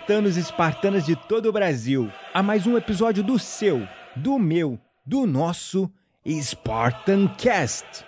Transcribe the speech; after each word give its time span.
Espartanos 0.00 0.36
e 0.36 0.40
espartanas 0.40 1.04
de 1.04 1.14
todo 1.14 1.46
o 1.46 1.52
Brasil, 1.52 2.10
a 2.32 2.42
mais 2.42 2.66
um 2.66 2.76
episódio 2.76 3.22
do 3.22 3.38
seu, 3.38 3.86
do 4.16 4.38
meu, 4.38 4.78
do 5.04 5.26
nosso 5.26 5.90
Spartan 6.26 7.28
Cast. 7.36 8.04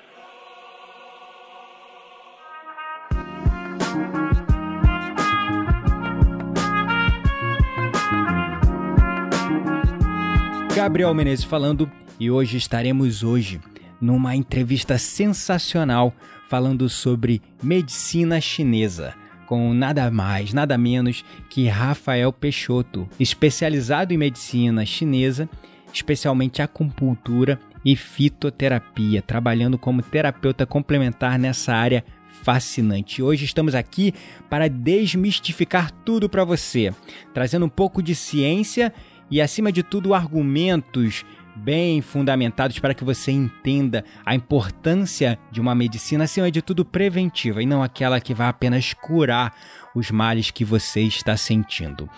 Gabriel 10.75 11.13
Menezes 11.13 11.45
falando 11.45 11.91
e 12.19 12.31
hoje 12.31 12.57
estaremos 12.57 13.23
hoje 13.23 13.61
numa 14.01 14.35
entrevista 14.35 14.97
sensacional 14.97 16.13
falando 16.49 16.89
sobre 16.89 17.43
medicina 17.63 18.41
chinesa 18.41 19.22
com 19.53 19.75
nada 19.75 20.11
mais, 20.11 20.55
nada 20.55 20.79
menos 20.79 21.23
que 21.51 21.69
Rafael 21.69 22.33
Peixoto, 22.33 23.07
especializado 23.21 24.15
em 24.15 24.17
medicina 24.17 24.87
chinesa, 24.87 25.47
especialmente 25.93 26.63
acupuntura 26.63 27.61
e 27.85 27.95
fitoterapia, 27.95 29.21
trabalhando 29.21 29.77
como 29.77 30.01
terapeuta 30.01 30.65
complementar 30.65 31.39
nessa 31.39 31.75
área 31.75 32.03
fascinante. 32.43 33.23
Hoje 33.23 33.45
estamos 33.45 33.75
aqui 33.75 34.15
para 34.49 34.71
desmistificar 34.71 35.91
tudo 35.91 36.31
para 36.31 36.45
você, 36.45 36.91
trazendo 37.35 37.67
um 37.67 37.69
pouco 37.69 38.03
de 38.03 38.15
ciência 38.15 38.91
e, 39.31 39.39
acima 39.39 39.71
de 39.71 39.83
tudo, 39.83 40.15
argumentos 40.15 41.27
bem 41.63 42.03
fundamentados 42.03 42.79
para 42.81 42.93
que 42.93 43.05
você 43.05 43.31
entenda 43.31 44.05
a 44.27 44.35
importância 44.35 45.39
de 45.51 45.61
uma 45.61 45.75
medicina, 45.75 46.25
acima 46.25 46.51
de 46.51 46.61
tudo, 46.61 46.85
preventiva 46.85 47.63
e 47.63 47.67
não 47.67 47.83
aquela 47.83 48.21
que 48.21 48.35
vai 48.35 48.49
apenas 48.49 48.93
curar 48.93 49.55
os 49.95 50.11
males 50.11 50.51
que 50.51 50.65
você 50.65 51.03
está 51.03 51.37
sentindo. 51.37 52.09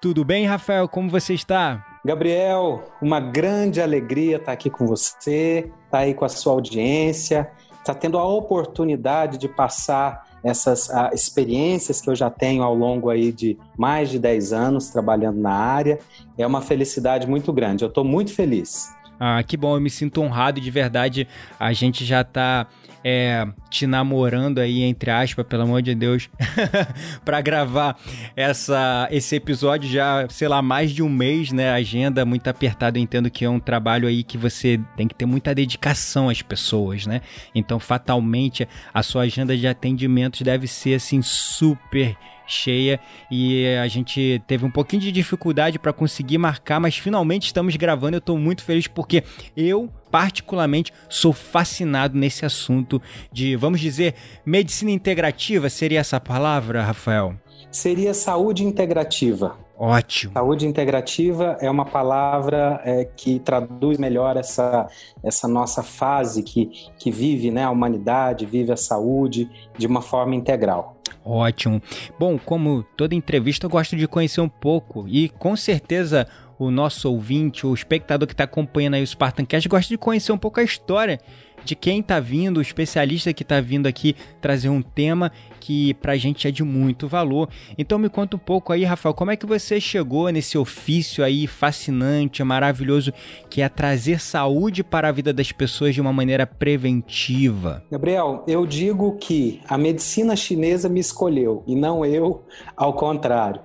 Tudo 0.00 0.24
bem, 0.24 0.46
Rafael? 0.46 0.88
Como 0.88 1.08
você 1.08 1.34
está? 1.34 1.84
Gabriel, 2.04 2.84
uma 3.00 3.20
grande 3.20 3.80
alegria 3.80 4.36
estar 4.36 4.52
aqui 4.52 4.70
com 4.70 4.86
você, 4.86 5.70
estar 5.84 5.98
aí 5.98 6.14
com 6.14 6.24
a 6.24 6.28
sua 6.28 6.54
audiência, 6.54 7.50
estar 7.78 7.94
tendo 7.94 8.18
a 8.18 8.24
oportunidade 8.24 9.38
de 9.38 9.48
passar 9.48 10.27
essas 10.48 10.88
uh, 10.88 11.14
experiências 11.14 12.00
que 12.00 12.10
eu 12.10 12.14
já 12.14 12.30
tenho 12.30 12.62
ao 12.62 12.74
longo 12.74 13.10
aí 13.10 13.30
de 13.30 13.58
mais 13.76 14.10
de 14.10 14.18
10 14.18 14.52
anos 14.52 14.88
trabalhando 14.88 15.38
na 15.38 15.52
área. 15.52 15.98
É 16.36 16.46
uma 16.46 16.60
felicidade 16.60 17.26
muito 17.26 17.52
grande. 17.52 17.84
Eu 17.84 17.88
estou 17.88 18.04
muito 18.04 18.32
feliz. 18.32 18.88
Ah, 19.18 19.42
que 19.42 19.56
bom, 19.56 19.74
eu 19.76 19.80
me 19.80 19.90
sinto 19.90 20.20
honrado 20.20 20.60
de 20.60 20.70
verdade 20.70 21.26
a 21.58 21.72
gente 21.72 22.04
já 22.04 22.20
está 22.20 22.66
é, 23.04 23.46
te 23.70 23.86
namorando 23.86 24.58
aí, 24.58 24.82
entre 24.82 25.10
aspas, 25.10 25.46
pelo 25.46 25.62
amor 25.62 25.82
de 25.82 25.94
Deus, 25.94 26.28
para 27.24 27.40
gravar 27.40 27.98
essa, 28.34 29.08
esse 29.10 29.36
episódio 29.36 29.88
já, 29.88 30.26
sei 30.28 30.48
lá, 30.48 30.60
mais 30.60 30.90
de 30.90 31.02
um 31.02 31.08
mês, 31.08 31.52
né? 31.52 31.70
Agenda 31.70 32.24
muito 32.24 32.48
apertada, 32.48 32.98
eu 32.98 33.02
entendo 33.02 33.30
que 33.30 33.44
é 33.44 33.50
um 33.50 33.60
trabalho 33.60 34.08
aí 34.08 34.22
que 34.22 34.36
você 34.36 34.80
tem 34.96 35.06
que 35.06 35.14
ter 35.14 35.26
muita 35.26 35.54
dedicação 35.54 36.28
às 36.28 36.42
pessoas, 36.42 37.06
né? 37.06 37.20
Então, 37.54 37.78
fatalmente, 37.78 38.68
a 38.92 39.02
sua 39.02 39.22
agenda 39.22 39.56
de 39.56 39.66
atendimentos 39.66 40.42
deve 40.42 40.66
ser, 40.66 40.94
assim, 40.94 41.22
super 41.22 42.16
cheia 42.48 42.98
e 43.30 43.66
a 43.76 43.86
gente 43.86 44.42
teve 44.46 44.64
um 44.64 44.70
pouquinho 44.70 45.02
de 45.02 45.12
dificuldade 45.12 45.78
para 45.78 45.92
conseguir 45.92 46.38
marcar, 46.38 46.80
mas 46.80 46.96
finalmente 46.96 47.46
estamos 47.46 47.76
gravando. 47.76 48.16
Eu 48.16 48.20
estou 48.20 48.38
muito 48.38 48.64
feliz 48.64 48.86
porque 48.86 49.22
eu 49.56 49.90
particularmente 50.10 50.92
sou 51.08 51.32
fascinado 51.32 52.16
nesse 52.16 52.44
assunto 52.44 53.00
de, 53.30 53.54
vamos 53.56 53.80
dizer, 53.80 54.14
medicina 54.44 54.90
integrativa, 54.90 55.68
seria 55.68 56.00
essa 56.00 56.18
palavra, 56.18 56.82
Rafael? 56.82 57.34
Seria 57.70 58.14
saúde 58.14 58.64
integrativa. 58.64 59.56
Ótimo. 59.78 60.32
Saúde 60.32 60.66
integrativa 60.66 61.56
é 61.60 61.70
uma 61.70 61.84
palavra 61.84 62.80
é, 62.84 63.04
que 63.04 63.38
traduz 63.38 63.96
melhor 63.96 64.36
essa, 64.36 64.88
essa 65.22 65.46
nossa 65.46 65.84
fase 65.84 66.42
que, 66.42 66.66
que 66.98 67.12
vive 67.12 67.52
né, 67.52 67.62
a 67.62 67.70
humanidade, 67.70 68.44
vive 68.44 68.72
a 68.72 68.76
saúde 68.76 69.48
de 69.76 69.86
uma 69.86 70.02
forma 70.02 70.34
integral. 70.34 70.97
Ótimo. 71.30 71.82
Bom, 72.18 72.38
como 72.38 72.82
toda 72.96 73.14
entrevista, 73.14 73.66
eu 73.66 73.70
gosto 73.70 73.94
de 73.94 74.08
conhecer 74.08 74.40
um 74.40 74.48
pouco 74.48 75.06
e 75.06 75.28
com 75.28 75.54
certeza 75.54 76.26
o 76.58 76.70
nosso 76.70 77.10
ouvinte, 77.10 77.66
o 77.66 77.74
espectador 77.74 78.26
que 78.26 78.32
está 78.32 78.44
acompanhando 78.44 78.94
aí 78.94 79.02
o 79.02 79.06
Spartan 79.06 79.44
Cast, 79.44 79.68
gosta 79.68 79.88
de 79.90 79.98
conhecer 79.98 80.32
um 80.32 80.38
pouco 80.38 80.58
a 80.58 80.62
história 80.62 81.20
de 81.68 81.76
quem 81.76 82.00
está 82.00 82.18
vindo, 82.18 82.56
o 82.56 82.62
especialista 82.62 83.32
que 83.34 83.42
está 83.42 83.60
vindo 83.60 83.86
aqui 83.86 84.16
trazer 84.40 84.70
um 84.70 84.80
tema 84.80 85.30
que 85.60 85.92
para 85.94 86.12
a 86.12 86.16
gente 86.16 86.48
é 86.48 86.50
de 86.50 86.64
muito 86.64 87.06
valor. 87.06 87.50
Então 87.76 87.98
me 87.98 88.08
conta 88.08 88.36
um 88.36 88.38
pouco 88.38 88.72
aí, 88.72 88.84
Rafael, 88.84 89.14
como 89.14 89.30
é 89.30 89.36
que 89.36 89.44
você 89.44 89.78
chegou 89.78 90.30
nesse 90.30 90.56
ofício 90.56 91.22
aí 91.22 91.46
fascinante, 91.46 92.42
maravilhoso, 92.42 93.12
que 93.50 93.60
é 93.60 93.68
trazer 93.68 94.18
saúde 94.18 94.82
para 94.82 95.08
a 95.08 95.12
vida 95.12 95.30
das 95.30 95.52
pessoas 95.52 95.94
de 95.94 96.00
uma 96.00 96.12
maneira 96.12 96.46
preventiva? 96.46 97.84
Gabriel, 97.90 98.44
eu 98.48 98.64
digo 98.64 99.16
que 99.18 99.60
a 99.68 99.76
medicina 99.76 100.34
chinesa 100.34 100.88
me 100.88 101.00
escolheu 101.00 101.62
e 101.66 101.76
não 101.76 102.02
eu 102.02 102.44
ao 102.74 102.94
contrário. 102.94 103.60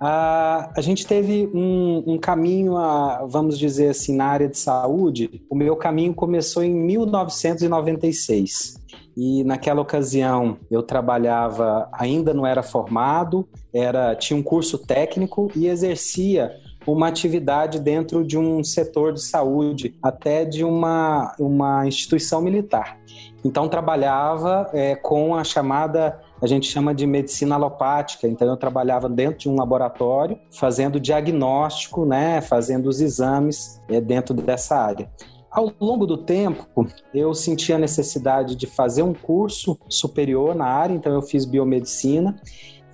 Uh, 0.00 0.72
a 0.74 0.80
gente 0.80 1.06
teve 1.06 1.46
um, 1.52 2.02
um 2.06 2.18
caminho, 2.18 2.78
a, 2.78 3.26
vamos 3.26 3.58
dizer 3.58 3.90
assim, 3.90 4.16
na 4.16 4.24
área 4.24 4.48
de 4.48 4.56
saúde. 4.56 5.42
O 5.50 5.54
meu 5.54 5.76
caminho 5.76 6.14
começou 6.14 6.62
em 6.62 6.72
1996. 6.72 8.80
E 9.14 9.44
naquela 9.44 9.82
ocasião 9.82 10.56
eu 10.70 10.82
trabalhava, 10.82 11.86
ainda 11.92 12.32
não 12.32 12.46
era 12.46 12.62
formado, 12.62 13.46
era 13.74 14.14
tinha 14.14 14.38
um 14.38 14.42
curso 14.42 14.78
técnico 14.78 15.52
e 15.54 15.66
exercia 15.66 16.50
uma 16.86 17.08
atividade 17.08 17.78
dentro 17.78 18.24
de 18.24 18.38
um 18.38 18.64
setor 18.64 19.12
de 19.12 19.20
saúde, 19.20 19.94
até 20.02 20.46
de 20.46 20.64
uma, 20.64 21.34
uma 21.38 21.86
instituição 21.86 22.40
militar. 22.40 22.98
Então 23.44 23.68
trabalhava 23.68 24.70
é, 24.72 24.96
com 24.96 25.34
a 25.34 25.44
chamada 25.44 26.18
a 26.40 26.46
gente 26.46 26.66
chama 26.66 26.94
de 26.94 27.06
medicina 27.06 27.54
alopática. 27.54 28.26
Então 28.26 28.48
eu 28.48 28.56
trabalhava 28.56 29.08
dentro 29.08 29.40
de 29.40 29.48
um 29.48 29.56
laboratório, 29.56 30.38
fazendo 30.50 30.98
diagnóstico, 30.98 32.04
né, 32.04 32.40
fazendo 32.40 32.88
os 32.88 33.00
exames 33.00 33.80
é, 33.88 34.00
dentro 34.00 34.34
dessa 34.34 34.76
área. 34.76 35.10
Ao 35.50 35.72
longo 35.80 36.06
do 36.06 36.16
tempo, 36.16 36.86
eu 37.12 37.34
senti 37.34 37.72
a 37.72 37.78
necessidade 37.78 38.54
de 38.54 38.66
fazer 38.66 39.02
um 39.02 39.12
curso 39.12 39.76
superior 39.88 40.54
na 40.54 40.66
área, 40.66 40.94
então 40.94 41.12
eu 41.12 41.22
fiz 41.22 41.44
biomedicina. 41.44 42.40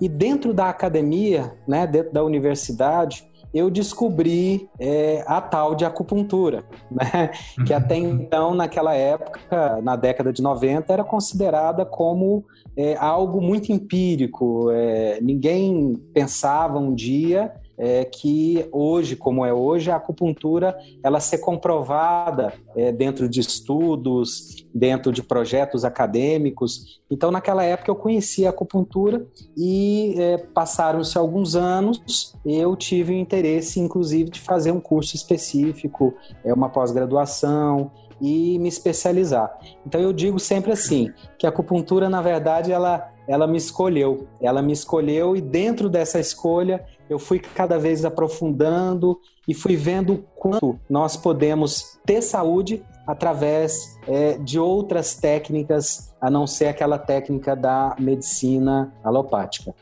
E 0.01 0.09
dentro 0.09 0.53
da 0.53 0.67
academia, 0.67 1.53
né, 1.67 1.85
dentro 1.85 2.11
da 2.11 2.23
universidade, 2.23 3.27
eu 3.53 3.69
descobri 3.69 4.69
é, 4.79 5.23
a 5.27 5.41
tal 5.41 5.75
de 5.75 5.85
acupuntura, 5.85 6.63
né? 6.91 7.31
que 7.65 7.73
até 7.73 7.95
uhum. 7.95 8.21
então, 8.21 8.53
naquela 8.53 8.93
época, 8.93 9.81
na 9.81 9.95
década 9.95 10.31
de 10.31 10.41
90, 10.41 10.91
era 10.91 11.03
considerada 11.03 11.85
como 11.85 12.45
é, 12.75 12.95
algo 12.97 13.41
muito 13.41 13.71
empírico. 13.71 14.69
É, 14.71 15.19
ninguém 15.21 15.95
pensava 16.13 16.77
um 16.77 16.93
dia 16.93 17.51
é, 17.77 18.03
que 18.05 18.67
hoje, 18.71 19.15
como 19.15 19.45
é 19.45 19.53
hoje, 19.53 19.91
a 19.91 19.97
acupuntura 19.97 20.75
ela 21.03 21.19
ser 21.19 21.37
comprovada 21.37 22.53
é, 22.75 22.91
dentro 22.91 23.29
de 23.29 23.39
estudos, 23.39 24.65
dentro 24.73 25.11
de 25.11 25.21
projetos 25.21 25.85
acadêmicos. 25.85 26.99
Então, 27.09 27.29
naquela 27.29 27.63
época, 27.63 27.91
eu 27.91 27.95
conhecia 27.95 28.47
a 28.47 28.49
acupuntura 28.49 29.25
e 29.55 30.15
é, 30.17 30.37
passaram-se 30.37 31.17
alguns 31.17 31.55
anos, 31.55 32.35
eu 32.45 32.75
tive 32.75 33.13
o 33.13 33.17
interesse, 33.17 33.79
inclusive, 33.79 34.31
de 34.31 34.41
fazer 34.41 34.71
um 34.71 34.79
curso 34.79 35.15
específico, 35.15 36.15
é 36.43 36.53
uma 36.53 36.69
pós-graduação 36.69 37.91
e 38.19 38.57
me 38.57 38.67
especializar. 38.67 39.55
Então 39.85 40.01
eu 40.01 40.11
digo 40.11 40.39
sempre 40.39 40.71
assim, 40.71 41.11
que 41.37 41.45
a 41.45 41.49
acupuntura 41.49 42.09
na 42.09 42.19
verdade 42.19 42.71
ela 42.71 43.11
ela 43.27 43.45
me 43.45 43.57
escolheu. 43.57 44.25
Ela 44.41 44.61
me 44.61 44.71
escolheu 44.71 45.35
e 45.35 45.41
dentro 45.41 45.89
dessa 45.89 46.19
escolha 46.19 46.83
eu 47.09 47.19
fui 47.19 47.39
cada 47.39 47.77
vez 47.77 48.05
aprofundando 48.05 49.19
e 49.47 49.53
fui 49.53 49.75
vendo 49.75 50.25
quanto 50.35 50.79
nós 50.89 51.15
podemos 51.15 51.99
ter 52.05 52.21
saúde 52.21 52.83
através 53.05 53.97
é, 54.05 54.37
de 54.37 54.59
outras 54.59 55.15
técnicas, 55.15 56.13
a 56.19 56.29
não 56.29 56.45
ser 56.45 56.67
aquela 56.67 56.99
técnica 56.99 57.55
da 57.55 57.95
medicina 57.97 58.93
alopática. 59.03 59.73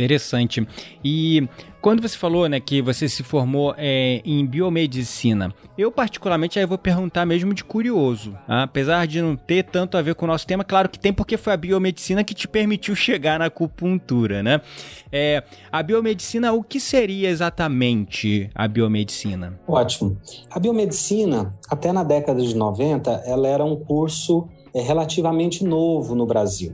Interessante. 0.00 0.66
E 1.04 1.46
quando 1.82 2.00
você 2.00 2.16
falou, 2.16 2.48
né, 2.48 2.58
que 2.58 2.80
você 2.80 3.06
se 3.06 3.22
formou 3.22 3.74
é, 3.76 4.22
em 4.24 4.46
biomedicina, 4.46 5.52
eu 5.76 5.92
particularmente 5.92 6.58
aí 6.58 6.64
vou 6.64 6.78
perguntar 6.78 7.26
mesmo 7.26 7.52
de 7.52 7.62
curioso, 7.62 8.32
tá? 8.46 8.62
apesar 8.62 9.06
de 9.06 9.20
não 9.20 9.36
ter 9.36 9.62
tanto 9.64 9.98
a 9.98 10.02
ver 10.02 10.14
com 10.14 10.24
o 10.24 10.28
nosso 10.28 10.46
tema, 10.46 10.64
claro 10.64 10.88
que 10.88 10.98
tem 10.98 11.12
porque 11.12 11.36
foi 11.36 11.52
a 11.52 11.56
biomedicina 11.56 12.24
que 12.24 12.32
te 12.32 12.48
permitiu 12.48 12.94
chegar 12.94 13.38
na 13.38 13.46
acupuntura, 13.46 14.42
né? 14.42 14.62
É, 15.12 15.42
a 15.70 15.82
biomedicina, 15.82 16.50
o 16.50 16.62
que 16.62 16.80
seria 16.80 17.28
exatamente 17.28 18.48
a 18.54 18.66
biomedicina? 18.66 19.60
Ótimo. 19.68 20.16
A 20.50 20.58
biomedicina, 20.58 21.54
até 21.68 21.92
na 21.92 22.02
década 22.02 22.40
de 22.40 22.56
90, 22.56 23.10
ela 23.26 23.46
era 23.46 23.64
um 23.64 23.76
curso 23.76 24.48
é, 24.72 24.80
relativamente 24.80 25.62
novo 25.62 26.14
no 26.14 26.24
Brasil. 26.24 26.72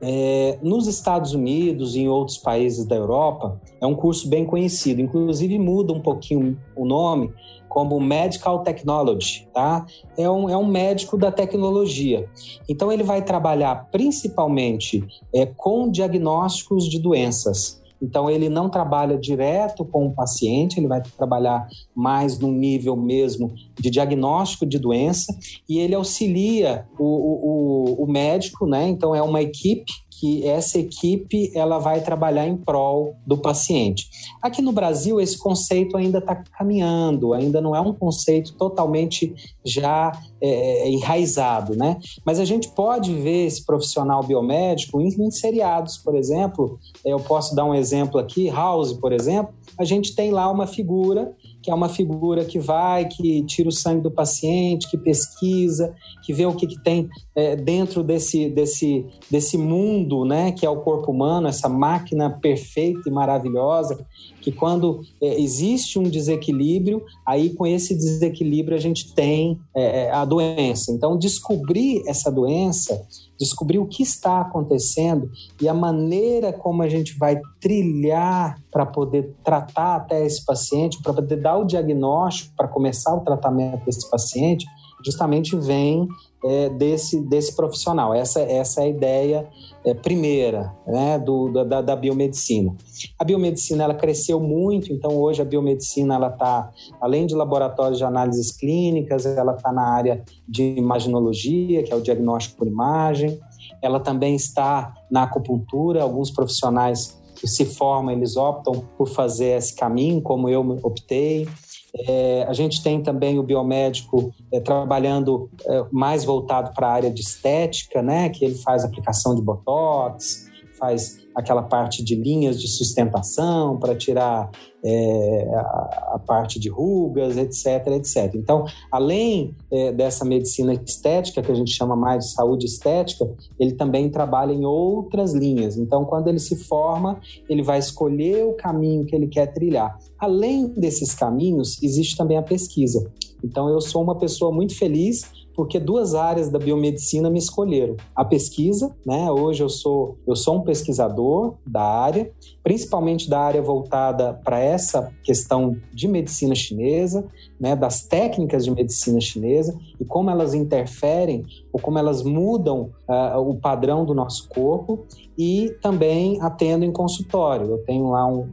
É, 0.00 0.58
nos 0.62 0.86
Estados 0.86 1.32
Unidos 1.32 1.96
e 1.96 2.00
em 2.00 2.08
outros 2.08 2.36
países 2.36 2.84
da 2.84 2.94
Europa, 2.96 3.60
é 3.80 3.86
um 3.86 3.94
curso 3.94 4.28
bem 4.28 4.44
conhecido, 4.44 5.00
inclusive 5.00 5.58
muda 5.58 5.92
um 5.92 6.00
pouquinho 6.00 6.58
o 6.74 6.84
nome, 6.84 7.32
como 7.68 8.00
Medical 8.00 8.62
Technology, 8.62 9.46
tá? 9.52 9.84
É 10.16 10.28
um, 10.30 10.48
é 10.48 10.56
um 10.56 10.66
médico 10.66 11.18
da 11.18 11.30
tecnologia. 11.30 12.28
Então, 12.68 12.90
ele 12.90 13.02
vai 13.02 13.22
trabalhar 13.22 13.88
principalmente 13.90 15.04
é, 15.34 15.44
com 15.44 15.90
diagnósticos 15.90 16.88
de 16.88 16.98
doenças. 16.98 17.82
Então, 18.00 18.30
ele 18.30 18.48
não 18.48 18.68
trabalha 18.68 19.16
direto 19.16 19.84
com 19.84 20.06
o 20.06 20.14
paciente, 20.14 20.78
ele 20.78 20.86
vai 20.86 21.02
trabalhar 21.16 21.66
mais 21.94 22.38
no 22.38 22.50
nível 22.52 22.96
mesmo 22.96 23.52
de 23.78 23.90
diagnóstico 23.90 24.66
de 24.66 24.78
doença 24.78 25.36
e 25.68 25.78
ele 25.78 25.94
auxilia 25.94 26.86
o, 26.98 27.04
o, 27.04 28.04
o 28.04 28.06
médico, 28.06 28.66
né? 28.66 28.88
Então, 28.88 29.14
é 29.14 29.22
uma 29.22 29.40
equipe 29.40 29.92
que 30.18 30.46
essa 30.46 30.78
equipe 30.78 31.50
ela 31.54 31.78
vai 31.78 32.00
trabalhar 32.00 32.46
em 32.46 32.56
prol 32.56 33.16
do 33.26 33.36
paciente. 33.36 34.08
Aqui 34.40 34.62
no 34.62 34.72
Brasil 34.72 35.20
esse 35.20 35.38
conceito 35.38 35.96
ainda 35.96 36.18
está 36.18 36.34
caminhando, 36.34 37.34
ainda 37.34 37.60
não 37.60 37.76
é 37.76 37.80
um 37.80 37.92
conceito 37.92 38.54
totalmente 38.54 39.34
já 39.64 40.12
é, 40.40 40.88
enraizado, 40.88 41.76
né? 41.76 41.98
Mas 42.24 42.40
a 42.40 42.44
gente 42.44 42.68
pode 42.68 43.14
ver 43.14 43.46
esse 43.46 43.64
profissional 43.64 44.22
biomédico 44.22 45.00
em, 45.00 45.08
em 45.08 45.30
seriados, 45.30 45.98
por 45.98 46.14
exemplo. 46.14 46.78
Eu 47.04 47.18
posso 47.18 47.54
dar 47.54 47.64
um 47.64 47.74
exemplo 47.74 48.18
aqui, 48.18 48.48
House, 48.48 48.92
por 48.94 49.12
exemplo. 49.12 49.54
A 49.78 49.84
gente 49.84 50.14
tem 50.14 50.30
lá 50.30 50.50
uma 50.50 50.66
figura 50.66 51.32
que 51.66 51.70
é 51.72 51.74
uma 51.74 51.88
figura 51.88 52.44
que 52.44 52.60
vai, 52.60 53.06
que 53.06 53.42
tira 53.42 53.68
o 53.68 53.72
sangue 53.72 54.00
do 54.00 54.08
paciente, 54.08 54.88
que 54.88 54.96
pesquisa, 54.96 55.92
que 56.22 56.32
vê 56.32 56.46
o 56.46 56.54
que, 56.54 56.64
que 56.64 56.80
tem 56.80 57.08
é, 57.34 57.56
dentro 57.56 58.04
desse, 58.04 58.48
desse, 58.48 59.04
desse 59.28 59.58
mundo, 59.58 60.24
né, 60.24 60.52
que 60.52 60.64
é 60.64 60.70
o 60.70 60.80
corpo 60.82 61.10
humano, 61.10 61.48
essa 61.48 61.68
máquina 61.68 62.30
perfeita 62.30 63.08
e 63.08 63.10
maravilhosa, 63.10 64.06
que 64.40 64.52
quando 64.52 65.00
é, 65.20 65.40
existe 65.40 65.98
um 65.98 66.04
desequilíbrio, 66.04 67.02
aí 67.26 67.50
com 67.50 67.66
esse 67.66 67.96
desequilíbrio 67.96 68.76
a 68.76 68.80
gente 68.80 69.12
tem 69.12 69.58
é, 69.74 70.04
é 70.04 70.10
a 70.12 70.24
doença. 70.24 70.92
Então, 70.92 71.18
descobrir 71.18 72.04
essa 72.06 72.30
doença 72.30 73.04
descobrir 73.38 73.78
o 73.78 73.86
que 73.86 74.02
está 74.02 74.40
acontecendo 74.40 75.30
e 75.60 75.68
a 75.68 75.74
maneira 75.74 76.52
como 76.52 76.82
a 76.82 76.88
gente 76.88 77.16
vai 77.18 77.40
trilhar 77.60 78.58
para 78.70 78.86
poder 78.86 79.34
tratar 79.44 79.96
até 79.96 80.24
esse 80.24 80.44
paciente, 80.44 81.02
para 81.02 81.12
poder 81.12 81.36
dar 81.36 81.56
o 81.58 81.64
diagnóstico, 81.64 82.54
para 82.56 82.68
começar 82.68 83.14
o 83.14 83.20
tratamento 83.20 83.84
desse 83.84 84.08
paciente, 84.10 84.66
justamente 85.04 85.56
vem 85.56 86.08
é, 86.44 86.68
desse, 86.70 87.20
desse 87.20 87.54
profissional. 87.54 88.14
Essa, 88.14 88.40
essa 88.40 88.80
é 88.80 88.84
a 88.84 88.88
ideia 88.88 89.48
é, 89.86 89.94
primeira 89.94 90.74
né, 90.84 91.16
do, 91.16 91.64
da, 91.64 91.80
da, 91.80 91.94
biomedicina. 91.94 92.74
A 93.16 93.22
biomedicina 93.22 93.84
ela 93.84 93.94
cresceu 93.94 94.40
muito, 94.40 94.92
então 94.92 95.16
hoje 95.16 95.40
a 95.40 95.44
biomedicina 95.44 96.16
ela 96.16 96.26
está, 96.26 96.72
além 97.00 97.24
de 97.24 97.36
laboratórios 97.36 97.98
de 97.98 98.04
análises 98.04 98.50
clínicas, 98.50 99.24
ela 99.24 99.54
está 99.54 99.72
na 99.72 99.88
área 99.88 100.24
de 100.48 100.74
imaginologia, 100.76 101.84
que 101.84 101.92
é 101.92 101.96
o 101.96 102.00
diagnóstico 102.00 102.56
por 102.56 102.66
imagem, 102.66 103.38
ela 103.80 104.00
também 104.00 104.34
está 104.34 104.92
na 105.08 105.22
acupuntura, 105.22 106.02
alguns 106.02 106.32
profissionais 106.32 107.16
que 107.36 107.46
se 107.46 107.64
formam, 107.64 108.12
eles 108.12 108.36
optam 108.36 108.82
por 108.96 109.08
fazer 109.08 109.58
esse 109.58 109.76
caminho, 109.76 110.20
como 110.20 110.48
eu 110.48 110.78
optei. 110.82 111.46
É, 111.94 112.44
a 112.48 112.52
gente 112.52 112.82
tem 112.82 113.02
também 113.02 113.38
o 113.38 113.42
biomédico 113.42 114.32
é, 114.52 114.60
trabalhando 114.60 115.50
é, 115.66 115.84
mais 115.90 116.24
voltado 116.24 116.72
para 116.74 116.88
a 116.88 116.92
área 116.92 117.10
de 117.10 117.20
estética, 117.20 118.02
né? 118.02 118.28
Que 118.28 118.44
ele 118.44 118.54
faz 118.56 118.84
aplicação 118.84 119.34
de 119.34 119.42
botox, 119.42 120.46
faz 120.78 121.25
aquela 121.36 121.62
parte 121.62 122.02
de 122.02 122.14
linhas 122.14 122.58
de 122.58 122.66
sustentação 122.66 123.78
para 123.78 123.94
tirar 123.94 124.50
é, 124.82 125.54
a, 125.54 126.14
a, 126.14 126.22
parte 126.26 126.58
de 126.58 126.70
rugas, 126.70 127.36
etc, 127.36 127.88
etc. 127.88 128.34
Então, 128.34 128.64
além 128.90 129.54
é, 129.70 129.92
dessa 129.92 130.24
medicina 130.24 130.72
estética, 130.72 131.42
que 131.42 131.52
a 131.52 131.54
gente 131.54 131.72
chama 131.72 131.94
mais 131.94 132.24
de 132.24 132.32
saúde 132.32 132.64
estética, 132.64 133.30
ele 133.60 133.72
também 133.72 134.08
trabalha 134.08 134.52
em 134.52 134.64
outras 134.64 135.34
linhas. 135.34 135.76
Então, 135.76 136.06
quando 136.06 136.28
ele 136.28 136.38
se 136.38 136.56
forma, 136.56 137.20
ele 137.50 137.62
vai 137.62 137.78
escolher 137.78 138.46
o 138.46 138.54
caminho 138.54 139.04
que 139.04 139.14
ele 139.14 139.26
quer 139.26 139.52
trilhar. 139.52 139.98
Além 140.18 140.68
desses 140.68 141.14
caminhos, 141.14 141.82
existe 141.82 142.16
também 142.16 142.38
a 142.38 142.42
pesquisa. 142.42 143.10
Então, 143.44 143.68
eu 143.68 143.80
sou 143.82 144.02
uma 144.02 144.16
pessoa 144.16 144.50
muito 144.50 144.74
feliz 144.74 145.30
porque 145.56 145.80
duas 145.80 146.14
áreas 146.14 146.50
da 146.50 146.58
biomedicina 146.58 147.30
me 147.30 147.38
escolheram. 147.38 147.96
A 148.14 148.24
pesquisa, 148.24 148.94
né? 149.04 149.30
Hoje 149.30 149.62
eu 149.62 149.68
sou 149.70 150.18
eu 150.26 150.36
sou 150.36 150.58
um 150.58 150.60
pesquisador 150.62 151.54
da 151.66 151.82
área, 151.82 152.30
principalmente 152.62 153.30
da 153.30 153.40
área 153.40 153.62
voltada 153.62 154.34
para 154.44 154.60
essa 154.60 155.10
questão 155.24 155.76
de 155.92 156.06
medicina 156.06 156.54
chinesa, 156.54 157.26
né, 157.58 157.74
das 157.74 158.02
técnicas 158.02 158.64
de 158.64 158.70
medicina 158.70 159.20
chinesa 159.20 159.78
e 160.00 160.04
como 160.04 160.30
elas 160.30 160.54
interferem 160.54 161.44
ou 161.72 161.80
como 161.80 161.98
elas 161.98 162.22
mudam 162.22 162.90
uh, 163.08 163.38
o 163.38 163.54
padrão 163.56 164.04
do 164.04 164.14
nosso 164.14 164.48
corpo 164.48 165.06
e 165.38 165.74
também 165.82 166.40
atendo 166.40 166.84
em 166.84 166.92
consultório. 166.92 167.70
Eu 167.70 167.78
tenho 167.78 168.10
lá 168.10 168.26
um, 168.26 168.48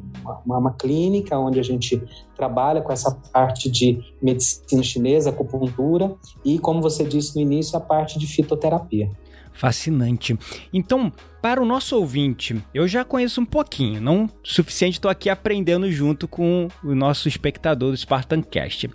uma, 0.46 0.58
uma, 0.58 0.74
clínica 0.74 1.38
onde 1.38 1.60
a 1.60 1.64
gente 1.64 2.02
trabalha 2.36 2.82
com 2.82 2.92
essa 2.92 3.12
parte 3.32 3.70
de 3.70 4.00
medicina 4.22 4.84
chinesa, 4.84 5.30
acupuntura 5.30 6.16
e, 6.44 6.60
como 6.60 6.82
você 6.82 7.04
disse 7.04 7.36
no 7.36 7.42
início, 7.42 7.78
a 7.78 7.80
parte 7.80 8.20
de 8.20 8.28
fitoterapia. 8.28 9.10
Fascinante. 9.54 10.38
Então, 10.74 11.12
para 11.42 11.62
o 11.62 11.66
nosso 11.66 11.96
ouvinte, 11.98 12.62
eu 12.74 12.88
já 12.88 13.04
conheço 13.04 13.42
um 13.42 13.46
pouquinho, 13.46 14.02
não 14.02 14.30
suficiente, 14.44 14.94
estou 14.94 15.12
aqui 15.12 15.30
aprendendo 15.30 15.92
junto 15.92 16.28
com 16.28 16.68
o 16.84 16.96
nosso 16.96 17.28
espectador 17.28 17.92
do 17.92 17.98
Spartancast. 17.98 18.90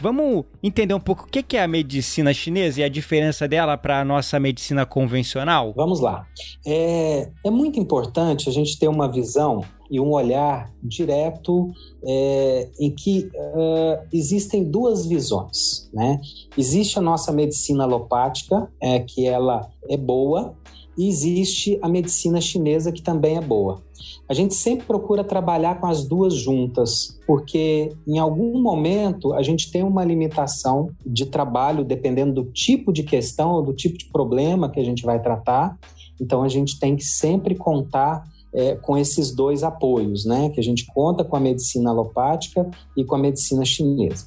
Vamos 0.00 0.44
entender 0.62 0.94
um 0.94 1.00
pouco 1.00 1.24
o 1.24 1.26
que 1.28 1.56
é 1.56 1.62
a 1.62 1.68
medicina 1.68 2.32
chinesa 2.32 2.80
e 2.80 2.84
a 2.84 2.88
diferença 2.88 3.46
dela 3.46 3.76
para 3.76 4.00
a 4.00 4.04
nossa 4.04 4.38
medicina 4.40 4.84
convencional? 4.84 5.72
Vamos 5.76 6.00
lá. 6.00 6.26
É, 6.66 7.30
é 7.44 7.50
muito 7.50 7.78
importante 7.78 8.48
a 8.48 8.52
gente 8.52 8.78
ter 8.78 8.88
uma 8.88 9.10
visão 9.10 9.62
e 9.90 10.00
um 10.00 10.12
olhar 10.12 10.72
direto 10.82 11.70
é, 12.04 12.68
em 12.80 12.90
que 12.90 13.30
uh, 13.34 14.06
existem 14.12 14.64
duas 14.64 15.06
visões. 15.06 15.88
Né? 15.92 16.20
Existe 16.56 16.98
a 16.98 17.02
nossa 17.02 17.32
medicina 17.32 17.84
alopática, 17.84 18.68
é, 18.80 18.98
que 19.00 19.26
ela 19.26 19.70
é 19.88 19.96
boa, 19.96 20.56
e 20.96 21.08
existe 21.08 21.78
a 21.82 21.88
medicina 21.88 22.40
chinesa, 22.40 22.92
que 22.92 23.02
também 23.02 23.36
é 23.36 23.40
boa. 23.40 23.83
A 24.28 24.34
gente 24.34 24.54
sempre 24.54 24.86
procura 24.86 25.22
trabalhar 25.22 25.80
com 25.80 25.86
as 25.86 26.04
duas 26.04 26.34
juntas, 26.34 27.18
porque 27.26 27.92
em 28.06 28.18
algum 28.18 28.60
momento 28.60 29.32
a 29.34 29.42
gente 29.42 29.70
tem 29.70 29.82
uma 29.82 30.04
limitação 30.04 30.90
de 31.04 31.26
trabalho, 31.26 31.84
dependendo 31.84 32.32
do 32.32 32.50
tipo 32.50 32.92
de 32.92 33.02
questão 33.02 33.52
ou 33.52 33.62
do 33.62 33.72
tipo 33.72 33.98
de 33.98 34.06
problema 34.06 34.68
que 34.68 34.80
a 34.80 34.84
gente 34.84 35.04
vai 35.04 35.20
tratar. 35.20 35.78
Então 36.20 36.42
a 36.42 36.48
gente 36.48 36.78
tem 36.78 36.96
que 36.96 37.04
sempre 37.04 37.54
contar 37.54 38.24
é, 38.54 38.76
com 38.76 38.96
esses 38.96 39.34
dois 39.34 39.62
apoios, 39.62 40.24
né? 40.24 40.48
Que 40.50 40.60
a 40.60 40.62
gente 40.62 40.86
conta 40.86 41.24
com 41.24 41.36
a 41.36 41.40
medicina 41.40 41.90
alopática 41.90 42.70
e 42.96 43.04
com 43.04 43.16
a 43.16 43.18
medicina 43.18 43.64
chinesa. 43.64 44.26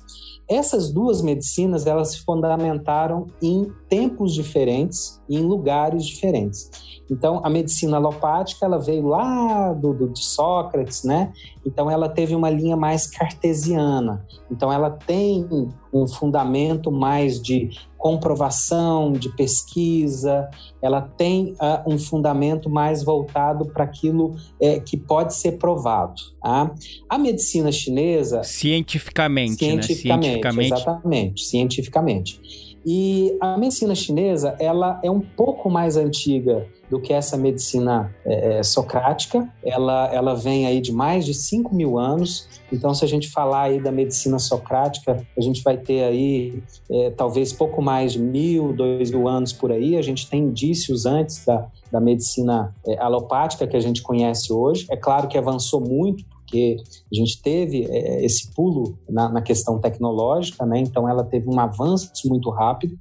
Essas 0.49 0.91
duas 0.91 1.21
medicinas 1.21 1.85
elas 1.85 2.11
se 2.11 2.23
fundamentaram 2.23 3.27
em 3.41 3.71
tempos 3.89 4.33
diferentes 4.33 5.21
e 5.27 5.37
em 5.37 5.41
lugares 5.41 6.05
diferentes. 6.05 6.71
Então, 7.09 7.41
a 7.43 7.49
medicina 7.49 7.97
alopática 7.97 8.65
ela 8.65 8.77
veio 8.77 9.07
lá 9.07 9.73
do, 9.73 9.93
do, 9.93 10.09
de 10.09 10.23
Sócrates, 10.23 11.03
né? 11.03 11.31
Então, 11.65 11.89
ela 11.89 12.09
teve 12.09 12.35
uma 12.35 12.49
linha 12.49 12.75
mais 12.75 13.07
cartesiana. 13.07 14.25
Então, 14.51 14.71
ela 14.71 14.89
tem 14.89 15.47
um 15.93 16.07
fundamento 16.07 16.91
mais 16.91 17.41
de 17.41 17.69
comprovação, 17.97 19.11
de 19.11 19.29
pesquisa, 19.35 20.49
ela 20.81 21.01
tem 21.01 21.53
uh, 21.53 21.91
um 21.91 21.97
fundamento 21.97 22.69
mais 22.69 23.03
voltado 23.03 23.65
para 23.65 23.83
aquilo 23.83 24.35
é, 24.61 24.79
que 24.79 24.95
pode 24.95 25.33
ser 25.35 25.53
provado. 25.53 26.21
Tá? 26.41 26.71
A 27.09 27.17
medicina 27.17 27.71
chinesa. 27.71 28.43
Cientificamente, 28.43 29.55
cientificamente, 29.55 30.07
né? 30.07 30.21
cientificamente, 30.21 30.73
exatamente, 30.73 31.43
cientificamente. 31.43 32.66
E 32.89 33.35
a 33.41 33.57
medicina 33.57 33.93
chinesa, 33.93 34.55
ela 34.61 34.97
é 35.03 35.11
um 35.11 35.19
pouco 35.19 35.69
mais 35.69 35.97
antiga 35.97 36.65
do 36.89 37.01
que 37.01 37.11
essa 37.11 37.35
medicina 37.35 38.15
é, 38.23 38.59
é, 38.59 38.63
socrática. 38.63 39.45
Ela, 39.61 40.07
ela 40.13 40.33
vem 40.33 40.65
aí 40.65 40.79
de 40.79 40.93
mais 40.93 41.25
de 41.25 41.33
5 41.33 41.75
mil 41.75 41.99
anos. 41.99 42.47
Então, 42.71 42.93
se 42.93 43.03
a 43.03 43.07
gente 43.07 43.29
falar 43.29 43.63
aí 43.63 43.81
da 43.81 43.91
medicina 43.91 44.39
socrática, 44.39 45.21
a 45.37 45.41
gente 45.41 45.61
vai 45.63 45.75
ter 45.75 46.01
aí 46.05 46.63
é, 46.89 47.09
talvez 47.09 47.51
pouco 47.51 47.81
mais 47.81 48.13
de 48.13 48.19
mil, 48.19 48.71
dois 48.71 49.11
mil 49.11 49.27
anos 49.27 49.51
por 49.51 49.69
aí. 49.69 49.97
A 49.97 50.01
gente 50.01 50.29
tem 50.29 50.43
indícios 50.43 51.05
antes 51.05 51.43
da, 51.43 51.67
da 51.91 51.99
medicina 51.99 52.73
é, 52.87 52.97
alopática 52.99 53.67
que 53.67 53.75
a 53.75 53.81
gente 53.81 54.01
conhece 54.01 54.53
hoje. 54.53 54.87
É 54.89 54.95
claro 54.95 55.27
que 55.27 55.37
avançou 55.37 55.81
muito, 55.81 56.23
porque 56.47 56.77
a 57.11 57.15
gente 57.15 57.41
teve 57.41 57.85
é, 57.85 58.23
esse 58.23 58.53
pulo 58.53 58.97
na, 59.09 59.27
na, 59.27 59.41
questão 59.41 59.79
tecnológica, 59.79 60.65
né? 60.65 60.79
então 60.79 61.07
ela 61.07 61.23
teve 61.23 61.49
um 61.49 61.59
avanço 61.59 62.09
muito 62.25 62.49
rápido. 62.49 62.97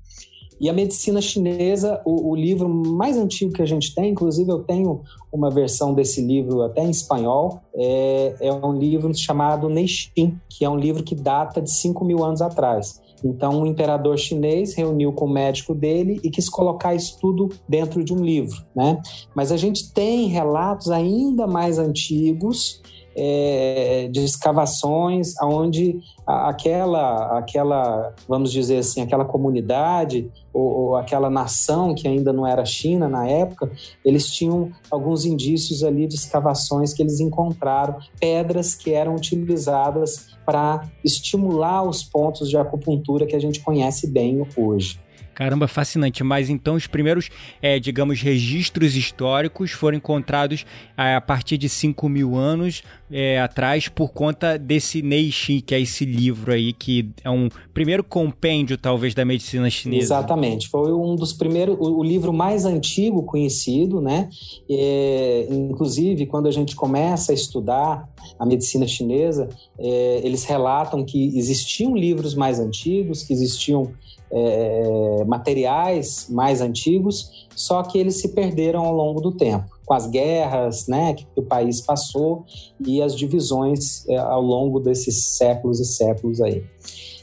E 0.59 0.71
a 0.71 0.73
medicina 0.73 1.21
chinesa, 1.21 2.01
o, 2.05 2.31
o, 2.31 2.35
livro 2.35 2.67
mais 2.67 3.17
antigo 3.19 3.53
que 3.53 3.61
a 3.61 3.67
gente 3.67 3.95
tem, 3.95 4.11
inclusive 4.11 4.51
eu 4.51 4.61
tenho 4.61 5.03
uma 5.31 5.51
versão 5.51 5.93
desse 5.93 6.23
livro 6.23 6.63
até 6.63 6.83
em 6.83 6.91
espanhol, 6.91 7.61
é, 7.75 8.35
é 8.41 8.53
um 8.53 8.73
livro 8.73 9.15
chamado 9.15 9.69
Neixin, 9.69 10.39
que 10.49 10.65
é 10.65 10.69
um 10.69 10.79
livro 10.79 11.05
que 11.05 11.15
data 11.15 11.61
de 11.61 11.71
5 11.71 12.03
mil 12.05 12.25
anos 12.25 12.41
atrás. 12.41 13.01
Então, 13.25 13.63
o 13.63 13.67
imperador 13.67 14.19
chinês 14.19 14.75
reuniu 14.75 15.13
com 15.13 15.27
o 15.27 15.31
médico 15.31 15.75
dele 15.75 16.21
e 16.23 16.31
quis 16.31 16.49
colocar 16.49 16.95
isso 16.95 17.19
tudo 17.21 17.51
dentro 17.69 18.03
de 18.03 18.13
um 18.13 18.25
livro, 18.25 18.65
né? 18.75 19.01
Mas 19.35 19.53
a 19.53 19.57
gente 19.57 19.93
tem 19.93 20.27
relatos 20.27 20.91
ainda 20.91 21.47
mais 21.47 21.79
antigos 21.79 22.81
é, 23.17 24.09
de 24.13 24.23
escavações 24.23 25.35
onde 25.43 25.99
aquela, 26.27 27.39
aquela, 27.39 28.15
vamos 28.29 28.53
dizer 28.53 28.79
assim, 28.79 29.01
aquela 29.01 29.25
comunidade 29.25 30.31
ou, 30.53 30.63
ou, 30.63 30.97
aquela 30.97 31.31
nação 31.31 31.95
que 31.95 32.07
ainda 32.07 32.33
não 32.33 32.47
era 32.47 32.65
China 32.65 33.09
na 33.09 33.27
época, 33.27 33.71
eles 34.05 34.27
tinham 34.27 34.71
alguns 34.91 35.25
indícios 35.25 35.83
ali 35.83 36.07
de 36.07 36.15
escavações 36.15 36.93
que 36.93 37.03
eles 37.03 37.21
encontraram, 37.21 37.99
pedras 38.21 38.75
que 38.75 38.93
eram 38.93 39.15
utilizadas 39.15 40.37
para 40.45 40.89
estimular 41.03 41.83
os 41.83 42.03
pontos 42.03 42.49
de 42.49 42.57
acupuntura 42.57 43.27
que 43.27 43.35
a 43.35 43.41
gente 43.41 43.61
conhece 43.61 44.07
bem 44.07 44.47
hoje. 44.57 45.01
Caramba, 45.37 45.69
fascinante. 45.69 46.25
Mas 46.25 46.49
então 46.49 46.77
os 46.77 46.87
primeiros, 46.87 47.29
é, 47.61 47.79
digamos, 47.79 48.23
registros 48.23 48.97
históricos 48.97 49.71
foram 49.71 49.99
encontrados 49.99 50.65
é, 50.97 51.15
a 51.15 51.21
partir 51.21 51.59
de 51.59 51.69
5 51.69 52.09
mil 52.09 52.35
anos 52.35 52.83
é, 53.11 53.41
atrás 53.41 53.89
por 53.89 54.13
conta 54.13 54.59
desse 54.59 55.03
Neixi, 55.03 55.61
que 55.61 55.75
é 55.75 55.81
esse 55.81 56.05
livro 56.05 56.53
aí, 56.53 56.73
que 56.73 57.11
é 57.23 57.31
um 57.31 57.49
primeiro 57.73 58.03
compêndio, 58.03 58.77
talvez, 58.77 59.15
da 59.15 59.25
medicina 59.25 59.71
chinesa. 59.71 60.03
Exatamente. 60.03 60.69
Foi 60.69 60.93
um 60.93 61.15
dos 61.15 61.33
primeiros, 61.33 61.77
o, 61.79 61.99
o 61.99 62.03
livro 62.03 62.33
mais 62.33 62.65
antigo 62.65 63.23
conhecido, 63.23 64.01
né? 64.01 64.29
É, 64.69 65.47
inclusive, 65.51 66.27
quando 66.27 66.47
a 66.47 66.53
gente 66.53 66.75
começa 66.75 67.33
a 67.33 67.35
estudar 67.35 68.09
a 68.39 68.45
medicina 68.45 68.87
chinesa, 68.87 69.49
é, 69.79 70.21
eles 70.25 70.45
relatam 70.45 71.05
que 71.05 71.37
existiam 71.39 71.97
livros 71.97 72.35
mais 72.35 72.59
antigos, 72.59 73.23
que 73.23 73.33
existiam 73.33 73.93
é, 74.31 75.25
materiais 75.27 76.27
mais 76.31 76.61
antigos, 76.61 77.47
só 77.55 77.83
que 77.83 77.99
eles 77.99 78.17
se 78.17 78.29
perderam 78.29 78.85
ao 78.85 78.95
longo 78.95 79.21
do 79.21 79.33
tempo, 79.33 79.76
com 79.87 79.95
as 79.95 80.07
guerras 80.07 80.89
né, 80.89 81.15
que 81.15 81.27
o 81.37 81.43
país 81.43 81.81
passou 81.81 82.45
e 82.85 83.01
as 83.01 83.17
divisões 83.17 84.07
é, 84.09 84.17
ao 84.19 84.43
longo 84.43 84.81
desses 84.81 85.37
séculos 85.37 85.81
e 85.81 85.85
séculos 85.85 86.43
aí. 86.43 86.63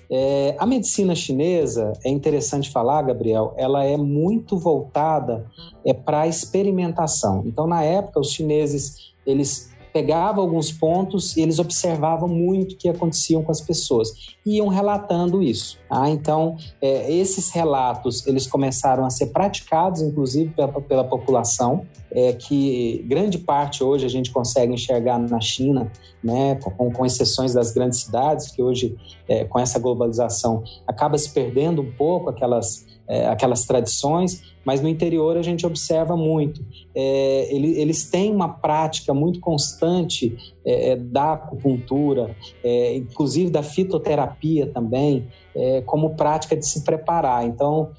É, 0.10 0.55
a 0.58 0.65
medicina 0.65 1.13
chinesa, 1.15 1.93
é 2.05 2.10
interessante 2.10 2.72
falar, 2.72 3.01
Gabriel, 3.01 3.53
ela 3.58 3.84
é 3.84 3.98
muito 3.98 4.58
voltada 4.58 5.46
é, 5.86 5.93
para 5.93 6.22
a 6.22 6.27
experimentação. 6.27 7.43
Então, 7.46 7.67
na 7.67 7.84
época, 7.84 8.20
os 8.20 8.32
chineses 8.32 9.13
eles 9.25 9.73
pegava 9.93 10.41
alguns 10.41 10.71
pontos 10.71 11.38
e 11.38 11.41
eles 11.41 11.59
observavam 11.59 12.27
muito 12.27 12.73
o 12.73 12.75
que 12.75 12.89
aconteciam 12.89 13.43
com 13.43 13.51
as 13.51 13.62
pessoas 13.62 14.35
e 14.43 14.57
iam 14.57 14.67
relatando 14.67 15.41
isso. 15.41 15.77
Tá? 15.88 16.09
Então, 16.09 16.57
é, 16.81 17.13
esses 17.13 17.51
relatos 17.51 18.25
eles 18.25 18.47
começaram 18.47 19.05
a 19.05 19.09
ser 19.12 19.27
praticados, 19.27 20.01
inclusive 20.01 20.50
pela, 20.50 20.81
pela 20.81 21.03
população, 21.03 21.85
é, 22.12 22.33
que 22.33 23.05
grande 23.07 23.38
parte 23.38 23.83
hoje 23.83 24.05
a 24.05 24.09
gente 24.09 24.31
consegue 24.31 24.73
enxergar 24.73 25.19
na 25.19 25.39
China, 25.39 25.91
né, 26.23 26.55
com, 26.55 26.91
com 26.91 27.05
exceções 27.05 27.53
das 27.53 27.71
grandes 27.71 28.00
cidades, 28.00 28.50
que 28.50 28.62
hoje, 28.62 28.95
é, 29.27 29.45
com 29.45 29.59
essa 29.59 29.77
globalização, 29.77 30.63
acaba 30.88 31.17
se 31.17 31.29
perdendo 31.29 31.81
um 31.81 31.91
pouco 31.91 32.29
aquelas 32.29 32.85
é, 33.07 33.27
aquelas 33.27 33.65
tradições, 33.65 34.52
mas 34.65 34.82
no 34.82 34.88
interior 34.88 35.38
a 35.38 35.41
gente 35.41 35.65
observa 35.65 36.15
muito. 36.15 36.63
É, 36.96 37.53
ele, 37.53 37.79
eles 37.79 38.10
têm 38.10 38.34
uma 38.34 38.50
prática 38.50 39.13
muito 39.13 39.39
constante 39.39 40.36
é, 40.65 40.91
é 40.91 40.96
da 40.96 41.34
acupuntura, 41.34 42.36
é, 42.63 42.96
inclusive 42.96 43.50
da 43.50 43.63
fitoterapia 43.63 44.67
também, 44.67 45.27
é, 45.55 45.82
como 45.82 46.15
prática 46.15 46.55
de 46.55 46.65
se 46.65 46.84
preparar. 46.84 47.46
Então, 47.46 47.91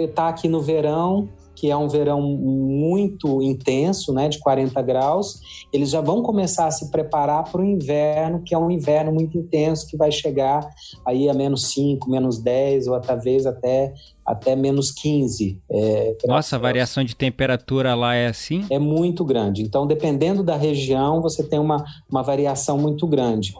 está 0.00 0.28
aqui 0.28 0.48
no 0.48 0.60
verão, 0.60 1.28
que 1.62 1.70
é 1.70 1.76
um 1.76 1.88
verão 1.88 2.20
muito 2.20 3.40
intenso, 3.40 4.12
né, 4.12 4.28
de 4.28 4.40
40 4.40 4.82
graus, 4.82 5.40
eles 5.72 5.90
já 5.90 6.00
vão 6.00 6.20
começar 6.20 6.66
a 6.66 6.70
se 6.72 6.90
preparar 6.90 7.44
para 7.44 7.60
o 7.60 7.64
inverno, 7.64 8.42
que 8.44 8.52
é 8.52 8.58
um 8.58 8.68
inverno 8.68 9.12
muito 9.12 9.38
intenso, 9.38 9.86
que 9.86 9.96
vai 9.96 10.10
chegar 10.10 10.68
aí 11.06 11.28
a 11.28 11.34
menos 11.34 11.70
5, 11.72 12.10
menos 12.10 12.38
10, 12.42 12.88
ou 12.88 13.00
talvez 13.00 13.46
até 13.46 13.94
até 14.32 14.56
menos 14.56 14.90
15. 14.90 15.60
É, 15.70 16.16
Nossa, 16.26 16.56
a 16.56 16.58
variação 16.58 17.04
de 17.04 17.14
temperatura 17.14 17.94
lá 17.94 18.14
é 18.14 18.26
assim? 18.26 18.64
É 18.70 18.78
muito 18.78 19.24
grande. 19.24 19.62
Então, 19.62 19.86
dependendo 19.86 20.42
da 20.42 20.56
região, 20.56 21.20
você 21.20 21.42
tem 21.42 21.58
uma, 21.58 21.84
uma 22.10 22.22
variação 22.22 22.78
muito 22.78 23.06
grande. 23.06 23.54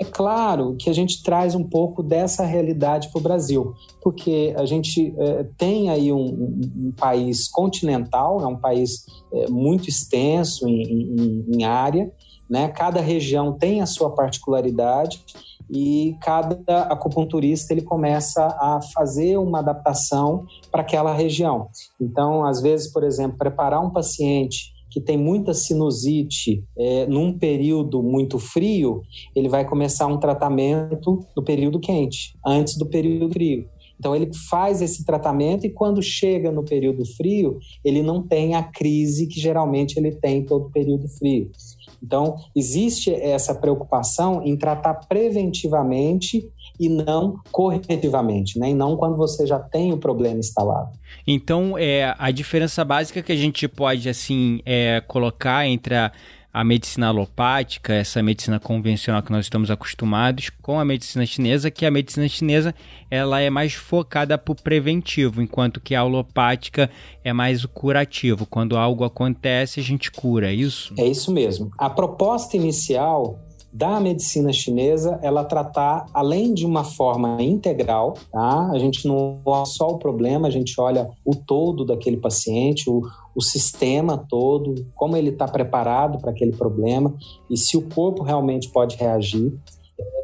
É 0.00 0.04
claro 0.04 0.74
que 0.76 0.90
a 0.90 0.92
gente 0.92 1.22
traz 1.22 1.54
um 1.54 1.62
pouco 1.62 2.02
dessa 2.02 2.44
realidade 2.44 3.10
para 3.10 3.18
o 3.18 3.22
Brasil, 3.22 3.74
porque 4.02 4.52
a 4.56 4.64
gente 4.64 5.14
é, 5.16 5.46
tem 5.56 5.88
aí 5.88 6.12
um, 6.12 6.24
um, 6.24 6.86
um, 6.86 6.92
país 6.92 7.46
continental, 7.48 8.40
é 8.40 8.46
um 8.46 8.56
país 8.56 9.06
é, 9.32 9.48
muito 9.48 9.88
extenso 9.88 10.68
em, 10.68 10.82
em, 10.82 11.44
em 11.48 11.64
área, 11.64 12.10
né? 12.50 12.68
cada 12.68 13.00
região 13.00 13.52
tem 13.52 13.80
a 13.80 13.86
sua 13.86 14.10
particularidade 14.10 15.24
e 15.70 16.16
cada 16.20 16.82
acupunturista 16.82 17.72
ele 17.72 17.82
começa 17.82 18.44
a 18.44 18.80
fazer 18.94 19.38
uma 19.38 19.60
adaptação 19.60 20.44
para 20.70 20.82
aquela 20.82 21.12
região. 21.12 21.68
Então, 22.00 22.44
às 22.44 22.60
vezes, 22.60 22.92
por 22.92 23.02
exemplo, 23.02 23.38
preparar 23.38 23.80
um 23.80 23.90
paciente 23.90 24.74
que 24.90 25.00
tem 25.00 25.16
muita 25.16 25.52
sinusite 25.52 26.64
é, 26.78 27.04
num 27.06 27.36
período 27.36 28.00
muito 28.00 28.38
frio, 28.38 29.02
ele 29.34 29.48
vai 29.48 29.64
começar 29.64 30.06
um 30.06 30.18
tratamento 30.18 31.18
no 31.36 31.42
período 31.42 31.80
quente, 31.80 32.38
antes 32.46 32.76
do 32.78 32.86
período 32.86 33.32
frio. 33.32 33.66
Então 33.98 34.14
ele 34.14 34.30
faz 34.50 34.82
esse 34.82 35.04
tratamento 35.04 35.66
e 35.66 35.70
quando 35.70 36.02
chega 36.02 36.52
no 36.52 36.64
período 36.64 37.04
frio, 37.16 37.58
ele 37.84 38.02
não 38.02 38.22
tem 38.22 38.54
a 38.54 38.62
crise 38.62 39.26
que 39.26 39.40
geralmente 39.40 39.96
ele 39.96 40.12
tem 40.12 40.44
todo 40.44 40.70
período 40.70 41.08
frio. 41.08 41.50
Então, 42.04 42.36
existe 42.54 43.12
essa 43.14 43.54
preocupação 43.54 44.42
em 44.44 44.56
tratar 44.56 44.94
preventivamente 45.08 46.46
e 46.78 46.88
não 46.88 47.40
corretivamente, 47.50 48.58
né? 48.58 48.70
E 48.70 48.74
não 48.74 48.96
quando 48.96 49.16
você 49.16 49.46
já 49.46 49.58
tem 49.58 49.92
o 49.92 49.98
problema 49.98 50.38
instalado. 50.38 50.90
Então, 51.26 51.78
é, 51.78 52.14
a 52.18 52.30
diferença 52.30 52.84
básica 52.84 53.22
que 53.22 53.32
a 53.32 53.36
gente 53.36 53.66
pode, 53.66 54.08
assim, 54.08 54.60
é, 54.66 55.00
colocar 55.06 55.66
entre 55.66 55.94
a 55.94 56.12
a 56.54 56.62
medicina 56.62 57.08
alopática, 57.08 57.92
essa 57.92 58.22
medicina 58.22 58.60
convencional 58.60 59.20
que 59.24 59.32
nós 59.32 59.46
estamos 59.46 59.72
acostumados, 59.72 60.50
com 60.62 60.78
a 60.78 60.84
medicina 60.84 61.26
chinesa, 61.26 61.68
que 61.68 61.84
a 61.84 61.90
medicina 61.90 62.28
chinesa 62.28 62.72
ela 63.10 63.40
é 63.40 63.50
mais 63.50 63.74
focada 63.74 64.38
para 64.38 64.52
o 64.52 64.54
preventivo, 64.54 65.42
enquanto 65.42 65.80
que 65.80 65.96
a 65.96 66.00
alopática 66.00 66.88
é 67.24 67.32
mais 67.32 67.64
o 67.64 67.68
curativo. 67.68 68.46
Quando 68.46 68.76
algo 68.76 69.02
acontece, 69.02 69.80
a 69.80 69.82
gente 69.82 70.12
cura, 70.12 70.48
é 70.48 70.54
isso? 70.54 70.94
É 70.96 71.04
isso 71.04 71.32
mesmo. 71.32 71.72
A 71.76 71.90
proposta 71.90 72.56
inicial 72.56 73.40
da 73.72 73.98
medicina 73.98 74.52
chinesa, 74.52 75.18
ela 75.20 75.42
tratar, 75.42 76.06
além 76.14 76.54
de 76.54 76.64
uma 76.64 76.84
forma 76.84 77.42
integral, 77.42 78.16
tá? 78.30 78.70
A 78.70 78.78
gente 78.78 79.08
não 79.08 79.40
olha 79.44 79.64
só 79.64 79.88
o 79.88 79.98
problema, 79.98 80.46
a 80.46 80.50
gente 80.52 80.80
olha 80.80 81.10
o 81.24 81.34
todo 81.34 81.84
daquele 81.84 82.16
paciente, 82.16 82.88
o, 82.88 83.02
o 83.34 83.42
sistema 83.42 84.18
todo, 84.28 84.86
como 84.94 85.16
ele 85.16 85.30
está 85.30 85.46
preparado 85.46 86.18
para 86.18 86.30
aquele 86.30 86.52
problema 86.52 87.14
e 87.50 87.56
se 87.56 87.76
o 87.76 87.82
corpo 87.82 88.22
realmente 88.22 88.70
pode 88.70 88.96
reagir. 88.96 89.52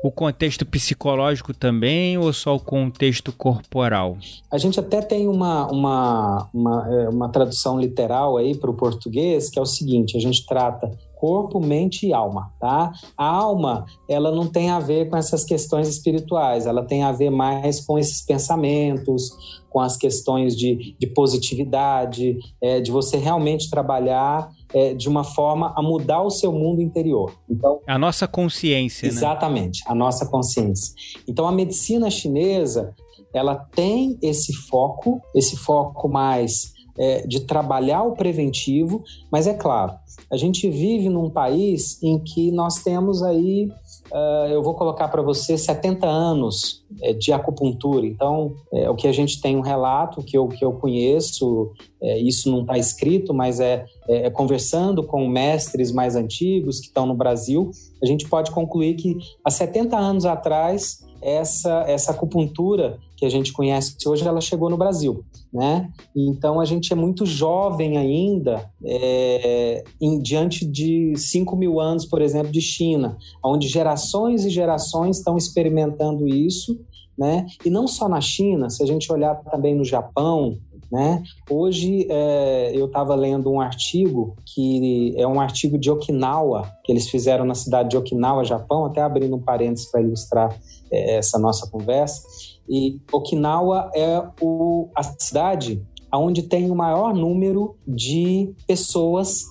O 0.03 0.11
contexto 0.11 0.67
psicológico 0.67 1.55
também 1.55 2.19
ou 2.19 2.33
só 2.33 2.57
o 2.57 2.61
contexto 2.61 3.33
corporal? 3.33 4.17
A 4.51 4.59
gente 4.59 4.81
até 4.81 5.01
tem 5.01 5.29
uma, 5.29 5.71
uma, 5.71 6.49
uma, 6.53 6.89
é, 6.93 7.09
uma 7.09 7.29
tradução 7.29 7.79
literal 7.79 8.37
aí 8.37 8.57
para 8.57 8.71
o 8.71 8.75
português, 8.75 9.49
que 9.49 9.59
é 9.59 9.63
o 9.63 9.67
seguinte: 9.67 10.17
a 10.17 10.21
gente 10.21 10.45
trata 10.47 10.91
corpo, 11.21 11.61
mente 11.61 12.07
e 12.07 12.15
alma, 12.15 12.51
tá? 12.59 12.93
A 13.17 13.27
alma, 13.27 13.85
ela 14.09 14.35
não 14.35 14.47
tem 14.47 14.71
a 14.71 14.81
ver 14.81 15.11
com 15.11 15.17
essas 15.19 15.45
questões 15.45 15.87
espirituais, 15.87 16.67
ela 16.67 16.83
tem 16.83 17.03
a 17.03 17.13
ver 17.13 17.29
mais 17.29 17.79
com 17.85 17.99
esses 17.99 18.25
pensamentos, 18.25 19.60
com 19.71 19.81
as 19.81 19.97
questões 19.97 20.57
de, 20.57 20.95
de 20.99 21.07
positividade, 21.07 22.39
é, 22.61 22.81
de 22.81 22.91
você 22.91 23.17
realmente 23.17 23.71
trabalhar 23.71 24.51
é, 24.75 24.93
de 24.93 25.09
uma 25.09 25.25
forma 25.25 25.73
a 25.77 25.83
mudar 25.83 26.23
o 26.23 26.31
seu 26.31 26.53
mundo 26.53 26.83
interior. 26.83 27.33
Então, 27.49 27.81
a 27.87 27.99
nossa 27.99 28.27
consciência, 28.27 29.07
né? 29.07 29.15
Exatamente, 29.15 29.81
né? 29.85 29.87
a 29.91 29.95
nossa 29.95 30.27
consciência. 30.27 30.95
Então, 31.27 31.47
a 31.47 31.53
medicina 31.53 32.11
chinesa, 32.11 32.95
ela 33.33 33.55
tem 33.55 34.19
esse 34.21 34.53
foco, 34.53 35.21
esse 35.35 35.57
foco 35.57 36.09
mais 36.09 36.73
é, 36.99 37.27
de 37.27 37.41
trabalhar 37.41 38.03
o 38.03 38.13
preventivo, 38.13 39.03
mas 39.31 39.47
é 39.47 39.55
claro, 39.55 39.95
a 40.31 40.37
gente 40.37 40.69
vive 40.69 41.09
num 41.09 41.31
país 41.31 42.01
em 42.03 42.19
que 42.19 42.51
nós 42.51 42.83
temos 42.83 43.23
aí 43.23 43.69
Uh, 44.13 44.49
eu 44.51 44.63
vou 44.63 44.75
colocar 44.75 45.09
para 45.09 45.23
você 45.23 45.57
70 45.57 46.07
anos 46.07 46.85
é, 47.01 47.13
de 47.13 47.33
acupuntura. 47.33 48.05
Então, 48.05 48.55
é, 48.73 48.91
o 48.91 48.95
que 48.95 49.07
a 49.07 49.13
gente 49.13 49.41
tem 49.41 49.57
um 49.57 49.61
relato 49.61 50.23
que 50.23 50.37
eu, 50.37 50.49
que 50.49 50.65
eu 50.65 50.73
conheço, 50.73 51.71
é, 52.03 52.19
isso 52.19 52.51
não 52.51 52.63
está 52.63 52.77
escrito, 52.77 53.33
mas 53.33 53.61
é, 53.61 53.85
é, 54.09 54.29
conversando 54.31 55.05
com 55.05 55.29
mestres 55.29 55.93
mais 55.93 56.17
antigos 56.17 56.81
que 56.81 56.87
estão 56.87 57.07
no 57.07 57.15
Brasil, 57.15 57.71
a 58.03 58.07
gente 58.07 58.29
pode 58.29 58.51
concluir 58.51 58.95
que 58.95 59.17
há 59.45 59.51
70 59.51 59.97
anos 59.97 60.25
atrás 60.25 60.99
essa, 61.23 61.85
essa 61.87 62.13
acupuntura 62.13 62.99
que 63.17 63.27
a 63.27 63.29
gente 63.29 63.53
conhece 63.53 63.97
hoje, 64.07 64.27
ela 64.27 64.41
chegou 64.41 64.71
no 64.71 64.77
Brasil, 64.77 65.25
né? 65.53 65.91
Então 66.17 66.59
a 66.61 66.65
gente 66.65 66.93
é 66.93 66.97
muito 66.97 67.27
jovem 67.27 67.99
ainda, 67.99 68.71
é, 68.85 69.85
em, 70.01 70.19
diante 70.19 70.65
de 70.65 71.15
5 71.17 71.55
mil 71.57 71.81
anos, 71.81 72.07
por 72.07 72.23
exemplo, 72.23 72.51
de 72.51 72.63
China, 72.63 73.19
onde 73.45 73.69
gerações 73.69 74.45
e 74.45 74.51
gerações 74.51 75.19
estão 75.19 75.37
experimentando 75.37 76.27
isso, 76.27 76.81
né? 77.19 77.47
E 77.65 77.69
não 77.69 77.87
só 77.87 78.09
na 78.09 78.21
China, 78.21 78.71
se 78.71 78.83
a 78.83 78.87
gente 78.87 79.13
olhar 79.13 79.35
também 79.51 79.75
no 79.75 79.85
Japão, 79.85 80.57
né? 80.91 81.23
Hoje 81.49 82.07
é, 82.11 82.73
eu 82.75 82.87
estava 82.87 83.15
lendo 83.15 83.51
um 83.51 83.61
artigo 83.61 84.35
que 84.45 85.15
é 85.17 85.27
um 85.27 85.41
artigo 85.41 85.79
de 85.79 85.91
Okinawa, 85.91 86.71
que 86.85 86.91
eles 86.91 87.09
fizeram 87.09 87.45
na 87.45 87.55
cidade 87.55 87.91
de 87.91 87.97
Okinawa, 87.97 88.45
Japão, 88.45 88.85
até 88.85 89.01
abrindo 89.01 89.37
um 89.37 89.41
parênteses 89.41 89.91
para 89.91 90.03
ilustrar 90.03 90.59
é, 90.91 91.17
essa 91.17 91.39
nossa 91.39 91.69
conversa. 91.71 92.27
E 92.69 93.01
Okinawa 93.13 93.91
é 93.95 94.23
o, 94.41 94.89
a 94.97 95.03
cidade 95.03 95.83
onde 96.13 96.43
tem 96.43 96.71
o 96.71 96.75
maior 96.75 97.15
número 97.15 97.77
de 97.87 98.53
pessoas 98.67 99.45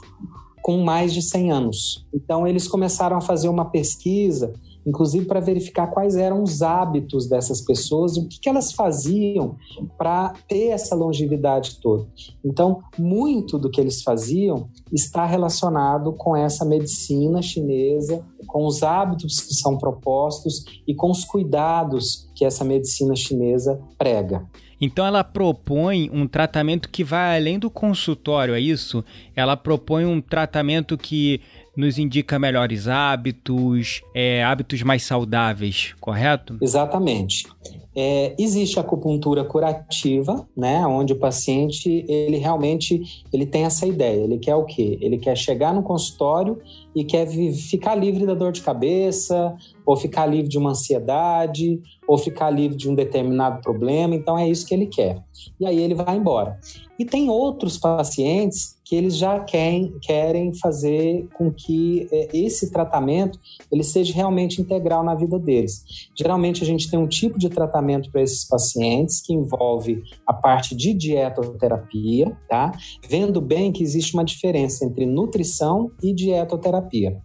com 0.61 0.77
mais 0.83 1.13
de 1.13 1.21
100 1.21 1.51
anos. 1.51 2.05
Então, 2.13 2.45
eles 2.45 2.67
começaram 2.67 3.17
a 3.17 3.21
fazer 3.21 3.47
uma 3.47 3.65
pesquisa 3.65 4.53
inclusive 4.89 5.25
para 5.25 5.39
verificar 5.39 5.87
quais 5.87 6.15
eram 6.15 6.41
os 6.41 6.63
hábitos 6.63 7.27
dessas 7.27 7.61
pessoas, 7.61 8.17
o 8.17 8.27
que, 8.27 8.39
que 8.39 8.49
elas 8.49 8.71
faziam 8.71 9.55
para 9.97 10.33
ter 10.47 10.69
essa 10.69 10.95
longevidade 10.95 11.79
toda. 11.79 12.07
Então, 12.43 12.81
muito 12.97 13.59
do 13.59 13.69
que 13.69 13.79
eles 13.79 14.01
faziam 14.01 14.67
está 14.91 15.25
relacionado 15.25 16.11
com 16.13 16.35
essa 16.35 16.65
medicina 16.65 17.41
chinesa, 17.41 18.25
com 18.47 18.65
os 18.65 18.81
hábitos 18.81 19.39
que 19.39 19.53
são 19.53 19.77
propostos 19.77 20.65
e 20.87 20.95
com 20.95 21.11
os 21.11 21.23
cuidados 21.23 22.27
que 22.35 22.43
essa 22.43 22.65
medicina 22.65 23.15
chinesa 23.15 23.79
prega. 23.97 24.47
Então 24.81 25.05
ela 25.05 25.23
propõe 25.23 26.09
um 26.11 26.25
tratamento 26.25 26.89
que 26.89 27.03
vai 27.03 27.37
além 27.37 27.59
do 27.59 27.69
consultório, 27.69 28.55
é 28.55 28.61
isso? 28.61 29.03
Ela 29.35 29.57
propõe 29.57 30.05
um 30.05 30.21
tratamento 30.21 30.97
que 30.97 31.41
nos 31.75 31.97
indica 31.97 32.37
melhores 32.37 32.87
hábitos, 32.87 34.01
é, 34.13 34.43
hábitos 34.43 34.83
mais 34.83 35.03
saudáveis, 35.03 35.95
correto? 35.99 36.57
Exatamente. 36.61 37.47
É, 37.95 38.33
existe 38.39 38.77
a 38.77 38.81
acupuntura 38.81 39.43
curativa, 39.43 40.47
né, 40.55 40.85
onde 40.85 41.11
o 41.11 41.15
paciente 41.17 42.05
ele 42.07 42.37
realmente 42.37 43.23
ele 43.33 43.45
tem 43.45 43.63
essa 43.65 43.85
ideia. 43.85 44.23
Ele 44.23 44.37
quer 44.37 44.55
o 44.55 44.63
quê? 44.63 44.97
Ele 45.01 45.17
quer 45.17 45.35
chegar 45.35 45.73
no 45.73 45.83
consultório 45.83 46.59
e 46.95 47.03
quer 47.03 47.27
ficar 47.27 47.95
livre 47.95 48.25
da 48.25 48.33
dor 48.33 48.51
de 48.51 48.61
cabeça, 48.61 49.55
ou 49.85 49.97
ficar 49.97 50.27
livre 50.27 50.47
de 50.47 50.57
uma 50.57 50.69
ansiedade, 50.69 51.81
ou 52.07 52.17
ficar 52.17 52.49
livre 52.49 52.77
de 52.77 52.89
um 52.89 52.95
determinado 52.95 53.61
problema. 53.61 54.15
Então 54.15 54.37
é 54.37 54.47
isso 54.47 54.65
que 54.65 54.73
ele 54.73 54.85
quer. 54.85 55.21
E 55.59 55.65
aí 55.65 55.79
ele 55.79 55.95
vai 55.95 56.15
embora. 56.15 56.59
E 56.99 57.05
tem 57.05 57.29
outros 57.29 57.77
pacientes 57.77 58.77
que 58.83 58.93
eles 58.93 59.15
já 59.15 59.39
querem, 59.39 59.93
querem 60.01 60.53
fazer 60.53 61.25
com 61.37 61.49
que 61.49 62.09
é, 62.11 62.27
esse 62.33 62.71
tratamento 62.71 63.39
ele 63.71 63.83
seja 63.83 64.13
realmente 64.13 64.61
integral 64.61 65.01
na 65.01 65.15
vida 65.15 65.39
deles. 65.39 66.09
Geralmente 66.13 66.61
a 66.61 66.65
gente 66.65 66.91
tem 66.91 66.99
um 66.99 67.07
tipo 67.07 67.39
de 67.39 67.47
tratamento 67.47 68.11
para 68.11 68.21
esses 68.21 68.45
pacientes 68.45 69.21
que 69.21 69.33
envolve 69.33 70.03
a 70.27 70.33
parte 70.33 70.75
de 70.75 70.93
dietoterapia, 70.93 72.37
tá? 72.49 72.73
Vendo 73.07 73.39
bem 73.39 73.71
que 73.71 73.81
existe 73.81 74.13
uma 74.13 74.25
diferença 74.25 74.83
entre 74.83 75.05
nutrição 75.05 75.91
e 76.03 76.13
dietoterapia. 76.13 77.21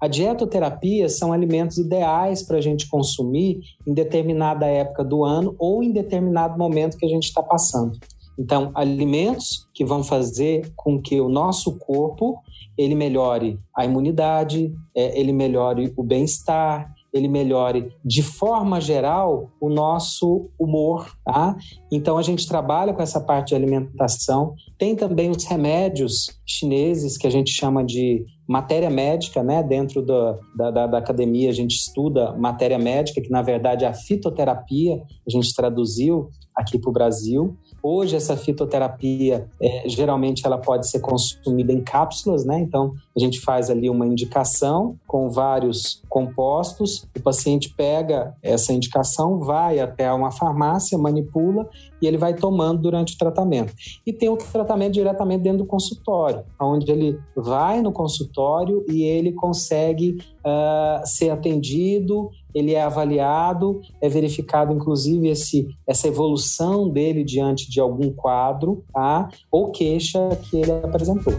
A 0.00 0.06
dietoterapia 0.06 1.08
são 1.08 1.32
alimentos 1.32 1.78
ideais 1.78 2.42
para 2.42 2.58
a 2.58 2.60
gente 2.60 2.88
consumir 2.88 3.62
em 3.86 3.94
determinada 3.94 4.66
época 4.66 5.02
do 5.02 5.24
ano 5.24 5.54
ou 5.58 5.82
em 5.82 5.92
determinado 5.92 6.58
momento 6.58 6.98
que 6.98 7.06
a 7.06 7.08
gente 7.08 7.24
está 7.24 7.42
passando. 7.42 7.98
Então, 8.38 8.70
alimentos 8.74 9.68
que 9.72 9.84
vão 9.84 10.02
fazer 10.02 10.72
com 10.76 11.00
que 11.00 11.20
o 11.20 11.28
nosso 11.28 11.78
corpo 11.78 12.40
ele 12.76 12.94
melhore 12.94 13.58
a 13.74 13.84
imunidade, 13.84 14.72
é, 14.94 15.18
ele 15.18 15.32
melhore 15.32 15.92
o 15.96 16.02
bem-estar, 16.02 16.92
ele 17.14 17.28
melhore 17.28 17.92
de 18.04 18.24
forma 18.24 18.80
geral 18.80 19.52
o 19.60 19.68
nosso 19.68 20.50
humor, 20.58 21.08
tá? 21.24 21.56
Então 21.90 22.18
a 22.18 22.22
gente 22.22 22.46
trabalha 22.48 22.92
com 22.92 23.00
essa 23.00 23.20
parte 23.20 23.50
de 23.50 23.54
alimentação. 23.54 24.54
Tem 24.76 24.96
também 24.96 25.30
os 25.30 25.44
remédios 25.44 26.26
chineses 26.44 27.16
que 27.16 27.28
a 27.28 27.30
gente 27.30 27.52
chama 27.52 27.84
de 27.84 28.26
matéria 28.48 28.90
médica, 28.90 29.44
né? 29.44 29.62
Dentro 29.62 30.02
da, 30.02 30.38
da, 30.72 30.86
da, 30.88 30.98
academia 30.98 31.50
a 31.50 31.52
gente 31.52 31.76
estuda 31.76 32.32
matéria 32.32 32.80
médica, 32.80 33.20
que 33.20 33.30
na 33.30 33.42
verdade 33.42 33.84
é 33.84 33.88
a 33.88 33.94
fitoterapia, 33.94 35.00
a 35.24 35.30
gente 35.30 35.54
traduziu 35.54 36.28
aqui 36.52 36.80
para 36.80 36.90
o 36.90 36.92
Brasil. 36.92 37.56
Hoje 37.86 38.16
essa 38.16 38.34
fitoterapia 38.34 39.46
é, 39.60 39.86
geralmente 39.86 40.46
ela 40.46 40.56
pode 40.56 40.88
ser 40.88 41.00
consumida 41.00 41.70
em 41.70 41.82
cápsulas, 41.82 42.42
né? 42.42 42.58
Então 42.58 42.94
a 43.14 43.20
gente 43.20 43.38
faz 43.38 43.68
ali 43.68 43.90
uma 43.90 44.06
indicação 44.06 44.96
com 45.06 45.28
vários 45.28 46.02
compostos, 46.08 47.06
o 47.14 47.20
paciente 47.20 47.74
pega 47.76 48.34
essa 48.42 48.72
indicação, 48.72 49.38
vai 49.38 49.80
até 49.80 50.10
uma 50.10 50.30
farmácia, 50.30 50.96
manipula 50.96 51.68
e 52.00 52.06
ele 52.06 52.16
vai 52.16 52.32
tomando 52.32 52.80
durante 52.80 53.16
o 53.16 53.18
tratamento. 53.18 53.74
E 54.06 54.14
tem 54.14 54.30
o 54.30 54.36
tratamento 54.38 54.94
diretamente 54.94 55.42
dentro 55.42 55.58
do 55.58 55.66
consultório, 55.66 56.42
onde 56.58 56.90
ele 56.90 57.18
vai 57.36 57.82
no 57.82 57.92
consultório 57.92 58.82
e 58.88 59.02
ele 59.02 59.32
consegue 59.32 60.16
uh, 60.40 61.06
ser 61.06 61.28
atendido, 61.28 62.30
ele 62.54 62.74
é 62.74 62.82
avaliado, 62.82 63.80
é 64.00 64.08
verificado 64.08 64.72
inclusive 64.72 65.28
esse, 65.28 65.66
essa 65.86 66.08
evolução 66.08 66.88
dele 66.88 67.24
diante 67.24 67.70
de 67.70 67.80
algum 67.80 68.10
quadro 68.12 68.84
tá? 68.92 69.28
ou 69.50 69.70
queixa 69.70 70.20
que 70.48 70.58
ele 70.58 70.72
apresentou. 70.72 71.34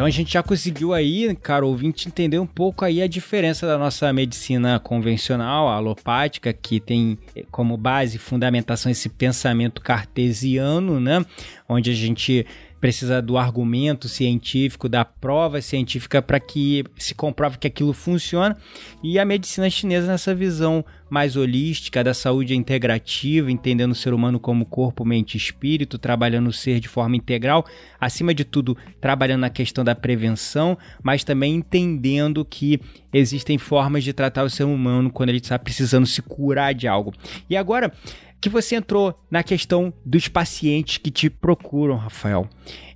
Então 0.00 0.06
a 0.06 0.10
gente 0.10 0.32
já 0.32 0.42
conseguiu 0.42 0.94
aí, 0.94 1.36
cara, 1.42 1.66
ouvinte, 1.66 2.08
entender 2.08 2.38
um 2.38 2.46
pouco 2.46 2.86
aí 2.86 3.02
a 3.02 3.06
diferença 3.06 3.66
da 3.66 3.76
nossa 3.76 4.10
medicina 4.14 4.80
convencional, 4.80 5.68
alopática, 5.68 6.54
que 6.54 6.80
tem 6.80 7.18
como 7.50 7.76
base, 7.76 8.16
fundamentação 8.16 8.90
esse 8.90 9.10
pensamento 9.10 9.82
cartesiano, 9.82 10.98
né? 10.98 11.22
Onde 11.68 11.90
a 11.90 11.94
gente 11.94 12.46
precisa 12.80 13.20
do 13.20 13.36
argumento 13.36 14.08
científico, 14.08 14.88
da 14.88 15.04
prova 15.04 15.60
científica 15.60 16.22
para 16.22 16.40
que 16.40 16.84
se 16.96 17.14
comprove 17.14 17.58
que 17.58 17.66
aquilo 17.66 17.92
funciona. 17.92 18.56
E 19.02 19.18
a 19.18 19.24
medicina 19.24 19.68
chinesa 19.68 20.06
nessa 20.06 20.34
visão 20.34 20.84
mais 21.10 21.36
holística 21.36 22.02
da 22.04 22.14
saúde 22.14 22.54
integrativa, 22.54 23.50
entendendo 23.50 23.90
o 23.90 23.96
ser 23.96 24.14
humano 24.14 24.38
como 24.38 24.64
corpo, 24.64 25.04
mente 25.04 25.34
e 25.34 25.36
espírito, 25.36 25.98
trabalhando 25.98 26.46
o 26.48 26.52
ser 26.52 26.78
de 26.78 26.88
forma 26.88 27.16
integral, 27.16 27.66
acima 28.00 28.32
de 28.32 28.44
tudo, 28.44 28.76
trabalhando 29.00 29.40
na 29.40 29.50
questão 29.50 29.84
da 29.84 29.94
prevenção, 29.94 30.78
mas 31.02 31.24
também 31.24 31.56
entendendo 31.56 32.44
que 32.44 32.80
existem 33.12 33.58
formas 33.58 34.04
de 34.04 34.12
tratar 34.12 34.44
o 34.44 34.50
ser 34.50 34.64
humano 34.64 35.10
quando 35.10 35.30
ele 35.30 35.38
está 35.38 35.58
precisando 35.58 36.06
se 36.06 36.22
curar 36.22 36.72
de 36.72 36.86
algo. 36.86 37.12
E 37.48 37.56
agora, 37.56 37.92
que 38.40 38.48
você 38.48 38.76
entrou 38.76 39.14
na 39.30 39.42
questão 39.42 39.92
dos 40.04 40.28
pacientes 40.28 40.96
que 40.96 41.10
te 41.10 41.28
procuram, 41.28 41.96
Rafael. 41.96 42.48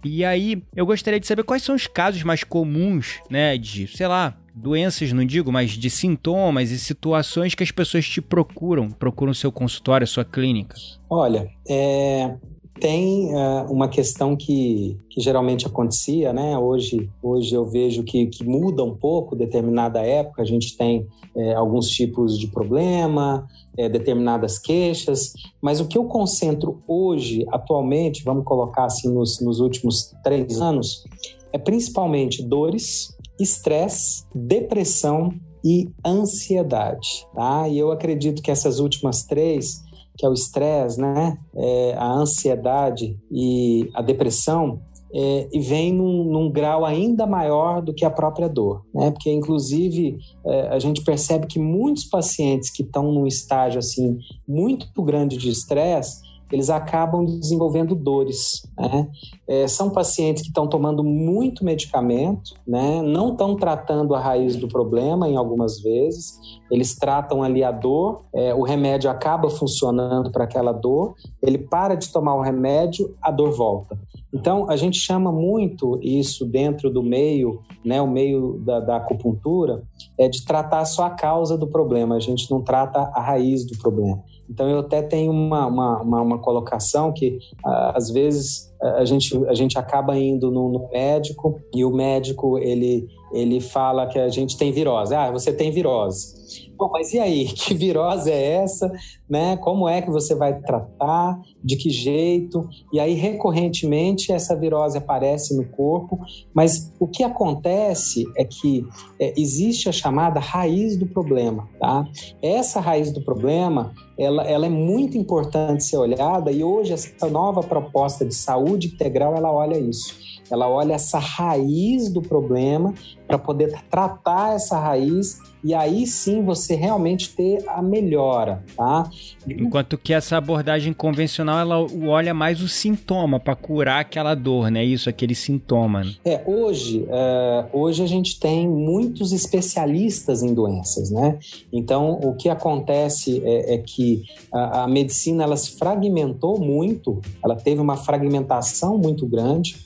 E 0.02 0.24
aí, 0.24 0.62
eu 0.74 0.87
gostaria 0.87 1.20
de 1.20 1.26
saber 1.26 1.44
quais 1.44 1.62
são 1.62 1.74
os 1.74 1.87
casos 1.87 2.22
mais 2.22 2.44
comuns, 2.44 3.20
né, 3.30 3.57
de, 3.59 3.87
sei 3.88 4.07
lá, 4.07 4.37
doenças, 4.54 5.12
não 5.12 5.24
digo, 5.24 5.50
mas 5.50 5.72
de 5.72 5.90
sintomas 5.90 6.70
e 6.70 6.78
situações 6.78 7.54
que 7.54 7.62
as 7.62 7.70
pessoas 7.70 8.09
te 8.09 8.20
procuram, 8.20 8.90
procuram 8.90 9.35
seu 9.35 9.50
consultório, 9.50 10.07
sua 10.07 10.24
clínica. 10.24 10.76
Olha, 11.11 11.50
é, 11.68 12.35
tem 12.80 13.34
uh, 13.34 13.70
uma 13.70 13.88
questão 13.88 14.37
que, 14.37 14.98
que 15.08 15.20
geralmente 15.20 15.66
acontecia, 15.66 16.32
né? 16.32 16.58
Hoje, 16.58 17.08
hoje 17.22 17.54
eu 17.54 17.64
vejo 17.64 18.02
que, 18.02 18.26
que 18.26 18.44
muda 18.44 18.82
um 18.82 18.94
pouco, 18.94 19.37
determinada 19.37 20.00
época, 20.00 20.42
a 20.42 20.44
gente 20.44 20.76
tem 20.76 21.06
é, 21.37 21.54
alguns 21.54 21.88
tipos 21.88 22.38
de 22.38 22.48
problema, 22.48 23.46
é, 23.76 23.88
determinadas 23.88 24.58
queixas, 24.58 25.32
mas 25.60 25.80
o 25.80 25.87
que 25.87 25.98
eu 25.98 26.04
concentro 26.04 26.82
hoje, 26.87 27.44
atualmente, 27.50 28.24
vamos 28.24 28.44
colocar 28.44 28.84
assim 28.84 29.08
nos, 29.08 29.40
nos 29.40 29.60
últimos 29.60 30.14
três 30.22 30.60
anos, 30.60 31.04
é 31.52 31.58
principalmente 31.58 32.42
dores, 32.42 33.16
estresse, 33.38 34.24
depressão 34.34 35.32
e 35.64 35.90
ansiedade, 36.04 37.26
tá? 37.34 37.68
E 37.68 37.78
eu 37.78 37.90
acredito 37.90 38.42
que 38.42 38.50
essas 38.50 38.78
últimas 38.80 39.24
três 39.24 39.82
que 40.16 40.24
é 40.24 40.29
o 40.29 40.33
estresse, 40.33 41.00
né? 41.00 41.38
É, 41.55 41.94
a 41.96 42.12
ansiedade 42.12 43.18
e 43.31 43.90
a 43.94 44.03
depressão, 44.03 44.81
é, 45.16 45.48
e 45.53 45.61
vem 45.61 45.92
num, 45.92 46.24
num, 46.24 46.50
grau 46.50 46.85
ainda 46.85 47.24
maior 47.24 47.81
do 47.81 47.94
que 47.94 48.05
a 48.05 48.11
própria 48.11 48.48
dor, 48.48 48.85
né? 48.92 49.12
Porque 49.12 49.31
inclusive 49.31 50.18
é, 50.44 50.68
a 50.68 50.79
gente 50.81 51.05
percebe 51.05 51.46
que 51.46 51.59
muitos 51.59 52.05
pacientes 52.05 52.68
que 52.68 52.83
estão 52.83 53.12
num 53.12 53.24
estágio 53.24 53.79
assim 53.79 54.18
muito 54.46 55.00
grande 55.03 55.37
de 55.37 55.50
estresse 55.50 56.23
eles 56.54 56.70
acabam 56.70 57.24
desenvolvendo 57.24 57.96
dores. 57.96 58.62
Né? 58.78 59.08
É, 59.48 59.66
são 59.66 59.90
pacientes 59.90 60.40
que 60.40 60.48
estão 60.48 60.68
tomando 60.68 61.02
muito 61.02 61.64
medicamento, 61.64 62.54
né? 62.64 63.02
não 63.02 63.32
estão 63.32 63.56
tratando 63.56 64.14
a 64.14 64.20
raiz 64.20 64.54
do 64.54 64.68
problema 64.68 65.28
em 65.28 65.36
algumas 65.36 65.80
vezes, 65.80 66.38
eles 66.70 66.94
tratam 66.94 67.42
ali 67.42 67.64
a 67.64 67.72
dor, 67.72 68.22
é, 68.32 68.54
o 68.54 68.62
remédio 68.62 69.10
acaba 69.10 69.50
funcionando 69.50 70.30
para 70.30 70.44
aquela 70.44 70.70
dor, 70.70 71.14
ele 71.42 71.58
para 71.58 71.96
de 71.96 72.12
tomar 72.12 72.36
o 72.36 72.40
remédio, 72.40 73.16
a 73.20 73.32
dor 73.32 73.50
volta. 73.50 73.98
Então, 74.32 74.70
a 74.70 74.76
gente 74.76 74.98
chama 74.98 75.32
muito 75.32 75.98
isso 76.02 76.46
dentro 76.46 76.88
do 76.88 77.02
meio, 77.02 77.62
né, 77.84 78.00
o 78.00 78.06
meio 78.06 78.60
da, 78.64 78.78
da 78.78 78.96
acupuntura, 78.96 79.82
é 80.18 80.28
de 80.28 80.44
tratar 80.44 80.84
só 80.84 81.04
a 81.06 81.10
causa 81.10 81.58
do 81.58 81.66
problema, 81.66 82.14
a 82.14 82.20
gente 82.20 82.48
não 82.48 82.60
trata 82.60 83.00
a 83.12 83.20
raiz 83.20 83.64
do 83.64 83.76
problema. 83.78 84.22
Então, 84.48 84.68
eu 84.68 84.80
até 84.80 85.02
tenho 85.02 85.33
uma, 85.33 85.66
uma, 85.66 86.02
uma, 86.02 86.22
uma 86.22 86.38
colocação 86.38 87.12
que, 87.12 87.38
às 87.64 88.11
vezes, 88.11 88.72
a 88.80 89.04
gente, 89.04 89.37
a 89.46 89.54
gente 89.54 89.78
acaba 89.78 90.18
indo 90.18 90.50
no, 90.50 90.68
no, 90.68 90.88
médico 90.90 91.61
e 91.74 91.85
o 91.85 91.90
médico, 91.90 92.59
ele, 92.59 93.09
ele 93.35 93.61
fala 93.61 94.07
que 94.07 94.18
a 94.18 94.29
gente 94.29 94.57
tem 94.57 94.73
virose. 94.73 95.14
Ah, 95.14 95.31
você 95.31 95.53
tem 95.53 95.70
virose. 95.70 96.44
Bom, 96.77 96.90
mas 96.92 97.12
e 97.12 97.18
aí? 97.18 97.47
Que 97.55 97.75
virose 97.75 98.31
é 98.31 98.62
essa? 98.62 98.92
Né? 99.29 99.57
Como 99.57 99.88
é 99.88 100.03
que 100.03 100.11
você 100.11 100.35
vai 100.35 100.61
tratar? 100.61 101.40
De 101.62 101.77
que 101.77 101.88
jeito? 101.88 102.68
E 102.92 103.01
aí, 103.01 103.14
recorrentemente, 103.14 104.33
essa 104.33 104.55
virose 104.55 104.99
aparece 104.99 105.57
no 105.57 105.64
corpo, 105.64 106.20
mas 106.53 106.92
o 107.01 107.07
que 107.07 107.23
acontece 107.23 108.25
é 108.37 108.44
que 108.44 108.87
é, 109.18 109.33
existe 109.37 109.88
a 109.88 109.92
chamada 109.92 110.38
raiz 110.40 110.97
do 110.97 111.07
problema, 111.07 111.68
tá? 111.81 112.07
Essa 112.42 112.81
raiz 112.81 113.11
do 113.12 113.23
problema, 113.23 113.94
ela, 114.18 114.42
ela 114.42 114.66
é 114.66 114.70
muito 114.70 115.16
importante 115.16 115.85
ser 115.85 115.97
olhada 115.97 116.53
e 116.53 116.62
hoje 116.62 116.92
essa 116.92 117.29
nova 117.29 117.62
proposta 117.62 118.25
de 118.25 118.35
saúde 118.35 118.88
integral, 118.88 119.35
ela 119.35 119.51
olha 119.51 119.79
isso. 119.79 120.34
Ela 120.50 120.68
olha 120.68 120.94
essa 120.94 121.18
raiz 121.18 122.09
do 122.12 122.22
problema 122.22 122.94
para 123.26 123.38
poder 123.38 123.72
tratar 123.90 124.54
essa 124.54 124.78
raiz 124.78 125.38
e 125.64 125.72
aí 125.72 126.07
sim 126.07 126.44
você 126.44 126.74
realmente 126.74 127.30
ter 127.30 127.64
a 127.66 127.80
melhora, 127.80 128.62
tá? 128.76 129.09
Enquanto 129.48 129.96
que 129.96 130.12
essa 130.12 130.37
abordagem 130.37 130.92
convencional 130.92 131.59
ela 131.59 131.87
olha 132.07 132.35
mais 132.35 132.61
o 132.61 132.68
sintoma 132.68 133.40
para 133.40 133.57
curar 133.57 134.00
aquela 134.00 134.35
dor, 134.35 134.70
né? 134.70 134.85
Isso, 134.85 135.09
aquele 135.09 135.35
sintoma. 135.35 136.04
Né? 136.04 136.12
É, 136.22 136.42
hoje, 136.44 137.07
é, 137.09 137.64
hoje 137.72 138.02
a 138.02 138.07
gente 138.07 138.38
tem 138.38 138.68
muitos 138.68 139.33
especialistas 139.33 140.42
em 140.42 140.52
doenças, 140.52 141.11
né? 141.11 141.38
Então, 141.72 142.20
o 142.22 142.35
que 142.35 142.50
acontece 142.50 143.42
é, 143.42 143.76
é 143.76 143.78
que 143.78 144.22
a, 144.52 144.83
a 144.83 144.87
medicina 144.88 145.44
ela 145.44 145.57
se 145.57 145.78
fragmentou 145.78 146.61
muito, 146.61 147.22
ela 147.42 147.57
teve 147.57 147.80
uma 147.80 147.96
fragmentação 147.96 148.98
muito 148.98 149.26
grande. 149.26 149.76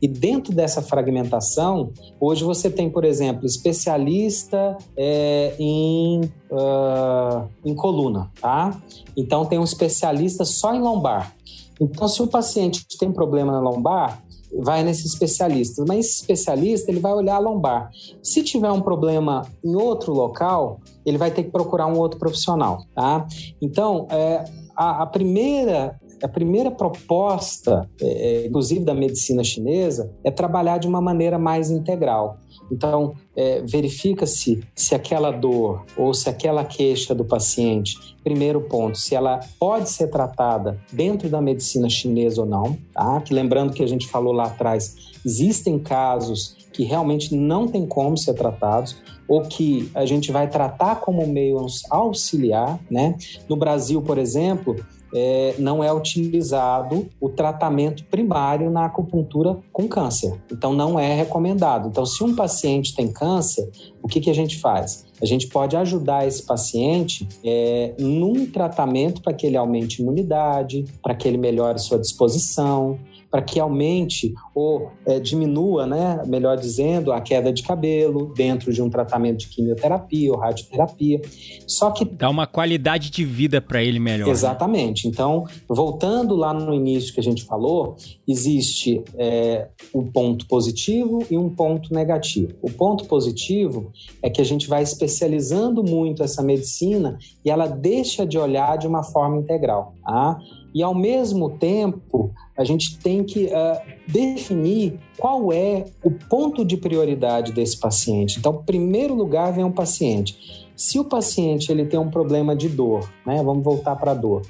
E 0.00 0.08
dentro 0.08 0.52
dessa 0.52 0.82
fragmentação, 0.82 1.92
hoje 2.20 2.44
você 2.44 2.70
tem, 2.70 2.90
por 2.90 3.04
exemplo, 3.04 3.46
especialista 3.46 4.76
é, 4.96 5.54
em, 5.58 6.20
uh, 6.50 7.48
em 7.64 7.74
coluna, 7.74 8.30
tá? 8.40 8.80
Então 9.16 9.44
tem 9.44 9.58
um 9.58 9.64
especialista 9.64 10.44
só 10.44 10.74
em 10.74 10.80
lombar. 10.80 11.34
Então, 11.80 12.06
se 12.06 12.22
o 12.22 12.26
paciente 12.26 12.86
tem 12.98 13.10
problema 13.10 13.52
na 13.52 13.60
lombar, 13.60 14.22
vai 14.58 14.82
nesse 14.84 15.06
especialista. 15.06 15.84
Mas 15.86 16.06
esse 16.06 16.20
especialista 16.20 16.90
ele 16.90 17.00
vai 17.00 17.12
olhar 17.12 17.36
a 17.36 17.38
lombar. 17.38 17.90
Se 18.22 18.42
tiver 18.42 18.70
um 18.70 18.80
problema 18.80 19.42
em 19.64 19.74
outro 19.74 20.12
local, 20.12 20.80
ele 21.04 21.18
vai 21.18 21.30
ter 21.30 21.44
que 21.44 21.50
procurar 21.50 21.86
um 21.86 21.98
outro 21.98 22.18
profissional, 22.18 22.84
tá? 22.94 23.26
Então, 23.60 24.06
é, 24.10 24.44
a, 24.76 25.02
a 25.02 25.06
primeira 25.06 26.00
a 26.24 26.28
primeira 26.28 26.70
proposta, 26.70 27.88
é, 28.00 28.06
é, 28.06 28.46
inclusive 28.46 28.84
da 28.84 28.94
medicina 28.94 29.44
chinesa, 29.44 30.10
é 30.24 30.30
trabalhar 30.30 30.78
de 30.78 30.88
uma 30.88 31.00
maneira 31.00 31.38
mais 31.38 31.70
integral. 31.70 32.38
Então, 32.72 33.14
é, 33.36 33.60
verifica-se 33.60 34.62
se 34.74 34.94
aquela 34.94 35.30
dor 35.30 35.84
ou 35.96 36.14
se 36.14 36.30
aquela 36.30 36.64
queixa 36.64 37.14
do 37.14 37.24
paciente, 37.24 38.16
primeiro 38.22 38.62
ponto, 38.62 38.96
se 38.96 39.14
ela 39.14 39.40
pode 39.60 39.90
ser 39.90 40.08
tratada 40.08 40.80
dentro 40.90 41.28
da 41.28 41.42
medicina 41.42 41.90
chinesa 41.90 42.40
ou 42.40 42.46
não, 42.46 42.76
tá? 42.94 43.20
Que 43.20 43.34
lembrando 43.34 43.74
que 43.74 43.82
a 43.82 43.86
gente 43.86 44.08
falou 44.08 44.32
lá 44.32 44.44
atrás, 44.44 44.96
existem 45.24 45.78
casos 45.78 46.56
que 46.72 46.84
realmente 46.84 47.36
não 47.36 47.68
tem 47.68 47.86
como 47.86 48.16
ser 48.16 48.32
tratados 48.32 48.96
ou 49.28 49.42
que 49.42 49.90
a 49.94 50.04
gente 50.06 50.32
vai 50.32 50.48
tratar 50.48 50.96
como 50.96 51.26
meio 51.26 51.66
auxiliar, 51.90 52.78
né? 52.90 53.16
No 53.48 53.56
Brasil, 53.56 54.00
por 54.00 54.18
exemplo, 54.18 54.76
é, 55.14 55.54
não 55.58 55.82
é 55.82 55.92
utilizado 55.92 57.08
o 57.20 57.28
tratamento 57.28 58.04
primário 58.06 58.70
na 58.70 58.86
acupuntura 58.86 59.56
com 59.72 59.86
câncer. 59.86 60.34
Então, 60.50 60.72
não 60.72 60.98
é 60.98 61.14
recomendado. 61.14 61.88
Então, 61.88 62.04
se 62.04 62.24
um 62.24 62.34
paciente 62.34 62.94
tem 62.94 63.12
câncer, 63.12 63.70
o 64.02 64.08
que, 64.08 64.20
que 64.20 64.30
a 64.30 64.34
gente 64.34 64.58
faz? 64.58 65.06
A 65.22 65.26
gente 65.26 65.46
pode 65.46 65.76
ajudar 65.76 66.26
esse 66.26 66.42
paciente 66.42 67.26
é, 67.44 67.94
num 67.98 68.46
tratamento 68.46 69.22
para 69.22 69.32
que 69.32 69.46
ele 69.46 69.56
aumente 69.56 70.02
imunidade, 70.02 70.84
para 71.02 71.14
que 71.14 71.28
ele 71.28 71.38
melhore 71.38 71.78
sua 71.78 71.98
disposição, 71.98 72.98
para 73.34 73.42
que 73.42 73.58
aumente 73.58 74.32
ou 74.54 74.92
é, 75.04 75.18
diminua, 75.18 75.88
né, 75.88 76.22
melhor 76.24 76.56
dizendo, 76.56 77.12
a 77.12 77.20
queda 77.20 77.52
de 77.52 77.64
cabelo 77.64 78.32
dentro 78.32 78.72
de 78.72 78.80
um 78.80 78.88
tratamento 78.88 79.38
de 79.38 79.48
quimioterapia 79.48 80.30
ou 80.30 80.38
radioterapia. 80.38 81.20
Só 81.66 81.90
que 81.90 82.04
dá 82.04 82.30
uma 82.30 82.46
qualidade 82.46 83.10
de 83.10 83.24
vida 83.24 83.60
para 83.60 83.82
ele 83.82 83.98
melhor. 83.98 84.26
Né? 84.26 84.30
Exatamente. 84.30 85.08
Então, 85.08 85.46
voltando 85.68 86.36
lá 86.36 86.54
no 86.54 86.72
início 86.72 87.12
que 87.12 87.18
a 87.18 87.22
gente 87.24 87.42
falou, 87.42 87.96
existe 88.28 89.02
é, 89.18 89.66
um 89.92 90.04
ponto 90.12 90.46
positivo 90.46 91.26
e 91.28 91.36
um 91.36 91.50
ponto 91.50 91.92
negativo. 91.92 92.52
O 92.62 92.70
ponto 92.70 93.04
positivo 93.06 93.90
é 94.22 94.30
que 94.30 94.40
a 94.40 94.44
gente 94.44 94.68
vai 94.68 94.84
especializando 94.84 95.82
muito 95.82 96.22
essa 96.22 96.40
medicina 96.40 97.18
e 97.44 97.50
ela 97.50 97.66
deixa 97.66 98.24
de 98.24 98.38
olhar 98.38 98.78
de 98.78 98.86
uma 98.86 99.02
forma 99.02 99.38
integral. 99.38 99.92
Tá? 100.04 100.38
E 100.74 100.82
ao 100.82 100.94
mesmo 100.94 101.50
tempo, 101.50 102.32
a 102.58 102.64
gente 102.64 102.98
tem 102.98 103.22
que 103.22 103.44
uh, 103.46 103.80
definir 104.08 104.98
qual 105.16 105.52
é 105.52 105.84
o 106.02 106.10
ponto 106.10 106.64
de 106.64 106.76
prioridade 106.76 107.52
desse 107.52 107.78
paciente. 107.78 108.38
Então, 108.38 108.62
primeiro 108.64 109.14
lugar 109.14 109.52
vem 109.52 109.64
o 109.64 109.68
um 109.68 109.72
paciente. 109.72 110.66
Se 110.74 110.98
o 110.98 111.04
paciente 111.04 111.70
ele 111.70 111.86
tem 111.86 112.00
um 112.00 112.10
problema 112.10 112.56
de 112.56 112.68
dor, 112.68 113.08
né? 113.24 113.40
Vamos 113.42 113.62
voltar 113.62 113.94
para 113.94 114.10
a 114.10 114.14
dor. 114.14 114.42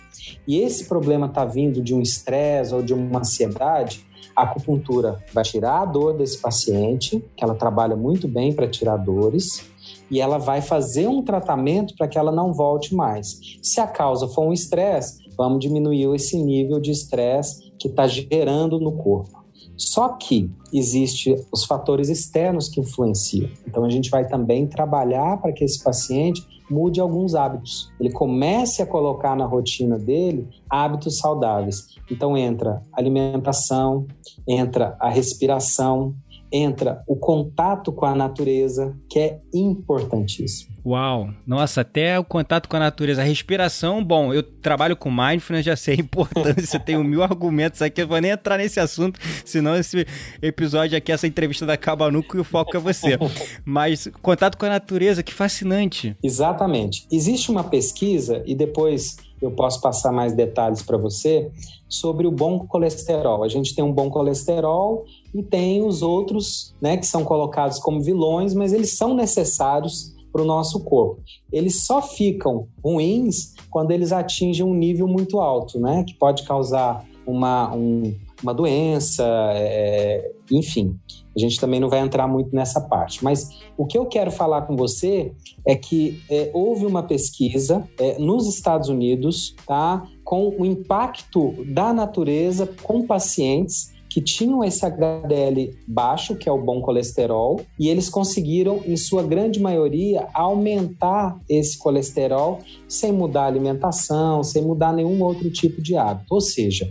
E 0.48 0.58
esse 0.58 0.86
problema 0.86 1.26
está 1.26 1.44
vindo 1.44 1.82
de 1.82 1.94
um 1.94 2.00
estresse 2.00 2.74
ou 2.74 2.82
de 2.82 2.94
uma 2.94 3.18
ansiedade, 3.18 4.06
A 4.36 4.42
acupuntura 4.42 5.22
vai 5.32 5.44
tirar 5.44 5.82
a 5.82 5.84
dor 5.84 6.14
desse 6.14 6.38
paciente, 6.38 7.24
que 7.36 7.44
ela 7.44 7.54
trabalha 7.54 7.94
muito 7.94 8.26
bem 8.26 8.52
para 8.52 8.66
tirar 8.66 8.96
dores, 8.96 9.64
e 10.10 10.20
ela 10.20 10.38
vai 10.38 10.60
fazer 10.60 11.06
um 11.06 11.22
tratamento 11.22 11.94
para 11.96 12.08
que 12.08 12.18
ela 12.18 12.32
não 12.32 12.52
volte 12.52 12.94
mais. 12.94 13.38
Se 13.62 13.80
a 13.80 13.86
causa 13.86 14.26
for 14.26 14.44
um 14.46 14.52
estresse, 14.52 15.22
vamos 15.36 15.60
diminuir 15.60 16.14
esse 16.14 16.36
nível 16.42 16.80
de 16.80 16.90
estresse 16.90 17.72
que 17.78 17.88
está 17.88 18.06
gerando 18.06 18.78
no 18.78 18.92
corpo. 18.92 19.44
Só 19.76 20.10
que 20.10 20.50
existe 20.72 21.34
os 21.52 21.64
fatores 21.64 22.08
externos 22.08 22.68
que 22.68 22.80
influenciam. 22.80 23.50
Então 23.66 23.84
a 23.84 23.90
gente 23.90 24.08
vai 24.08 24.26
também 24.26 24.66
trabalhar 24.66 25.40
para 25.40 25.52
que 25.52 25.64
esse 25.64 25.82
paciente 25.82 26.46
mude 26.70 27.00
alguns 27.00 27.34
hábitos. 27.34 27.90
Ele 28.00 28.10
comece 28.10 28.82
a 28.82 28.86
colocar 28.86 29.36
na 29.36 29.44
rotina 29.44 29.98
dele 29.98 30.48
hábitos 30.70 31.18
saudáveis. 31.18 31.94
Então 32.10 32.36
entra 32.36 32.82
alimentação, 32.92 34.06
entra 34.46 34.96
a 35.00 35.08
respiração, 35.08 36.14
entra 36.54 37.02
o 37.08 37.16
contato 37.16 37.90
com 37.90 38.06
a 38.06 38.14
natureza, 38.14 38.96
que 39.10 39.18
é 39.18 39.40
importantíssimo. 39.52 40.72
Uau! 40.86 41.30
Nossa, 41.44 41.80
até 41.80 42.16
o 42.16 42.24
contato 42.24 42.68
com 42.68 42.76
a 42.76 42.78
natureza, 42.78 43.22
a 43.22 43.24
respiração, 43.24 44.04
bom, 44.04 44.32
eu 44.32 44.42
trabalho 44.42 44.96
com 44.96 45.10
mindfulness, 45.10 45.64
já 45.64 45.74
sei 45.74 45.94
a 45.94 46.00
importância, 46.00 46.78
tenho 46.78 47.02
mil 47.02 47.24
argumentos 47.24 47.82
aqui, 47.82 48.02
eu 48.02 48.06
vou 48.06 48.20
nem 48.20 48.30
entrar 48.30 48.58
nesse 48.58 48.78
assunto, 48.78 49.18
senão 49.44 49.74
esse 49.74 50.06
episódio 50.40 50.96
aqui, 50.96 51.10
essa 51.10 51.26
entrevista 51.26 51.66
da 51.66 51.76
Cabanuco 51.76 52.36
e 52.36 52.40
o 52.40 52.44
foco 52.44 52.76
é 52.76 52.80
você. 52.80 53.18
Mas 53.64 54.08
contato 54.22 54.56
com 54.56 54.66
a 54.66 54.68
natureza, 54.68 55.24
que 55.24 55.34
fascinante. 55.34 56.16
Exatamente. 56.22 57.04
Existe 57.10 57.50
uma 57.50 57.64
pesquisa, 57.64 58.44
e 58.46 58.54
depois 58.54 59.16
eu 59.42 59.50
posso 59.50 59.80
passar 59.80 60.12
mais 60.12 60.34
detalhes 60.34 60.82
para 60.82 60.96
você, 60.96 61.50
sobre 61.88 62.28
o 62.28 62.30
bom 62.30 62.60
colesterol. 62.60 63.42
A 63.42 63.48
gente 63.48 63.74
tem 63.74 63.84
um 63.84 63.92
bom 63.92 64.08
colesterol 64.08 65.04
e 65.34 65.42
tem 65.42 65.82
os 65.82 66.00
outros, 66.00 66.74
né, 66.80 66.96
que 66.96 67.06
são 67.06 67.24
colocados 67.24 67.78
como 67.78 68.00
vilões, 68.00 68.54
mas 68.54 68.72
eles 68.72 68.96
são 68.96 69.14
necessários 69.14 70.14
para 70.32 70.42
o 70.42 70.44
nosso 70.44 70.80
corpo. 70.80 71.22
Eles 71.52 71.84
só 71.84 72.00
ficam 72.00 72.68
ruins 72.82 73.54
quando 73.70 73.90
eles 73.90 74.12
atingem 74.12 74.64
um 74.64 74.74
nível 74.74 75.08
muito 75.08 75.40
alto, 75.40 75.78
né, 75.80 76.04
que 76.06 76.14
pode 76.14 76.44
causar 76.44 77.04
uma, 77.26 77.74
um, 77.74 78.14
uma 78.42 78.54
doença, 78.54 79.24
é, 79.54 80.32
enfim. 80.50 80.96
A 81.36 81.40
gente 81.40 81.58
também 81.58 81.80
não 81.80 81.88
vai 81.88 81.98
entrar 81.98 82.28
muito 82.28 82.54
nessa 82.54 82.80
parte. 82.80 83.24
Mas 83.24 83.48
o 83.76 83.86
que 83.86 83.98
eu 83.98 84.06
quero 84.06 84.30
falar 84.30 84.62
com 84.62 84.76
você 84.76 85.32
é 85.66 85.74
que 85.74 86.22
é, 86.30 86.50
houve 86.54 86.86
uma 86.86 87.02
pesquisa 87.02 87.88
é, 87.98 88.18
nos 88.18 88.46
Estados 88.46 88.88
Unidos, 88.88 89.54
tá? 89.66 90.06
Com 90.22 90.54
o 90.56 90.64
impacto 90.64 91.64
da 91.66 91.92
natureza 91.92 92.68
com 92.82 93.04
pacientes 93.04 93.93
que 94.14 94.20
tinham 94.20 94.62
esse 94.62 94.86
HDL 94.86 95.76
baixo, 95.88 96.36
que 96.36 96.48
é 96.48 96.52
o 96.52 96.62
bom 96.62 96.80
colesterol, 96.80 97.60
e 97.76 97.88
eles 97.88 98.08
conseguiram, 98.08 98.80
em 98.86 98.96
sua 98.96 99.24
grande 99.24 99.58
maioria, 99.58 100.28
aumentar 100.32 101.36
esse 101.48 101.76
colesterol 101.76 102.60
sem 102.86 103.10
mudar 103.10 103.42
a 103.42 103.46
alimentação, 103.46 104.44
sem 104.44 104.62
mudar 104.62 104.92
nenhum 104.92 105.20
outro 105.20 105.50
tipo 105.50 105.82
de 105.82 105.96
hábito. 105.96 106.32
Ou 106.32 106.40
seja, 106.40 106.88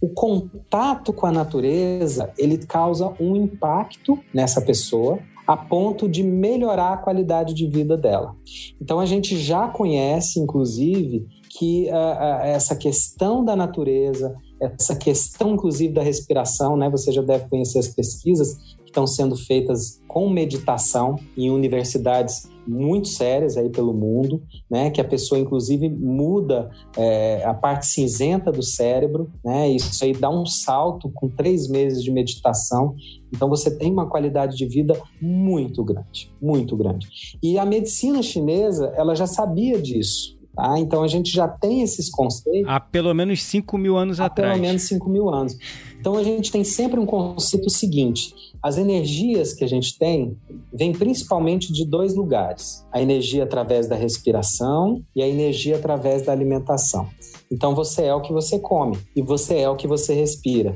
o 0.00 0.10
contato 0.10 1.12
com 1.12 1.26
a 1.26 1.32
natureza 1.32 2.32
ele 2.38 2.58
causa 2.58 3.12
um 3.18 3.34
impacto 3.34 4.16
nessa 4.32 4.60
pessoa 4.60 5.18
a 5.48 5.56
ponto 5.56 6.08
de 6.08 6.22
melhorar 6.22 6.92
a 6.92 6.98
qualidade 6.98 7.52
de 7.52 7.66
vida 7.66 7.96
dela. 7.96 8.36
Então 8.80 9.00
a 9.00 9.06
gente 9.06 9.36
já 9.36 9.66
conhece, 9.66 10.38
inclusive, 10.38 11.26
que 11.48 11.88
uh, 11.88 11.94
uh, 11.94 12.44
essa 12.44 12.76
questão 12.76 13.44
da 13.44 13.56
natureza, 13.56 14.36
essa 14.60 14.94
questão, 14.94 15.54
inclusive, 15.54 15.92
da 15.92 16.02
respiração, 16.02 16.76
né? 16.76 16.88
Você 16.90 17.10
já 17.10 17.22
deve 17.22 17.48
conhecer 17.48 17.78
as 17.78 17.88
pesquisas 17.88 18.56
que 18.78 18.86
estão 18.86 19.06
sendo 19.06 19.36
feitas 19.36 20.00
com 20.06 20.28
meditação 20.28 21.16
em 21.36 21.50
universidades 21.50 22.48
muito 22.66 23.08
sérias 23.08 23.56
aí 23.56 23.70
pelo 23.70 23.92
mundo, 23.92 24.42
né? 24.70 24.90
Que 24.90 25.00
a 25.00 25.04
pessoa, 25.04 25.40
inclusive, 25.40 25.88
muda 25.88 26.70
é, 26.96 27.42
a 27.44 27.54
parte 27.54 27.86
cinzenta 27.86 28.52
do 28.52 28.62
cérebro, 28.62 29.30
né? 29.44 29.68
Isso 29.70 30.04
aí 30.04 30.12
dá 30.12 30.30
um 30.30 30.44
salto 30.44 31.10
com 31.14 31.28
três 31.28 31.68
meses 31.68 32.02
de 32.02 32.10
meditação. 32.10 32.94
Então, 33.34 33.48
você 33.48 33.76
tem 33.76 33.90
uma 33.90 34.08
qualidade 34.08 34.56
de 34.56 34.66
vida 34.66 35.00
muito 35.20 35.82
grande, 35.82 36.32
muito 36.40 36.76
grande. 36.76 37.08
E 37.42 37.58
a 37.58 37.64
medicina 37.64 38.22
chinesa, 38.22 38.92
ela 38.96 39.14
já 39.14 39.26
sabia 39.26 39.80
disso. 39.80 40.39
Tá? 40.54 40.78
Então 40.78 41.02
a 41.02 41.08
gente 41.08 41.30
já 41.30 41.46
tem 41.46 41.82
esses 41.82 42.10
conceitos. 42.10 42.68
Há 42.68 42.80
pelo 42.80 43.14
menos 43.14 43.42
5 43.42 43.78
mil 43.78 43.96
anos 43.96 44.20
há 44.20 44.26
atrás. 44.26 44.52
Pelo 44.52 44.66
menos 44.66 44.82
5 44.82 45.08
mil 45.08 45.28
anos. 45.30 45.56
Então 45.98 46.16
a 46.16 46.24
gente 46.24 46.50
tem 46.50 46.64
sempre 46.64 46.98
um 46.98 47.06
conceito 47.06 47.70
seguinte: 47.70 48.34
as 48.62 48.76
energias 48.76 49.54
que 49.54 49.64
a 49.64 49.68
gente 49.68 49.98
tem 49.98 50.36
vêm 50.72 50.92
principalmente 50.92 51.72
de 51.72 51.84
dois 51.84 52.14
lugares: 52.14 52.84
a 52.92 53.00
energia 53.00 53.44
através 53.44 53.88
da 53.88 53.94
respiração 53.94 55.02
e 55.14 55.22
a 55.22 55.28
energia 55.28 55.76
através 55.76 56.22
da 56.22 56.32
alimentação. 56.32 57.08
Então 57.50 57.74
você 57.74 58.04
é 58.04 58.14
o 58.14 58.20
que 58.20 58.32
você 58.32 58.58
come 58.58 58.98
e 59.14 59.22
você 59.22 59.58
é 59.58 59.68
o 59.68 59.76
que 59.76 59.86
você 59.86 60.14
respira. 60.14 60.74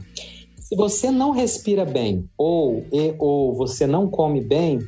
Se 0.56 0.76
você 0.76 1.10
não 1.10 1.30
respira 1.30 1.84
bem 1.84 2.28
ou 2.38 2.84
e, 2.92 3.14
ou 3.18 3.54
você 3.54 3.86
não 3.86 4.08
come 4.08 4.40
bem, 4.40 4.78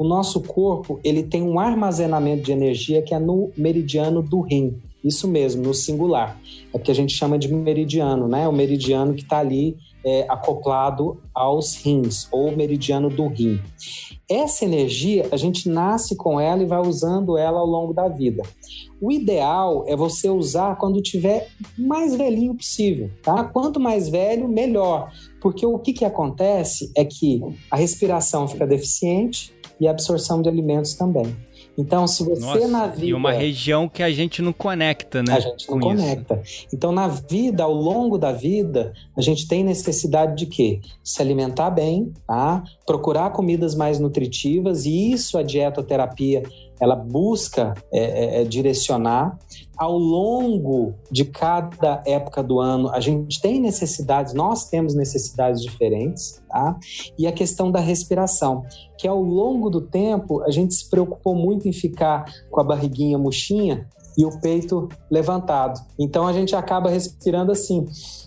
o 0.00 0.04
nosso 0.08 0.40
corpo 0.40 0.98
ele 1.04 1.22
tem 1.22 1.42
um 1.42 1.60
armazenamento 1.60 2.42
de 2.42 2.52
energia 2.52 3.02
que 3.02 3.12
é 3.14 3.18
no 3.18 3.50
meridiano 3.54 4.22
do 4.22 4.40
rim. 4.40 4.80
Isso 5.04 5.28
mesmo, 5.28 5.62
no 5.62 5.74
singular. 5.74 6.40
É 6.72 6.78
que 6.78 6.90
a 6.90 6.94
gente 6.94 7.12
chama 7.12 7.38
de 7.38 7.52
meridiano, 7.52 8.26
né? 8.26 8.48
O 8.48 8.52
meridiano 8.52 9.12
que 9.12 9.20
está 9.20 9.40
ali 9.40 9.76
é, 10.02 10.24
acoplado 10.26 11.20
aos 11.34 11.76
rins, 11.76 12.26
ou 12.32 12.56
meridiano 12.56 13.10
do 13.10 13.26
rim. 13.26 13.60
Essa 14.26 14.64
energia, 14.64 15.28
a 15.30 15.36
gente 15.36 15.68
nasce 15.68 16.16
com 16.16 16.40
ela 16.40 16.62
e 16.62 16.66
vai 16.66 16.80
usando 16.80 17.36
ela 17.36 17.60
ao 17.60 17.66
longo 17.66 17.92
da 17.92 18.08
vida. 18.08 18.42
O 19.02 19.12
ideal 19.12 19.84
é 19.86 19.94
você 19.94 20.30
usar 20.30 20.76
quando 20.76 21.02
tiver 21.02 21.48
mais 21.76 22.14
velhinho 22.14 22.54
possível, 22.54 23.10
tá? 23.22 23.44
Quanto 23.44 23.78
mais 23.78 24.08
velho, 24.08 24.48
melhor. 24.48 25.10
Porque 25.40 25.64
o 25.64 25.78
que, 25.78 25.92
que 25.92 26.04
acontece 26.04 26.90
é 26.96 27.04
que 27.04 27.40
a 27.70 27.76
respiração 27.76 28.46
fica 28.46 28.66
deficiente, 28.66 29.52
e 29.80 29.88
absorção 29.88 30.42
de 30.42 30.48
alimentos 30.48 30.94
também. 30.94 31.34
Então, 31.78 32.06
se 32.06 32.22
você 32.22 32.40
Nossa, 32.40 32.68
na 32.68 32.86
vida. 32.86 33.06
E 33.06 33.14
uma 33.14 33.32
região 33.32 33.88
que 33.88 34.02
a 34.02 34.10
gente 34.10 34.42
não 34.42 34.52
conecta, 34.52 35.22
né? 35.22 35.32
A 35.34 35.40
gente 35.40 35.70
não 35.70 35.80
conecta. 35.80 36.40
Isso. 36.44 36.66
Então, 36.74 36.92
na 36.92 37.08
vida, 37.08 37.64
ao 37.64 37.72
longo 37.72 38.18
da 38.18 38.32
vida, 38.32 38.92
a 39.16 39.22
gente 39.22 39.48
tem 39.48 39.64
necessidade 39.64 40.36
de 40.36 40.46
quê? 40.46 40.80
Se 41.02 41.22
alimentar 41.22 41.70
bem, 41.70 42.12
tá? 42.26 42.62
Procurar 42.84 43.30
comidas 43.30 43.74
mais 43.74 43.98
nutritivas, 43.98 44.84
e 44.84 45.12
isso 45.12 45.38
a 45.38 45.42
dietoterapia 45.42 46.42
ela 46.80 46.96
busca 46.96 47.74
é, 47.92 48.00
é, 48.00 48.40
é, 48.40 48.44
direcionar. 48.44 49.38
Ao 49.76 49.96
longo 49.96 50.94
de 51.10 51.24
cada 51.24 52.02
época 52.06 52.42
do 52.42 52.60
ano, 52.60 52.90
a 52.90 53.00
gente 53.00 53.40
tem 53.40 53.60
necessidades, 53.60 54.34
nós 54.34 54.68
temos 54.68 54.94
necessidades 54.94 55.62
diferentes, 55.62 56.42
tá? 56.48 56.78
E 57.18 57.26
a 57.26 57.32
questão 57.32 57.70
da 57.70 57.80
respiração, 57.80 58.64
que 58.98 59.08
ao 59.08 59.22
longo 59.22 59.70
do 59.70 59.80
tempo 59.80 60.42
a 60.42 60.50
gente 60.50 60.74
se 60.74 60.88
preocupou 60.88 61.34
muito 61.34 61.68
em 61.68 61.72
ficar 61.72 62.24
com 62.50 62.60
a 62.60 62.64
barriguinha 62.64 63.16
murchinha 63.16 63.86
e 64.18 64.24
o 64.24 64.40
peito 64.40 64.88
levantado. 65.10 65.80
Então 65.98 66.26
a 66.26 66.32
gente 66.32 66.54
acaba 66.54 66.90
respirando 66.90 67.52
assim, 67.52 67.86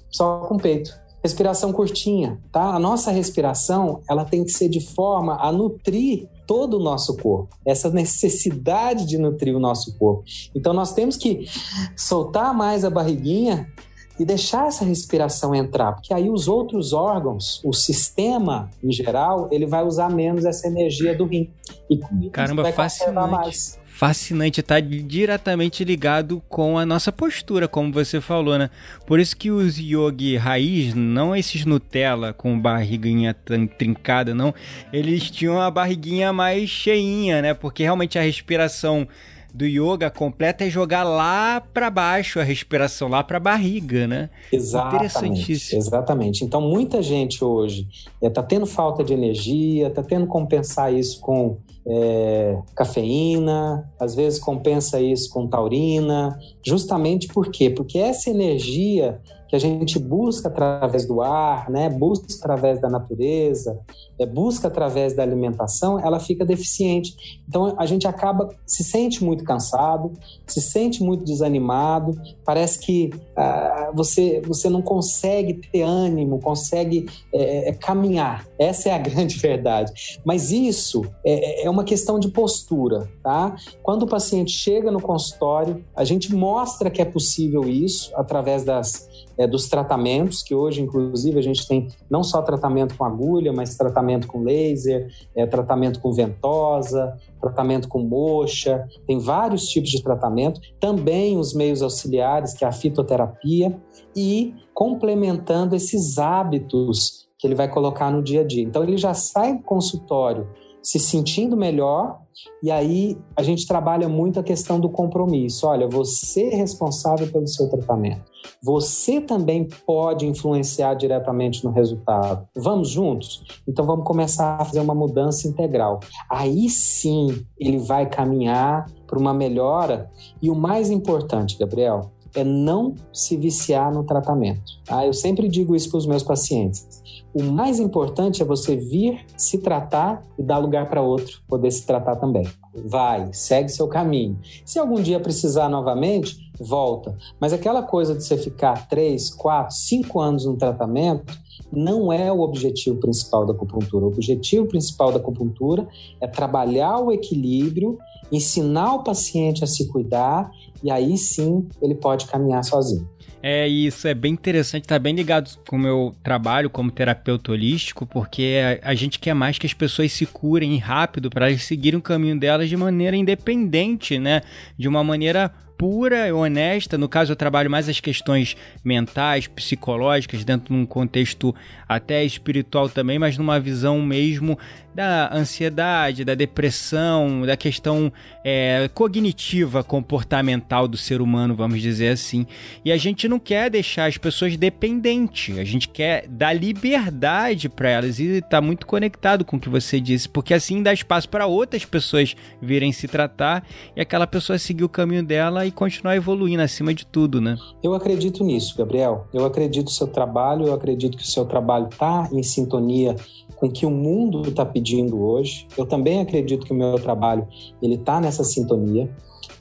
só 0.10 0.40
com 0.40 0.56
o 0.56 0.60
peito 0.60 1.04
respiração 1.24 1.72
curtinha, 1.72 2.38
tá? 2.52 2.76
A 2.76 2.80
nossa 2.80 3.10
respiração, 3.10 4.02
ela 4.10 4.26
tem 4.26 4.44
que 4.44 4.52
ser 4.52 4.68
de 4.68 4.82
forma 4.82 5.38
a 5.40 5.52
nutrir 5.54 6.28
todo 6.46 6.78
o 6.78 6.84
nosso 6.84 7.18
corpo, 7.18 7.56
essa 7.66 7.90
necessidade 7.90 9.06
de 9.06 9.18
nutrir 9.18 9.56
o 9.56 9.60
nosso 9.60 9.98
corpo. 9.98 10.24
Então 10.56 10.74
nós 10.74 10.94
temos 10.94 11.18
que 11.18 11.48
soltar 11.96 12.54
mais 12.54 12.84
a 12.84 12.90
barriguinha 12.90 13.72
e 14.20 14.26
deixar 14.26 14.68
essa 14.68 14.86
respiração 14.86 15.56
entrar, 15.56 15.94
porque 15.94 16.14
aí 16.14 16.30
os 16.30 16.48
outros 16.48 16.94
órgãos, 16.94 17.62
o 17.66 17.74
sistema 17.74 18.70
em 18.84 18.92
geral, 18.92 19.50
ele 19.52 19.66
vai 19.66 19.84
usar 19.84 20.10
menos 20.10 20.46
essa 20.46 20.68
energia 20.68 21.16
do 21.18 21.26
rim. 21.26 21.52
E 21.90 22.30
Caramba, 22.30 22.62
vai 22.62 22.72
fascinante. 22.72 23.32
mais 23.32 23.83
fascinante, 23.94 24.60
está 24.60 24.80
diretamente 24.80 25.84
ligado 25.84 26.42
com 26.50 26.80
a 26.80 26.86
nossa 26.86 27.12
postura, 27.12 27.68
como 27.68 27.94
você 27.94 28.20
falou, 28.20 28.58
né? 28.58 28.72
Por 29.06 29.20
isso 29.20 29.38
que 29.38 29.52
os 29.52 29.78
yogi 29.78 30.36
raiz, 30.36 30.96
não 30.96 31.36
esses 31.36 31.64
Nutella 31.64 32.34
com 32.34 32.60
barriguinha 32.60 33.36
trincada, 33.78 34.34
não, 34.34 34.52
eles 34.92 35.30
tinham 35.30 35.62
a 35.62 35.70
barriguinha 35.70 36.34
mais 36.34 36.70
cheinha, 36.70 37.40
né? 37.40 37.54
Porque 37.54 37.84
realmente 37.84 38.18
a 38.18 38.24
respiração 38.24 39.08
do 39.54 39.66
yoga 39.68 40.10
completa 40.10 40.66
é 40.66 40.70
jogar 40.72 41.04
lá 41.04 41.62
para 41.62 41.92
baixo 41.92 42.40
a 42.40 42.44
respiração, 42.44 43.08
lá 43.08 43.24
para 43.24 43.38
a 43.38 43.40
barriga, 43.40 44.08
né? 44.08 44.32
Exatamente. 44.52 45.52
Exatamente. 45.52 46.44
Então, 46.44 46.60
muita 46.60 47.04
gente 47.04 47.46
hoje 47.46 47.88
está 48.20 48.42
é, 48.42 48.44
tendo 48.44 48.66
falta 48.66 49.04
de 49.04 49.14
energia, 49.14 49.88
está 49.88 50.02
tendo 50.02 50.26
que 50.26 50.32
compensar 50.32 50.92
isso 50.92 51.20
com 51.20 51.60
é, 51.86 52.58
cafeína, 52.76 53.90
às 54.00 54.16
vezes 54.16 54.40
compensa 54.40 55.00
isso 55.02 55.30
com 55.30 55.48
taurina, 55.48 56.38
justamente 56.66 57.28
por 57.28 57.50
quê? 57.50 57.70
Porque 57.70 58.00
essa 58.00 58.30
energia 58.30 59.20
que 59.54 59.56
a 59.56 59.60
gente 59.60 60.00
busca 60.00 60.48
através 60.48 61.06
do 61.06 61.22
ar, 61.22 61.70
né, 61.70 61.88
busca 61.88 62.26
através 62.40 62.82
da 62.82 62.90
natureza, 62.90 63.80
é, 64.20 64.26
busca 64.26 64.68
através 64.68 65.16
da 65.16 65.22
alimentação, 65.22 66.00
ela 66.00 66.20
fica 66.20 66.44
deficiente. 66.44 67.16
Então 67.48 67.76
a 67.78 67.86
gente 67.86 68.08
acaba 68.08 68.50
se 68.66 68.84
sente 68.84 69.24
muito 69.24 69.44
cansado, 69.44 70.12
se 70.48 70.60
sente 70.60 71.04
muito 71.04 71.24
desanimado, 71.24 72.20
parece 72.44 72.80
que 72.80 73.12
ah, 73.38 73.92
você 73.94 74.42
você 74.44 74.70
não 74.72 74.82
consegue 74.82 75.54
ter 75.72 75.84
ânimo, 75.84 76.40
consegue 76.40 77.06
é, 77.32 77.70
é, 77.70 77.74
caminhar. 77.74 78.48
Essa 78.58 78.90
é 78.90 78.94
a 78.94 78.98
grande 79.00 79.38
verdade. 79.38 80.20
Mas 80.26 80.52
isso 80.52 81.06
é, 81.24 81.66
é 81.66 81.70
uma 81.74 81.84
questão 81.84 82.20
de 82.20 82.30
postura, 82.30 83.10
tá? 83.24 83.56
Quando 83.82 84.04
o 84.04 84.08
paciente 84.08 84.52
chega 84.52 84.92
no 84.92 85.02
consultório, 85.02 85.84
a 85.96 86.04
gente 86.04 86.34
mostra 86.34 86.90
que 86.90 87.02
é 87.02 87.06
possível 87.06 87.64
isso 87.68 88.12
através 88.16 88.64
das 88.64 89.10
é, 89.38 89.48
dos 89.48 89.68
tratamentos, 89.68 90.44
que 90.44 90.54
hoje, 90.54 90.82
inclusive, 90.82 91.40
a 91.40 91.42
gente 91.42 91.68
tem 91.68 91.88
não 92.10 92.24
só 92.24 92.42
tratamento 92.42 92.96
com 92.96 93.04
agulha, 93.04 93.52
mas 93.52 93.76
tratamento 93.76 94.28
com 94.28 94.44
laser, 94.44 95.08
é, 95.36 95.46
tratamento 95.48 96.00
com 96.00 96.14
ventosa, 96.14 97.18
tratamento 97.42 97.88
com 97.88 98.00
moxa, 98.00 98.88
tem 99.08 99.18
vários 99.18 99.68
tipos 99.68 99.90
de 99.90 100.04
tratamento, 100.04 100.62
também 100.80 101.38
os 101.38 101.54
meios 101.54 101.82
auxiliares, 101.82 102.54
que 102.54 102.64
é 102.64 102.68
a 102.68 102.72
fitoterapia, 102.72 103.76
e 104.16 104.54
complementando 104.74 105.76
esses 105.76 106.20
hábitos 106.20 107.28
que 107.40 107.48
ele 107.48 107.56
vai 107.56 107.68
colocar 107.68 108.12
no 108.12 108.22
dia 108.22 108.42
a 108.42 108.44
dia. 108.44 108.64
Então, 108.64 108.84
ele 108.84 108.98
já 108.98 109.14
sai 109.14 109.58
do 109.58 109.64
consultório 109.64 110.48
se 110.84 111.00
sentindo 111.00 111.56
melhor, 111.56 112.20
e 112.62 112.70
aí 112.70 113.18
a 113.36 113.42
gente 113.42 113.66
trabalha 113.66 114.10
muito 114.10 114.40
a 114.40 114.44
questão 114.44 114.80
do 114.80 114.90
compromisso. 114.90 115.66
Olha, 115.66 115.88
você 115.88 116.50
é 116.50 116.56
responsável 116.56 117.32
pelo 117.32 117.48
seu 117.48 117.70
tratamento. 117.70 118.24
Você 118.62 119.22
também 119.22 119.68
pode 119.86 120.28
influenciar 120.28 120.96
diretamente 120.96 121.64
no 121.64 121.72
resultado. 121.72 122.48
Vamos 122.56 122.90
juntos? 122.90 123.44
Então 123.68 123.86
vamos 123.86 124.06
começar 124.06 124.58
a 124.60 124.66
fazer 124.66 124.82
uma 124.82 124.96
mudança 124.96 125.48
integral. 125.48 126.02
Aí 126.30 126.70
sim 126.70 127.46
ele 127.58 127.78
vai 127.78 128.10
caminhar 128.10 128.86
para 129.08 129.20
uma 129.20 129.34
melhora. 129.34 130.12
E 130.42 130.50
o 130.50 130.56
mais 130.56 130.90
importante, 130.90 131.58
Gabriel, 131.58 132.12
é 132.36 132.44
não 132.44 132.96
se 133.12 133.38
viciar 133.38 133.94
no 133.94 134.04
tratamento. 134.04 134.62
Tá? 134.86 135.06
Eu 135.06 135.14
sempre 135.14 135.48
digo 135.48 135.76
isso 135.76 135.90
para 135.90 135.98
os 135.98 136.06
meus 136.06 136.24
pacientes. 136.24 137.04
O 137.34 137.44
mais 137.44 137.80
importante 137.80 138.42
é 138.42 138.46
você 138.46 138.76
vir 138.76 139.26
se 139.36 139.58
tratar 139.58 140.24
e 140.38 140.44
dar 140.44 140.60
lugar 140.60 140.88
para 140.88 141.02
outro 141.02 141.42
poder 141.48 141.72
se 141.72 141.86
tratar 141.86 142.16
também. 142.18 142.48
Vai, 142.86 143.34
segue 143.34 143.70
seu 143.70 143.88
caminho. 143.88 144.38
Se 144.64 144.78
algum 144.78 145.02
dia 145.02 145.20
precisar 145.20 145.68
novamente, 145.68 146.38
volta. 146.60 147.18
Mas 147.40 147.52
aquela 147.52 147.82
coisa 147.82 148.14
de 148.14 148.24
você 148.24 148.38
ficar 148.38 148.88
três, 148.88 149.34
quatro, 149.34 149.76
cinco 149.76 150.20
anos 150.20 150.46
no 150.46 150.56
tratamento 150.56 151.34
não 151.72 152.14
é 152.14 152.32
o 152.32 152.42
objetivo 152.42 153.00
principal 153.00 153.46
da 153.46 153.54
acupuntura. 153.54 154.06
O 154.06 154.10
objetivo 154.10 154.68
principal 154.68 155.12
da 155.12 155.18
acupuntura 155.18 155.88
é 156.22 156.28
trabalhar 156.28 157.00
o 157.00 157.12
equilíbrio, 157.12 157.98
ensinar 158.32 158.94
o 158.94 159.04
paciente 159.04 159.64
a 159.64 159.68
se 159.68 159.88
cuidar 159.88 160.52
e 160.84 160.92
aí 160.92 161.18
sim 161.18 161.68
ele 161.82 161.96
pode 161.96 162.26
caminhar 162.26 162.64
sozinho. 162.64 163.08
É 163.46 163.68
isso, 163.68 164.08
é 164.08 164.14
bem 164.14 164.32
interessante, 164.32 164.88
tá 164.88 164.98
bem 164.98 165.14
ligado 165.14 165.52
com 165.68 165.76
o 165.76 165.80
meu 165.80 166.16
trabalho 166.24 166.70
como 166.70 166.90
terapeuta 166.90 167.52
holístico, 167.52 168.06
porque 168.06 168.56
a, 168.82 168.96
gente 168.96 169.20
quer 169.20 169.34
mais 169.34 169.58
que 169.60 169.68
as 169.68 169.74
pessoas 169.74 170.14
se 170.14 170.26
curem 170.26 170.78
rápido 170.78 171.30
para 171.30 171.56
seguirem 171.58 172.00
o 172.00 172.02
caminho 172.02 172.40
delas 172.40 172.70
de 172.70 172.78
maneira 172.78 173.18
independente, 173.18 174.18
né? 174.18 174.44
De 174.78 174.88
uma 174.88 175.04
maneira 175.04 175.52
pura 175.78 176.28
e 176.28 176.32
honesta. 176.32 176.98
No 176.98 177.10
caso, 177.10 177.32
eu 177.32 177.36
trabalho 177.36 177.70
mais 177.70 177.90
as 177.90 178.00
questões 178.00 178.56
mentais, 178.84 179.48
psicológicas, 179.48 180.44
dentro 180.44 180.74
de 180.74 180.80
um 180.80 180.86
contexto 180.86 181.54
até 181.88 182.24
espiritual 182.24 182.90
também, 182.90 183.20
mas 183.20 183.38
numa 183.38 183.60
visão 183.60 184.02
mesmo 184.02 184.58
da 184.94 185.34
ansiedade, 185.34 186.24
da 186.24 186.36
depressão, 186.36 187.46
da 187.46 187.58
questão 187.58 188.14
é, 188.44 188.90
cognitiva, 188.94 189.84
comportamental 189.84 190.88
do 190.88 190.98
ser 190.98 191.22
humano, 191.22 191.56
vamos 191.56 191.82
dizer 191.82 192.10
assim. 192.10 192.46
E 192.86 192.92
a 192.92 192.98
gente 192.98 193.28
não 193.28 193.40
quer 193.40 193.70
deixar 193.70 194.06
as 194.06 194.18
pessoas 194.18 194.56
dependentes, 194.56 195.58
a 195.58 195.64
gente 195.64 195.88
quer 195.90 196.28
dar 196.28 196.54
liberdade 196.54 197.70
para 197.70 197.90
elas 197.90 198.20
e 198.20 198.38
está 198.38 198.62
muito 198.62 198.86
conectado 198.86 199.44
com 199.44 199.58
o 199.58 199.60
que 199.60 199.70
você 199.70 200.00
disse, 200.00 200.30
porque 200.30 200.54
assim 200.54 200.84
dá 200.84 200.94
espaço 200.94 201.28
para 201.28 201.48
outras 201.48 201.86
pessoas 201.86 202.36
virem 202.62 202.92
se 202.92 203.08
tratar 203.08 203.66
e 203.96 204.02
aquela 204.02 204.28
pessoa 204.28 204.60
seguir 204.60 204.84
o 204.84 204.90
caminho 204.90 205.24
dela 205.24 205.63
e 205.66 205.72
continuar 205.72 206.16
evoluindo 206.16 206.62
acima 206.62 206.94
de 206.94 207.06
tudo, 207.06 207.40
né? 207.42 207.58
Eu 207.82 207.94
acredito 207.94 208.44
nisso, 208.44 208.78
Gabriel. 208.78 209.28
Eu 209.34 209.46
acredito 209.46 209.86
no 209.86 209.92
seu 209.92 210.08
trabalho, 210.08 210.68
eu 210.68 210.74
acredito 210.74 211.18
que 211.18 211.24
o 211.24 211.28
seu 211.28 211.46
trabalho 211.46 211.88
está 211.90 212.30
em 212.32 212.44
sintonia 212.44 213.16
com 213.56 213.68
o 213.68 213.72
que 213.72 213.86
o 213.86 213.92
mundo 213.92 214.48
está 214.48 214.66
pedindo 214.66 215.22
hoje. 215.22 215.68
Eu 215.78 215.86
também 215.86 216.20
acredito 216.22 216.66
que 216.66 216.74
o 216.74 216.76
meu 216.76 216.96
trabalho 216.96 217.48
ele 217.82 217.96
está 217.96 218.20
nessa 218.20 218.44
sintonia. 218.44 219.10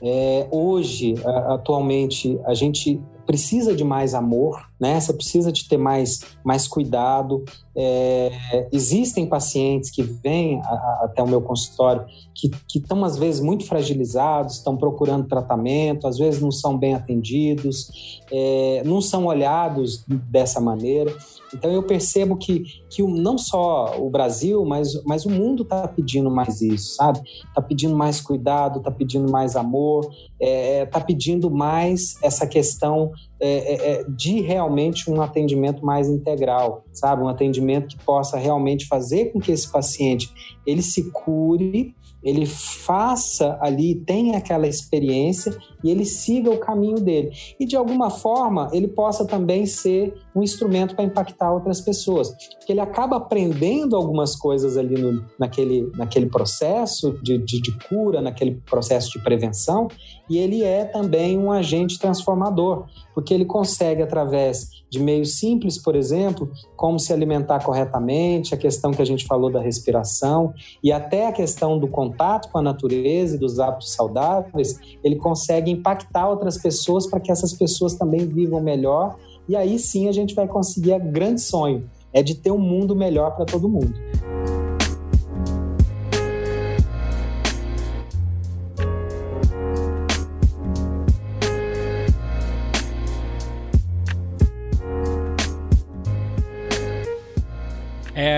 É, 0.01 0.47
hoje, 0.51 1.15
atualmente, 1.47 2.37
a 2.45 2.53
gente 2.53 2.99
precisa 3.25 3.75
de 3.75 3.83
mais 3.83 4.13
amor, 4.13 4.69
né? 4.79 4.99
Você 4.99 5.13
precisa 5.13 5.51
de 5.51 5.67
ter 5.67 5.77
mais, 5.77 6.21
mais 6.43 6.67
cuidado. 6.67 7.43
É, 7.75 8.67
existem 8.71 9.25
pacientes 9.25 9.89
que 9.89 10.03
vêm 10.03 10.61
a, 10.61 10.67
a, 10.67 11.01
até 11.05 11.23
o 11.23 11.27
meu 11.27 11.41
consultório 11.41 12.05
que, 12.35 12.51
estão, 12.75 13.03
às 13.05 13.17
vezes, 13.17 13.39
muito 13.39 13.65
fragilizados, 13.65 14.55
estão 14.55 14.75
procurando 14.75 15.27
tratamento, 15.27 16.07
às 16.07 16.17
vezes 16.17 16.41
não 16.41 16.51
são 16.51 16.77
bem 16.77 16.93
atendidos, 16.93 18.21
é, 18.31 18.83
não 18.85 19.01
são 19.01 19.25
olhados 19.25 20.03
dessa 20.07 20.59
maneira. 20.59 21.15
Então 21.53 21.71
eu 21.71 21.83
percebo 21.83 22.35
que, 22.35 22.63
que 22.89 23.03
não 23.03 23.37
só 23.37 23.95
o 23.99 24.09
Brasil, 24.09 24.63
mas, 24.65 25.03
mas 25.03 25.25
o 25.25 25.29
mundo 25.29 25.63
está 25.63 25.87
pedindo 25.87 26.29
mais 26.29 26.61
isso, 26.61 26.95
sabe? 26.95 27.21
Está 27.47 27.61
pedindo 27.61 27.95
mais 27.95 28.19
cuidado, 28.19 28.79
está 28.79 28.91
pedindo 28.91 29.31
mais 29.31 29.55
amor, 29.55 30.05
está 30.05 30.45
é, 30.45 30.85
tá 30.85 30.99
pedindo 30.99 31.49
mais 31.49 32.15
essa 32.21 32.47
questão 32.47 33.11
é, 33.39 33.49
é, 33.49 33.91
é, 33.91 34.05
de 34.07 34.41
realmente 34.41 35.09
um 35.09 35.21
atendimento 35.21 35.85
mais 35.85 36.07
integral, 36.07 36.85
sabe? 36.91 37.21
Um 37.21 37.27
atendimento 37.27 37.87
que 37.87 38.03
possa 38.03 38.37
realmente 38.37 38.87
fazer 38.87 39.31
com 39.31 39.39
que 39.39 39.51
esse 39.51 39.69
paciente 39.71 40.31
ele 40.65 40.81
se 40.81 41.11
cure 41.11 41.93
ele 42.23 42.45
faça 42.45 43.57
ali, 43.61 43.95
tenha 43.95 44.37
aquela 44.37 44.67
experiência 44.67 45.55
e 45.83 45.91
ele 45.91 46.05
siga 46.05 46.49
o 46.49 46.57
caminho 46.57 46.95
dele. 46.95 47.31
E 47.59 47.65
de 47.65 47.75
alguma 47.75 48.09
forma 48.09 48.69
ele 48.71 48.87
possa 48.87 49.25
também 49.25 49.65
ser 49.65 50.13
um 50.35 50.41
instrumento 50.41 50.95
para 50.95 51.03
impactar 51.03 51.51
outras 51.51 51.81
pessoas. 51.81 52.31
Porque 52.57 52.71
ele 52.71 52.79
acaba 52.79 53.17
aprendendo 53.17 53.95
algumas 53.95 54.35
coisas 54.35 54.77
ali 54.77 54.99
no, 54.99 55.25
naquele, 55.37 55.91
naquele 55.95 56.27
processo 56.27 57.19
de, 57.21 57.37
de, 57.37 57.61
de 57.61 57.77
cura, 57.87 58.21
naquele 58.21 58.55
processo 58.65 59.11
de 59.11 59.23
prevenção, 59.23 59.87
e 60.29 60.37
ele 60.37 60.63
é 60.63 60.85
também 60.85 61.37
um 61.37 61.51
agente 61.51 61.99
transformador, 61.99 62.85
porque 63.13 63.33
ele 63.33 63.45
consegue, 63.45 64.01
através 64.01 64.69
de 64.89 64.99
meios 64.99 65.37
simples, 65.37 65.81
por 65.81 65.95
exemplo, 65.95 66.49
como 66.75 66.99
se 66.99 67.11
alimentar 67.11 67.63
corretamente, 67.63 68.53
a 68.53 68.57
questão 68.57 68.91
que 68.91 69.01
a 69.01 69.05
gente 69.05 69.25
falou 69.25 69.51
da 69.51 69.59
respiração 69.59 70.53
e 70.83 70.91
até 70.91 71.27
a 71.27 71.31
questão 71.31 71.77
do 71.77 71.87
contato 71.87 72.49
com 72.51 72.59
a 72.59 72.61
natureza 72.61 73.35
e 73.35 73.39
dos 73.39 73.59
hábitos 73.59 73.93
saudáveis, 73.93 74.79
ele 75.03 75.15
consegue 75.15 75.71
impactar 75.71 76.29
outras 76.29 76.57
pessoas 76.57 77.07
para 77.07 77.19
que 77.19 77.31
essas 77.31 77.53
pessoas 77.53 77.95
também 77.95 78.25
vivam 78.25 78.61
melhor. 78.61 79.17
E 79.47 79.55
aí 79.55 79.77
sim 79.77 80.07
a 80.07 80.11
gente 80.11 80.33
vai 80.33 80.47
conseguir 80.47 80.93
o 80.93 80.99
grande 80.99 81.41
sonho, 81.41 81.89
é 82.13 82.23
de 82.23 82.35
ter 82.35 82.51
um 82.51 82.59
mundo 82.59 82.95
melhor 82.95 83.35
para 83.35 83.45
todo 83.45 83.67
mundo. 83.67 83.93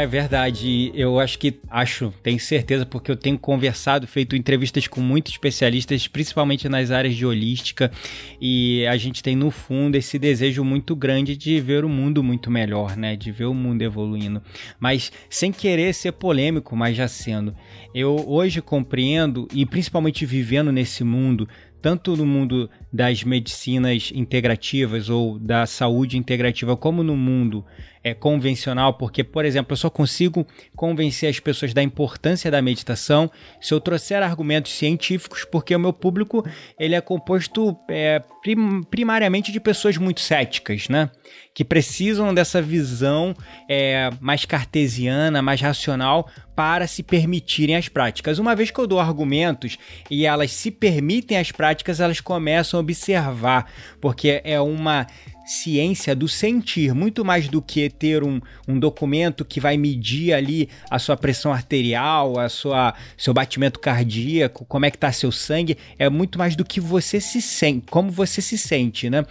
É 0.05 0.07
verdade. 0.07 0.91
Eu 0.93 1.19
acho 1.19 1.39
que 1.39 1.59
acho, 1.67 2.13
tenho 2.21 2.39
certeza, 2.39 2.85
porque 2.85 3.09
eu 3.09 3.15
tenho 3.15 3.39
conversado, 3.39 4.05
feito 4.05 4.35
entrevistas 4.35 4.87
com 4.87 5.01
muitos 5.01 5.31
especialistas, 5.31 6.07
principalmente 6.07 6.69
nas 6.69 6.91
áreas 6.91 7.15
de 7.15 7.25
holística, 7.25 7.91
e 8.39 8.85
a 8.85 8.97
gente 8.97 9.23
tem 9.23 9.35
no 9.35 9.49
fundo 9.49 9.95
esse 9.95 10.19
desejo 10.19 10.63
muito 10.63 10.95
grande 10.95 11.35
de 11.35 11.59
ver 11.59 11.83
o 11.83 11.89
mundo 11.89 12.21
muito 12.21 12.51
melhor, 12.51 12.95
né? 12.95 13.15
De 13.15 13.31
ver 13.31 13.45
o 13.45 13.53
mundo 13.55 13.81
evoluindo. 13.81 14.43
Mas 14.79 15.11
sem 15.27 15.51
querer 15.51 15.91
ser 15.91 16.11
polêmico, 16.11 16.75
mas 16.75 16.95
já 16.95 17.07
sendo. 17.07 17.55
Eu 17.91 18.25
hoje 18.27 18.61
compreendo, 18.61 19.47
e 19.51 19.65
principalmente 19.65 20.23
vivendo 20.23 20.71
nesse 20.71 21.03
mundo 21.03 21.49
tanto 21.81 22.17
no 22.17 22.25
mundo 22.25 22.67
das 22.91 23.23
medicinas 23.23 24.11
integrativas 24.11 25.07
ou 25.07 25.37
da 25.37 25.67
saúde 25.67 26.17
integrativa, 26.17 26.75
como 26.75 27.03
no 27.03 27.15
mundo 27.15 27.63
é, 28.05 28.13
convencional, 28.13 28.93
porque, 28.93 29.23
por 29.23 29.43
exemplo, 29.45 29.73
eu 29.73 29.77
só 29.77 29.89
consigo 29.89 30.45
convencer 30.75 31.27
as 31.27 31.39
pessoas 31.39 31.73
da 31.73 31.81
importância 31.81 32.51
da 32.51 32.61
meditação 32.61 33.31
se 33.59 33.73
eu 33.73 33.81
trouxer 33.81 34.21
argumentos 34.21 34.73
científicos, 34.73 35.43
porque 35.43 35.75
o 35.75 35.79
meu 35.79 35.91
público 35.91 36.45
ele 36.77 36.93
é 36.93 37.01
composto 37.01 37.75
é, 37.89 38.21
prim 38.43 38.83
primariamente 38.83 39.51
de 39.51 39.59
pessoas 39.59 39.97
muito 39.97 40.21
céticas, 40.21 40.87
né? 40.87 41.09
Que 41.51 41.65
precisam 41.65 42.31
dessa 42.31 42.61
visão 42.61 43.33
é, 43.67 44.11
mais 44.21 44.45
cartesiana, 44.45 45.41
mais 45.41 45.59
racional, 45.59 46.29
para 46.55 46.85
se 46.85 47.01
permitirem 47.01 47.75
as 47.75 47.89
práticas. 47.89 48.37
Uma 48.37 48.55
vez 48.55 48.69
que 48.69 48.79
eu 48.79 48.85
dou 48.85 48.99
argumentos 48.99 49.79
e 50.11 50.27
elas 50.27 50.51
se 50.51 50.69
permitem 50.69 51.39
as 51.39 51.51
práticas, 51.51 51.99
elas 51.99 52.19
começam 52.19 52.79
a 52.79 52.83
observar, 52.83 53.71
porque 53.99 54.41
é 54.43 54.61
uma 54.61 55.07
ciência 55.45 56.15
do 56.15 56.27
sentir, 56.27 56.93
muito 56.93 57.23
mais 57.23 57.47
do 57.47 57.61
que 57.61 57.89
ter 57.89 58.23
um, 58.23 58.41
um 58.67 58.79
documento 58.79 59.45
que 59.45 59.59
vai 59.59 59.77
medir 59.77 60.33
ali 60.33 60.69
a 60.89 60.97
sua 60.97 61.15
pressão 61.15 61.53
arterial, 61.53 62.39
a 62.39 62.49
sua 62.49 62.93
seu 63.17 63.33
batimento 63.33 63.79
cardíaco, 63.79 64.65
como 64.65 64.85
é 64.85 64.91
que 64.91 64.97
tá 64.97 65.11
seu 65.11 65.31
sangue, 65.31 65.77
é 65.99 66.09
muito 66.09 66.39
mais 66.39 66.55
do 66.55 66.65
que 66.65 66.79
você 66.79 67.19
se 67.21 67.41
sente, 67.41 67.85
como 67.89 68.09
você 68.09 68.41
se 68.41 68.57
sente, 68.57 69.09
né? 69.09 69.23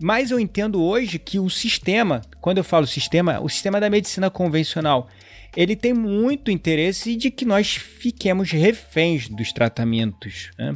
Mas 0.00 0.30
eu 0.30 0.40
entendo 0.40 0.82
hoje 0.82 1.18
que 1.18 1.38
o 1.38 1.50
sistema, 1.50 2.22
quando 2.40 2.58
eu 2.58 2.64
falo 2.64 2.86
sistema, 2.86 3.40
o 3.40 3.48
sistema 3.48 3.80
da 3.80 3.90
medicina 3.90 4.30
convencional, 4.30 5.08
ele 5.56 5.74
tem 5.74 5.92
muito 5.92 6.50
interesse 6.50 7.16
de 7.16 7.30
que 7.30 7.44
nós 7.44 7.76
fiquemos 7.76 8.50
reféns 8.50 9.28
dos 9.28 9.52
tratamentos. 9.52 10.50
Né? 10.58 10.74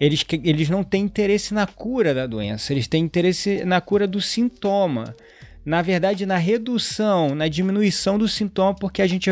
Eles, 0.00 0.24
eles 0.44 0.68
não 0.68 0.84
têm 0.84 1.04
interesse 1.04 1.52
na 1.54 1.66
cura 1.66 2.14
da 2.14 2.26
doença, 2.26 2.72
eles 2.72 2.86
têm 2.86 3.04
interesse 3.04 3.64
na 3.64 3.80
cura 3.80 4.06
do 4.06 4.20
sintoma 4.20 5.14
na 5.64 5.82
verdade, 5.82 6.24
na 6.24 6.36
redução, 6.36 7.34
na 7.34 7.48
diminuição 7.48 8.18
do 8.18 8.26
sintoma, 8.26 8.74
porque 8.74 9.02
a 9.02 9.06
gente, 9.06 9.30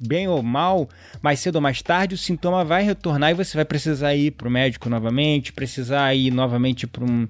bem 0.00 0.26
ou 0.26 0.42
mal, 0.42 0.88
mais 1.22 1.40
cedo 1.40 1.56
ou 1.56 1.60
mais 1.60 1.80
tarde, 1.80 2.14
o 2.14 2.18
sintoma 2.18 2.64
vai 2.64 2.82
retornar 2.82 3.30
e 3.30 3.34
você 3.34 3.56
vai 3.56 3.64
precisar 3.64 4.14
ir 4.14 4.32
para 4.32 4.48
o 4.48 4.50
médico 4.50 4.90
novamente, 4.90 5.52
precisar 5.52 6.14
ir 6.14 6.30
novamente 6.30 6.86
para 6.86 7.04
um 7.04 7.28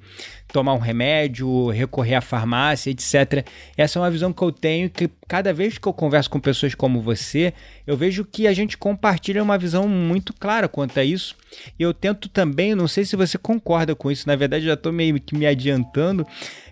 tomar 0.52 0.72
um 0.72 0.78
remédio, 0.78 1.68
recorrer 1.68 2.14
à 2.14 2.20
farmácia, 2.20 2.90
etc. 2.90 3.46
Essa 3.76 3.98
é 3.98 4.02
uma 4.02 4.10
visão 4.10 4.32
que 4.32 4.42
eu 4.42 4.50
tenho 4.50 4.88
que 4.88 5.10
cada 5.28 5.52
vez 5.52 5.76
que 5.76 5.86
eu 5.86 5.92
converso 5.92 6.30
com 6.30 6.40
pessoas 6.40 6.74
como 6.74 7.02
você, 7.02 7.52
eu 7.86 7.96
vejo 7.96 8.24
que 8.24 8.46
a 8.46 8.52
gente 8.54 8.78
compartilha 8.78 9.42
uma 9.42 9.58
visão 9.58 9.86
muito 9.86 10.32
clara 10.32 10.66
quanto 10.66 10.98
a 10.98 11.04
isso. 11.04 11.36
E 11.78 11.82
eu 11.82 11.92
tento 11.92 12.28
também, 12.28 12.74
não 12.74 12.88
sei 12.88 13.04
se 13.04 13.14
você 13.14 13.36
concorda 13.36 13.94
com 13.94 14.10
isso, 14.10 14.26
na 14.26 14.36
verdade 14.36 14.64
já 14.64 14.74
estou 14.74 14.92
meio 14.92 15.20
que 15.20 15.36
me 15.36 15.46
adiantando, 15.46 16.26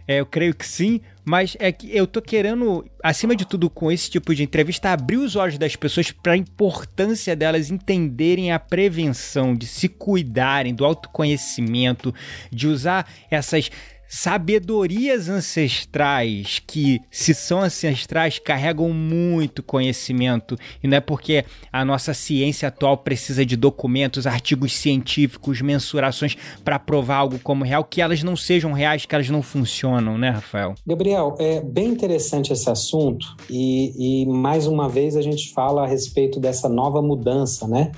é, 0.09 0.20
eu 0.20 0.26
creio 0.26 0.55
que 0.55 0.66
sim, 0.66 1.01
mas 1.28 1.56
é 1.58 1.72
que 1.72 1.94
eu 1.94 2.06
tô 2.06 2.22
querendo, 2.22 2.88
acima 3.02 3.34
de 3.34 3.44
tudo, 3.44 3.68
com 3.68 3.90
esse 3.90 4.08
tipo 4.08 4.32
de 4.32 4.44
entrevista, 4.44 4.92
abrir 4.92 5.16
os 5.16 5.34
olhos 5.34 5.58
das 5.58 5.74
pessoas 5.74 6.12
para 6.12 6.34
a 6.34 6.36
importância 6.36 7.34
delas 7.34 7.68
entenderem 7.68 8.52
a 8.52 8.60
prevenção, 8.60 9.52
de 9.52 9.66
se 9.66 9.88
cuidarem, 9.88 10.72
do 10.72 10.84
autoconhecimento, 10.84 12.14
de 12.48 12.68
usar 12.68 13.10
essas 13.28 13.72
sabedorias 14.09 15.28
ancestrais 15.28 16.62
que, 16.66 17.00
se 17.11 17.34
são 17.34 17.61
ancestrais, 17.61 18.38
carregam 18.38 18.90
muito 18.90 19.62
conhecimento. 19.62 20.57
E 20.82 20.88
não 20.88 20.96
é 20.96 21.00
porque 21.00 21.44
a 21.72 21.84
nossa 21.84 22.14
ciência 22.14 22.68
atual 22.68 22.98
precisa 22.98 23.44
de 23.44 23.57
documentos, 23.57 24.26
artigos 24.26 24.72
científicos, 24.74 25.61
mensurações 25.61 26.36
para 26.64 26.78
provar 26.78 27.16
algo 27.16 27.38
como 27.38 27.64
real, 27.64 27.84
que 27.84 28.00
elas 28.00 28.22
não 28.22 28.36
sejam 28.36 28.72
reais, 28.72 29.07
que 29.07 29.14
elas 29.14 29.28
não 29.28 29.42
funcionam, 29.42 30.16
né, 30.18 30.30
Rafael? 30.30 30.74
Gabriel, 30.86 31.36
é 31.38 31.61
bem 31.61 31.88
interessante 31.88 32.52
esse 32.52 32.68
assunto 32.70 33.36
e, 33.50 34.22
e 34.22 34.26
mais 34.26 34.66
uma 34.66 34.88
vez 34.88 35.16
a 35.16 35.22
gente 35.22 35.52
fala 35.52 35.84
a 35.84 35.86
respeito 35.86 36.38
dessa 36.38 36.68
nova 36.68 37.02
mudança, 37.02 37.66
né? 37.66 37.92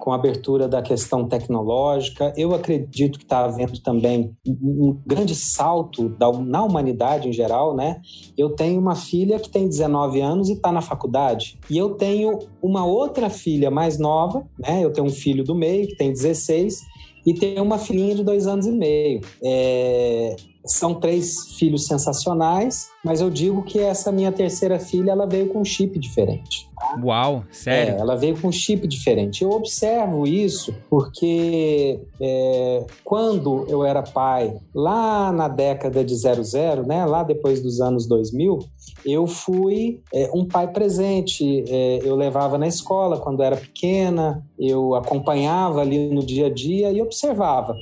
Com 0.00 0.12
a 0.12 0.14
abertura 0.16 0.66
da 0.66 0.82
questão 0.82 1.28
tecnológica. 1.28 2.32
Eu 2.36 2.54
acredito 2.54 3.18
que 3.18 3.24
está 3.24 3.44
havendo 3.44 3.78
também 3.80 4.34
um 4.46 4.98
grande 5.06 5.34
salto 5.34 6.08
da, 6.08 6.32
na 6.32 6.64
humanidade 6.64 7.28
em 7.28 7.32
geral, 7.32 7.76
né? 7.76 8.00
Eu 8.36 8.50
tenho 8.50 8.80
uma 8.80 8.96
filha 8.96 9.38
que 9.38 9.48
tem 9.48 9.68
19 9.68 10.20
anos 10.20 10.48
e 10.48 10.54
está 10.54 10.72
na 10.72 10.80
faculdade. 10.80 11.58
E 11.70 11.76
eu 11.76 11.90
tenho 11.90 12.38
uma 12.62 12.84
outra 12.84 13.28
filha 13.30 13.70
mais 13.70 13.98
nova, 13.98 14.44
né? 14.58 14.82
Eu 14.82 14.92
tenho 14.92 15.06
um 15.06 15.10
filho 15.10 15.44
do 15.44 15.54
meio 15.54 15.86
que 15.86 15.96
tem 15.96 16.10
16 16.10 16.80
e 17.26 17.34
tenho 17.34 17.62
uma 17.62 17.78
filhinha 17.78 18.14
de 18.14 18.24
dois 18.24 18.46
anos 18.46 18.66
e 18.66 18.72
meio. 18.72 19.20
É, 19.44 20.34
são 20.64 20.94
três 20.94 21.54
filhos 21.58 21.86
sensacionais, 21.86 22.88
mas 23.04 23.20
eu 23.20 23.30
digo 23.30 23.62
que 23.62 23.78
essa 23.78 24.12
minha 24.12 24.30
terceira 24.30 24.78
filha 24.78 25.12
ela 25.12 25.26
veio 25.26 25.48
com 25.48 25.60
um 25.60 25.64
chip 25.64 25.98
diferente. 25.98 26.68
Tá? 26.78 27.00
Uau, 27.02 27.44
sério? 27.50 27.94
É, 27.94 27.98
ela 27.98 28.14
veio 28.14 28.38
com 28.38 28.48
um 28.48 28.52
chip 28.52 28.86
diferente. 28.86 29.42
Eu 29.42 29.50
observo 29.50 30.26
isso 30.26 30.74
porque 30.88 32.00
é, 32.20 32.86
quando 33.02 33.66
eu 33.68 33.84
era 33.84 34.02
pai, 34.02 34.54
lá 34.74 35.32
na 35.32 35.48
década 35.48 36.04
de 36.04 36.14
00, 36.14 36.86
né, 36.86 37.06
lá 37.06 37.22
depois 37.22 37.62
dos 37.62 37.80
anos 37.80 38.06
2000, 38.06 38.58
eu 39.04 39.26
fui 39.26 40.02
é, 40.12 40.30
um 40.34 40.46
pai 40.46 40.68
presente. 40.68 41.64
É, 41.68 42.00
eu 42.02 42.14
levava 42.16 42.58
na 42.58 42.66
escola 42.66 43.18
quando 43.18 43.42
era 43.42 43.56
pequena, 43.56 44.44
eu 44.58 44.94
acompanhava 44.94 45.80
ali 45.80 46.10
no 46.10 46.24
dia 46.24 46.46
a 46.46 46.50
dia 46.50 46.92
e 46.92 47.00
observava. 47.00 47.74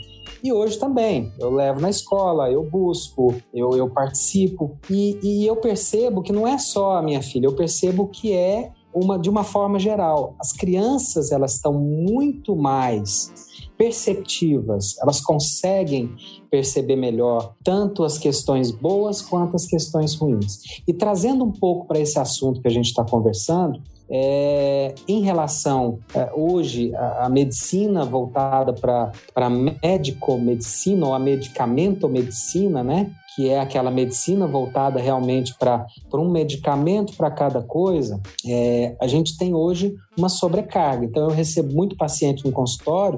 E 0.43 0.53
hoje 0.53 0.79
também, 0.79 1.33
eu 1.39 1.51
levo 1.51 1.81
na 1.81 1.91
escola, 1.91 2.51
eu 2.51 2.63
busco, 2.63 3.35
eu, 3.53 3.71
eu 3.77 3.91
participo 3.91 4.77
e, 4.89 5.19
e 5.23 5.47
eu 5.47 5.57
percebo 5.57 6.23
que 6.23 6.33
não 6.33 6.47
é 6.47 6.59
só 6.59 6.97
a 6.97 7.03
minha 7.03 7.23
filha, 7.23 7.47
eu 7.47 7.55
percebo 7.55 8.09
que 8.09 8.33
é 8.33 8.71
uma 8.95 9.19
de 9.19 9.29
uma 9.29 9.45
forma 9.45 9.79
geral. 9.79 10.35
As 10.39 10.53
crianças 10.53 11.31
elas 11.31 11.55
estão 11.55 11.73
muito 11.75 12.57
mais 12.57 13.33
perceptivas, 13.77 14.97
elas 15.01 15.21
conseguem 15.21 16.11
perceber 16.51 16.97
melhor 16.97 17.55
tanto 17.63 18.03
as 18.03 18.19
questões 18.19 18.71
boas 18.71 19.23
quanto 19.23 19.55
as 19.55 19.67
questões 19.67 20.15
ruins. 20.15 20.59
E 20.87 20.93
trazendo 20.93 21.45
um 21.45 21.53
pouco 21.53 21.87
para 21.87 22.01
esse 22.01 22.19
assunto 22.19 22.61
que 22.61 22.67
a 22.67 22.73
gente 22.73 22.87
está 22.87 23.05
conversando, 23.05 23.81
é, 24.11 24.95
em 25.07 25.21
relação 25.21 25.99
é, 26.15 26.31
hoje 26.35 26.95
a, 26.95 27.29
medicina 27.29 28.05
voltada 28.05 28.73
para 28.73 29.51
médico-medicina 29.51 31.07
ou 31.07 31.15
a 31.15 31.19
medicamento-medicina, 31.19 32.83
né? 32.83 33.11
Que 33.39 33.49
é 33.49 33.61
aquela 33.61 33.89
medicina 33.89 34.49
voltada 34.49 34.99
realmente 34.99 35.55
para 35.57 35.87
um 36.13 36.29
medicamento 36.29 37.17
para 37.17 37.31
cada 37.31 37.63
coisa, 37.63 38.21
é, 38.45 38.97
a 39.01 39.07
gente 39.07 39.39
tem 39.39 39.55
hoje 39.55 39.95
uma 40.19 40.29
sobrecarga. 40.29 41.05
Então, 41.05 41.29
eu 41.29 41.31
recebo 41.31 41.73
muito 41.73 41.97
paciente 41.97 42.45
no 42.45 42.51
consultório 42.51 43.17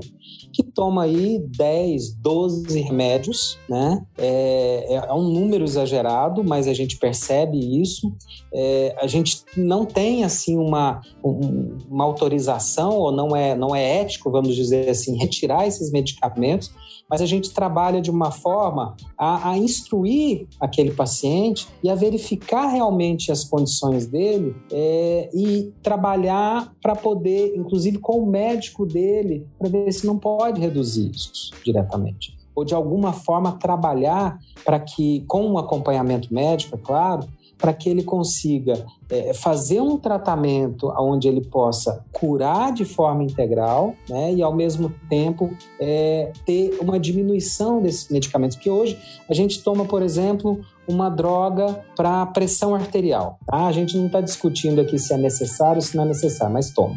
que 0.53 0.63
toma 0.63 1.05
aí 1.05 1.39
10, 1.57 2.17
12 2.17 2.81
remédios, 2.81 3.59
né? 3.67 4.05
É, 4.19 4.95
é, 4.95 5.13
um 5.15 5.23
número 5.23 5.65
exagerado, 5.65 6.45
mas 6.45 6.69
a 6.69 6.75
gente 6.75 6.99
percebe 6.99 7.81
isso. 7.81 8.13
É, 8.53 8.95
a 9.01 9.07
gente 9.07 9.43
não 9.57 9.87
tem, 9.87 10.23
assim, 10.23 10.59
uma, 10.59 11.01
uma 11.23 12.05
autorização, 12.05 12.91
ou 12.91 13.11
não 13.11 13.35
é, 13.35 13.55
não 13.55 13.75
é 13.75 14.01
ético, 14.03 14.31
vamos 14.31 14.55
dizer 14.55 14.91
assim, 14.91 15.17
retirar 15.19 15.67
esses 15.67 15.91
medicamentos, 15.91 16.71
mas 17.11 17.21
a 17.21 17.27
gente 17.27 17.51
trabalha 17.53 18.01
de 18.01 18.11
uma 18.11 18.31
forma 18.31 18.95
a, 19.19 19.51
a 19.51 19.59
instruir 19.59 20.47
aquele 20.61 20.93
paciente 20.93 21.67
e 21.83 21.91
a 21.91 21.95
verificar 21.95 22.69
realmente 22.69 23.33
as 23.33 23.43
condições 23.43 24.07
dele 24.07 24.55
é, 24.71 25.29
e 25.35 25.73
trabalhar 25.83 26.73
para 26.81 26.95
poder, 26.95 27.55
inclusive 27.57 27.99
com 27.99 28.21
o 28.21 28.27
médico 28.27 28.87
dele, 28.87 29.47
para 29.59 29.69
ver 29.69 29.93
se 29.93 30.07
não 30.07 30.17
pode 30.17 30.61
reduzir 30.61 31.11
isso 31.11 31.51
diretamente. 31.65 32.39
Ou 32.55 32.65
de 32.65 32.75
alguma 32.75 33.13
forma 33.13 33.53
trabalhar 33.53 34.39
para 34.65 34.79
que, 34.79 35.25
com 35.27 35.47
um 35.47 35.59
acompanhamento 35.59 36.33
médico, 36.33 36.77
é 36.77 36.79
claro, 36.79 37.27
para 37.59 37.73
que 37.73 37.89
ele 37.89 38.03
consiga 38.03 38.87
é, 39.11 39.35
fazer 39.35 39.81
um 39.81 39.97
tratamento 39.97 40.93
onde 40.99 41.27
ele 41.27 41.41
possa 41.41 42.05
curar 42.13 42.73
de 42.73 42.85
forma 42.85 43.25
integral 43.25 43.95
né, 44.09 44.33
e, 44.33 44.43
ao 44.43 44.55
mesmo 44.55 44.93
tempo, 45.09 45.51
é, 45.81 46.33
ter 46.47 46.79
uma 46.81 46.99
diminuição 46.99 47.83
desses 47.83 48.09
medicamentos. 48.09 48.57
Porque 48.57 48.71
hoje 48.71 48.99
a 49.29 49.35
gente 49.35 49.63
toma, 49.63 49.85
por 49.85 50.03
exemplo, 50.03 50.61
uma 50.87 51.09
droga 51.09 51.85
para 51.97 52.25
pressão 52.27 52.75
arterial. 52.75 53.39
Tá? 53.47 53.67
A 53.67 53.73
gente 53.73 53.97
não 53.97 54.07
está 54.07 54.21
discutindo 54.21 54.81
aqui 54.81 54.99
se 54.99 55.13
é 55.13 55.17
necessário 55.17 55.83
se 55.83 55.97
não 55.97 56.05
é 56.05 56.09
necessário, 56.09 56.53
mas 56.53 56.71
toma. 56.71 56.97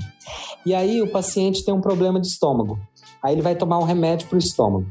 E 0.65 0.73
aí 0.73 1.01
o 1.01 1.11
paciente 1.11 1.65
tem 1.65 1.73
um 1.73 1.81
problema 1.81 2.19
de 2.19 2.27
estômago. 2.27 2.79
Aí 3.21 3.33
ele 3.33 3.41
vai 3.41 3.55
tomar 3.55 3.79
um 3.79 3.83
remédio 3.83 4.27
para 4.27 4.35
o 4.35 4.39
estômago. 4.39 4.85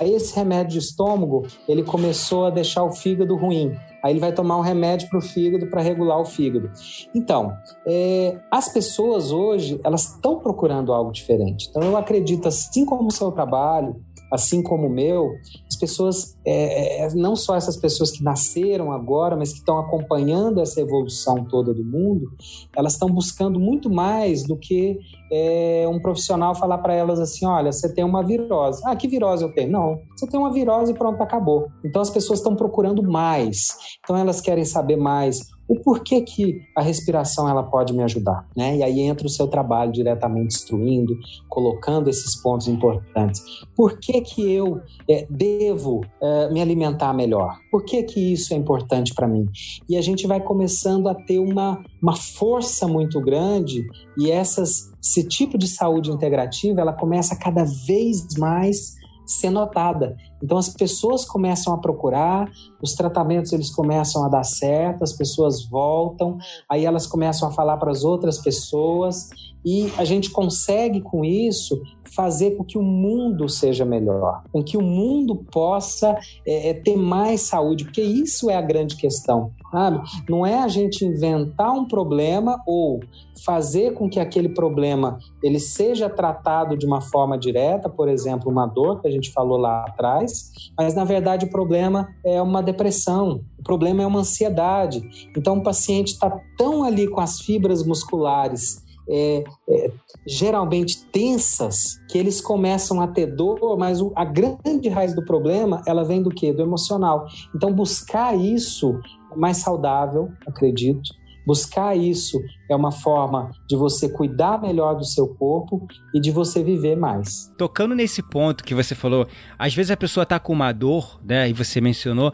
Aí 0.00 0.12
esse 0.12 0.34
remédio 0.36 0.72
de 0.72 0.78
estômago, 0.78 1.46
ele 1.66 1.82
começou 1.82 2.44
a 2.44 2.50
deixar 2.50 2.84
o 2.84 2.92
fígado 2.92 3.34
ruim. 3.34 3.74
Aí 4.06 4.12
ele 4.12 4.20
vai 4.20 4.32
tomar 4.32 4.56
um 4.56 4.60
remédio 4.60 5.08
para 5.08 5.18
o 5.18 5.22
fígado 5.22 5.66
para 5.66 5.82
regular 5.82 6.20
o 6.20 6.24
fígado. 6.24 6.70
Então, 7.12 7.52
é, 7.84 8.38
as 8.52 8.68
pessoas 8.68 9.32
hoje 9.32 9.80
elas 9.82 10.14
estão 10.14 10.38
procurando 10.38 10.92
algo 10.92 11.10
diferente. 11.10 11.66
Então, 11.68 11.82
eu 11.82 11.96
acredito, 11.96 12.46
assim 12.46 12.86
como 12.86 13.08
o 13.08 13.10
seu 13.10 13.32
trabalho, 13.32 13.96
assim 14.32 14.62
como 14.62 14.86
o 14.86 14.90
meu, 14.90 15.32
as 15.68 15.76
pessoas, 15.76 16.38
é, 16.44 17.04
é, 17.04 17.14
não 17.14 17.34
só 17.34 17.56
essas 17.56 17.76
pessoas 17.76 18.12
que 18.12 18.22
nasceram 18.22 18.92
agora, 18.92 19.36
mas 19.36 19.52
que 19.52 19.58
estão 19.58 19.78
acompanhando 19.78 20.60
essa 20.60 20.80
evolução 20.80 21.44
toda 21.44 21.74
do 21.74 21.84
mundo, 21.84 22.28
elas 22.76 22.92
estão 22.92 23.08
buscando 23.08 23.58
muito 23.58 23.90
mais 23.90 24.44
do 24.44 24.56
que 24.56 24.98
é, 25.30 25.86
um 25.88 26.00
profissional 26.00 26.54
falar 26.54 26.78
para 26.78 26.94
elas 26.94 27.18
assim: 27.18 27.46
olha, 27.46 27.72
você 27.72 27.92
tem 27.92 28.04
uma 28.04 28.22
virose. 28.22 28.82
Ah, 28.84 28.96
que 28.96 29.08
virose 29.08 29.44
eu 29.44 29.52
tenho? 29.52 29.70
Não, 29.70 30.00
você 30.16 30.26
tem 30.26 30.38
uma 30.38 30.52
virose 30.52 30.92
e 30.92 30.94
pronto, 30.94 31.22
acabou. 31.22 31.68
Então 31.84 32.02
as 32.02 32.10
pessoas 32.10 32.38
estão 32.38 32.54
procurando 32.54 33.02
mais. 33.02 33.68
Então 34.02 34.16
elas 34.16 34.40
querem 34.40 34.64
saber 34.64 34.96
mais 34.96 35.56
o 35.68 35.74
porquê 35.80 36.20
que 36.20 36.60
a 36.76 36.82
respiração 36.82 37.48
ela 37.48 37.62
pode 37.62 37.92
me 37.92 38.02
ajudar, 38.02 38.46
né? 38.56 38.76
E 38.76 38.82
aí 38.82 39.00
entra 39.00 39.26
o 39.26 39.30
seu 39.30 39.48
trabalho 39.48 39.90
diretamente 39.90 40.54
instruindo, 40.54 41.18
colocando 41.48 42.08
esses 42.08 42.40
pontos 42.40 42.68
importantes. 42.68 43.42
Por 43.74 43.98
que 43.98 44.20
que 44.20 44.52
eu 44.52 44.80
é, 45.10 45.26
devo 45.28 46.02
é, 46.22 46.50
me 46.50 46.60
alimentar 46.60 47.12
melhor? 47.12 47.58
Por 47.70 47.84
que 47.84 48.02
que 48.04 48.32
isso 48.32 48.54
é 48.54 48.56
importante 48.56 49.12
para 49.14 49.26
mim? 49.26 49.46
E 49.88 49.96
a 49.96 50.02
gente 50.02 50.26
vai 50.26 50.40
começando 50.40 51.08
a 51.08 51.14
ter 51.14 51.38
uma, 51.38 51.82
uma 52.06 52.14
força 52.14 52.86
muito 52.86 53.20
grande 53.20 53.84
e 54.16 54.30
essas, 54.30 54.92
esse 55.02 55.26
tipo 55.26 55.58
de 55.58 55.66
saúde 55.66 56.08
integrativa 56.08 56.80
ela 56.80 56.92
começa 56.92 57.34
cada 57.34 57.64
vez 57.84 58.24
mais 58.38 58.94
ser 59.26 59.50
notada. 59.50 60.16
Então 60.40 60.56
as 60.56 60.68
pessoas 60.68 61.24
começam 61.24 61.74
a 61.74 61.78
procurar, 61.78 62.48
os 62.80 62.94
tratamentos 62.94 63.52
eles 63.52 63.70
começam 63.70 64.24
a 64.24 64.28
dar 64.28 64.44
certo, 64.44 65.02
as 65.02 65.14
pessoas 65.14 65.68
voltam, 65.68 66.38
aí 66.70 66.84
elas 66.84 67.08
começam 67.08 67.48
a 67.48 67.50
falar 67.50 67.76
para 67.76 67.90
as 67.90 68.04
outras 68.04 68.38
pessoas 68.38 69.28
e 69.64 69.92
a 69.98 70.04
gente 70.04 70.30
consegue 70.30 71.00
com 71.00 71.24
isso 71.24 71.82
fazer 72.16 72.52
com 72.52 72.64
que 72.64 72.78
o 72.78 72.82
mundo 72.82 73.46
seja 73.46 73.84
melhor, 73.84 74.42
com 74.50 74.62
que 74.62 74.76
o 74.78 74.82
mundo 74.82 75.36
possa 75.52 76.18
é, 76.46 76.70
é 76.70 76.74
ter 76.74 76.96
mais 76.96 77.42
saúde, 77.42 77.84
porque 77.84 78.00
isso 78.02 78.50
é 78.50 78.56
a 78.56 78.62
grande 78.62 78.96
questão, 78.96 79.52
sabe? 79.70 80.00
Não 80.28 80.46
é 80.46 80.58
a 80.58 80.68
gente 80.68 81.04
inventar 81.04 81.70
um 81.72 81.86
problema 81.86 82.58
ou 82.66 83.00
fazer 83.44 83.92
com 83.92 84.08
que 84.08 84.18
aquele 84.18 84.48
problema 84.48 85.18
ele 85.42 85.60
seja 85.60 86.08
tratado 86.08 86.76
de 86.76 86.86
uma 86.86 87.02
forma 87.02 87.36
direta, 87.36 87.88
por 87.88 88.08
exemplo, 88.08 88.50
uma 88.50 88.66
dor 88.66 89.00
que 89.02 89.06
a 89.06 89.10
gente 89.10 89.30
falou 89.30 89.58
lá 89.58 89.84
atrás, 89.84 90.50
mas 90.78 90.94
na 90.94 91.04
verdade 91.04 91.44
o 91.44 91.50
problema 91.50 92.08
é 92.24 92.40
uma 92.40 92.62
depressão, 92.62 93.42
o 93.58 93.62
problema 93.62 94.02
é 94.02 94.06
uma 94.06 94.20
ansiedade. 94.20 95.02
Então 95.36 95.58
o 95.58 95.62
paciente 95.62 96.12
está 96.12 96.30
tão 96.56 96.82
ali 96.82 97.06
com 97.06 97.20
as 97.20 97.40
fibras 97.40 97.84
musculares 97.84 98.85
é, 99.08 99.44
é, 99.68 99.92
geralmente 100.26 101.04
tensas 101.06 102.00
que 102.08 102.18
eles 102.18 102.40
começam 102.40 103.00
a 103.00 103.06
ter 103.06 103.26
dor, 103.26 103.76
mas 103.78 104.00
o, 104.00 104.12
a 104.14 104.24
grande 104.24 104.88
raiz 104.88 105.14
do 105.14 105.24
problema 105.24 105.82
ela 105.86 106.04
vem 106.04 106.22
do 106.22 106.30
que? 106.30 106.52
Do 106.52 106.62
emocional. 106.62 107.26
Então 107.54 107.72
buscar 107.72 108.36
isso 108.36 108.98
mais 109.36 109.58
saudável, 109.58 110.30
acredito, 110.46 111.14
Buscar 111.46 111.96
isso 111.96 112.42
é 112.68 112.74
uma 112.74 112.90
forma 112.90 113.50
de 113.68 113.76
você 113.76 114.08
cuidar 114.08 114.60
melhor 114.60 114.94
do 114.94 115.04
seu 115.04 115.28
corpo 115.28 115.86
e 116.14 116.20
de 116.20 116.30
você 116.30 116.62
viver 116.62 116.96
mais. 116.96 117.52
Tocando 117.56 117.94
nesse 117.94 118.22
ponto 118.22 118.64
que 118.64 118.74
você 118.74 118.94
falou, 118.94 119.26
às 119.58 119.74
vezes 119.74 119.90
a 119.90 119.96
pessoa 119.96 120.22
está 120.22 120.38
com 120.38 120.52
uma 120.52 120.72
dor, 120.72 121.20
né, 121.24 121.48
e 121.48 121.52
você 121.52 121.80
mencionou, 121.80 122.32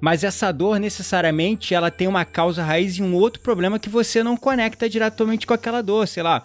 mas 0.00 0.24
essa 0.24 0.52
dor 0.52 0.78
necessariamente 0.78 1.74
ela 1.74 1.90
tem 1.90 2.08
uma 2.08 2.24
causa 2.24 2.62
raiz 2.62 2.96
e 2.96 3.02
um 3.02 3.14
outro 3.14 3.42
problema 3.42 3.78
que 3.78 3.88
você 3.88 4.22
não 4.22 4.36
conecta 4.36 4.88
diretamente 4.88 5.46
com 5.46 5.54
aquela 5.54 5.82
dor, 5.82 6.06
sei 6.08 6.22
lá, 6.22 6.42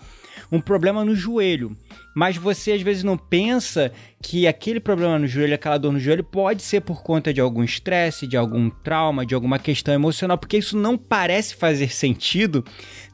um 0.52 0.60
problema 0.60 1.06
no 1.06 1.16
joelho 1.16 1.76
mas 2.20 2.36
você 2.36 2.74
às 2.74 2.82
vezes 2.82 3.02
não 3.02 3.18
pensa 3.18 3.94
que 4.22 4.48
aquele 4.48 4.80
problema 4.80 5.18
no 5.18 5.28
joelho, 5.28 5.56
aquela 5.56 5.78
dor 5.78 5.94
no 5.94 6.00
joelho, 6.00 6.24
pode 6.24 6.62
ser 6.62 6.82
por 6.82 7.02
conta 7.02 7.34
de 7.34 7.40
algum 7.40 7.64
estresse, 7.64 8.28
de 8.28 8.36
algum 8.36 8.70
trauma, 8.70 9.26
de 9.26 9.34
alguma 9.34 9.58
questão 9.58 9.94
emocional, 9.94 10.38
porque 10.38 10.58
isso 10.58 10.78
não 10.78 10.98
parece 10.98 11.56
fazer 11.56 11.90
sentido 11.90 12.64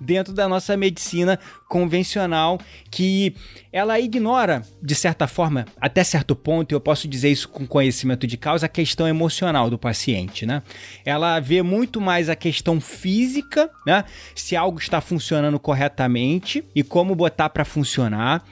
dentro 0.01 0.33
da 0.33 0.49
nossa 0.49 0.75
medicina 0.75 1.39
convencional, 1.69 2.59
que 2.89 3.35
ela 3.71 3.99
ignora, 3.99 4.63
de 4.81 4.95
certa 4.95 5.27
forma, 5.27 5.65
até 5.79 6.03
certo 6.03 6.35
ponto, 6.35 6.71
eu 6.71 6.79
posso 6.79 7.07
dizer 7.07 7.29
isso 7.29 7.49
com 7.49 7.67
conhecimento 7.67 8.25
de 8.25 8.37
causa, 8.37 8.65
a 8.65 8.69
questão 8.69 9.07
emocional 9.07 9.69
do 9.69 9.77
paciente, 9.77 10.45
né? 10.45 10.63
Ela 11.03 11.39
vê 11.39 11.61
muito 11.61 12.01
mais 12.01 12.29
a 12.29 12.35
questão 12.35 12.81
física, 12.81 13.69
né? 13.85 14.05
Se 14.35 14.55
algo 14.55 14.79
está 14.79 15.01
funcionando 15.01 15.59
corretamente 15.59 16.63
e 16.75 16.83
como 16.83 17.15
botar 17.15 17.49
para 17.49 17.65
funcionar. 17.65 18.43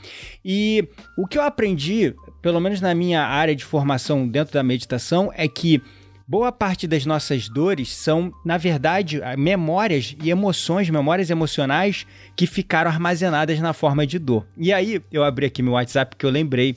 E 0.43 0.87
o 1.17 1.27
que 1.27 1.37
eu 1.37 1.43
aprendi, 1.43 2.13
pelo 2.43 2.59
menos 2.59 2.81
na 2.81 2.93
minha 2.93 3.23
área 3.23 3.55
de 3.55 3.63
formação 3.63 4.27
dentro 4.27 4.53
da 4.53 4.61
meditação, 4.61 5.31
é 5.33 5.47
que 5.47 5.81
boa 6.27 6.51
parte 6.51 6.85
das 6.85 7.05
nossas 7.05 7.47
dores 7.47 7.95
são, 7.95 8.33
na 8.43 8.57
verdade, 8.57 9.21
memórias 9.37 10.13
e 10.21 10.29
emoções, 10.29 10.89
memórias 10.89 11.29
emocionais 11.29 12.05
que 12.35 12.45
ficaram 12.45 12.91
armazenadas 12.91 13.59
na 13.61 13.71
forma 13.71 14.05
de 14.05 14.19
dor. 14.19 14.45
E 14.57 14.73
aí, 14.73 15.01
eu 15.09 15.23
abri 15.23 15.45
aqui 15.45 15.63
meu 15.63 15.73
WhatsApp 15.73 16.17
que 16.17 16.25
eu 16.25 16.29
lembrei, 16.29 16.75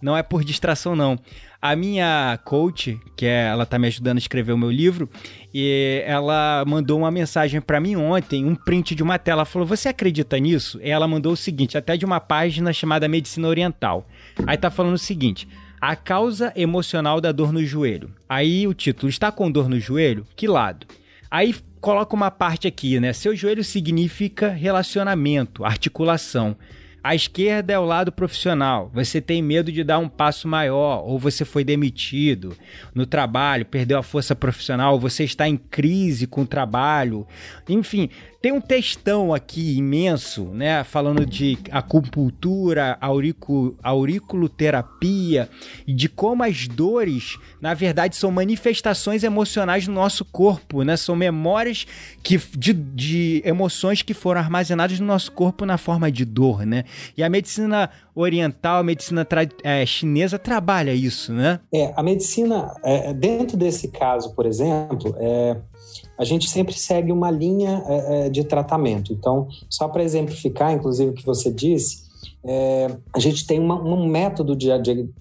não 0.00 0.14
é 0.14 0.22
por 0.22 0.44
distração 0.44 0.94
não. 0.94 1.18
A 1.60 1.74
minha 1.74 2.38
coach, 2.44 3.00
que 3.16 3.26
é, 3.26 3.48
ela 3.48 3.66
tá 3.66 3.78
me 3.78 3.88
ajudando 3.88 4.16
a 4.16 4.20
escrever 4.20 4.52
o 4.52 4.58
meu 4.58 4.70
livro, 4.70 5.10
e 5.52 6.02
ela 6.06 6.64
mandou 6.64 6.98
uma 6.98 7.10
mensagem 7.10 7.60
para 7.60 7.80
mim 7.80 7.96
ontem, 7.96 8.44
um 8.44 8.54
print 8.54 8.94
de 8.94 9.02
uma 9.02 9.18
tela. 9.18 9.40
Ela 9.40 9.44
falou: 9.44 9.66
"Você 9.66 9.88
acredita 9.88 10.38
nisso?" 10.38 10.78
E 10.82 10.88
ela 10.88 11.08
mandou 11.08 11.32
o 11.32 11.36
seguinte, 11.36 11.76
até 11.76 11.96
de 11.96 12.04
uma 12.04 12.20
página 12.20 12.72
chamada 12.72 13.08
Medicina 13.08 13.48
Oriental. 13.48 14.06
Aí 14.46 14.56
tá 14.56 14.70
falando 14.70 14.94
o 14.94 14.98
seguinte: 14.98 15.48
a 15.80 15.96
causa 15.96 16.52
emocional 16.56 17.20
da 17.20 17.32
dor 17.32 17.52
no 17.52 17.64
joelho. 17.64 18.10
Aí 18.28 18.66
o 18.66 18.74
título: 18.74 19.10
Está 19.10 19.32
com 19.32 19.50
dor 19.50 19.68
no 19.68 19.80
joelho? 19.80 20.26
Que 20.36 20.46
lado? 20.46 20.86
Aí 21.30 21.54
coloca 21.80 22.14
uma 22.14 22.30
parte 22.30 22.66
aqui, 22.66 22.98
né? 22.98 23.12
Seu 23.12 23.34
joelho 23.34 23.62
significa 23.62 24.48
relacionamento, 24.48 25.64
articulação. 25.64 26.56
A 27.02 27.14
esquerda 27.14 27.72
é 27.72 27.78
o 27.78 27.84
lado 27.84 28.10
profissional. 28.10 28.90
Você 28.92 29.20
tem 29.20 29.40
medo 29.40 29.70
de 29.70 29.84
dar 29.84 29.98
um 29.98 30.08
passo 30.08 30.48
maior, 30.48 31.04
ou 31.06 31.18
você 31.18 31.44
foi 31.44 31.62
demitido 31.62 32.56
no 32.94 33.06
trabalho, 33.06 33.64
perdeu 33.64 33.98
a 33.98 34.02
força 34.02 34.34
profissional, 34.34 34.98
você 34.98 35.24
está 35.24 35.48
em 35.48 35.56
crise 35.56 36.26
com 36.26 36.42
o 36.42 36.46
trabalho. 36.46 37.26
Enfim, 37.68 38.10
tem 38.40 38.52
um 38.52 38.60
textão 38.60 39.34
aqui 39.34 39.76
imenso, 39.78 40.44
né? 40.44 40.84
Falando 40.84 41.26
de 41.26 41.58
acupuntura, 41.72 42.96
auricu, 43.00 43.76
auriculoterapia, 43.82 45.48
e 45.84 45.92
de 45.92 46.08
como 46.08 46.44
as 46.44 46.68
dores, 46.68 47.36
na 47.60 47.74
verdade, 47.74 48.14
são 48.14 48.30
manifestações 48.30 49.24
emocionais 49.24 49.88
no 49.88 49.94
nosso 49.94 50.24
corpo, 50.24 50.84
né? 50.84 50.96
São 50.96 51.16
memórias 51.16 51.84
que, 52.22 52.38
de, 52.56 52.72
de 52.72 53.42
emoções 53.44 54.02
que 54.02 54.14
foram 54.14 54.40
armazenadas 54.40 55.00
no 55.00 55.06
nosso 55.06 55.32
corpo 55.32 55.66
na 55.66 55.76
forma 55.76 56.10
de 56.10 56.24
dor, 56.24 56.64
né? 56.64 56.84
E 57.16 57.24
a 57.24 57.28
medicina 57.28 57.90
oriental, 58.14 58.78
a 58.78 58.84
medicina 58.84 59.26
é, 59.64 59.84
chinesa 59.84 60.38
trabalha 60.38 60.92
isso, 60.92 61.32
né? 61.32 61.58
É, 61.74 61.92
a 61.96 62.02
medicina, 62.04 62.72
é, 62.84 63.12
dentro 63.12 63.56
desse 63.56 63.88
caso, 63.88 64.32
por 64.34 64.46
exemplo, 64.46 65.16
é, 65.18 65.56
a 66.18 66.24
gente 66.24 66.50
sempre 66.50 66.74
segue 66.74 67.12
uma 67.12 67.30
linha 67.30 67.82
é, 67.86 68.26
é 68.26 68.28
de 68.28 68.42
tratamento. 68.44 69.12
Então, 69.12 69.48
só 69.70 69.86
para 69.86 70.02
exemplificar, 70.02 70.72
inclusive, 70.72 71.10
o 71.10 71.14
que 71.14 71.24
você 71.24 71.50
disse, 71.50 72.07
é, 72.44 72.96
a 73.14 73.18
gente 73.18 73.46
tem 73.46 73.58
uma, 73.58 73.80
um 73.82 74.06
método 74.06 74.56
de, 74.56 74.68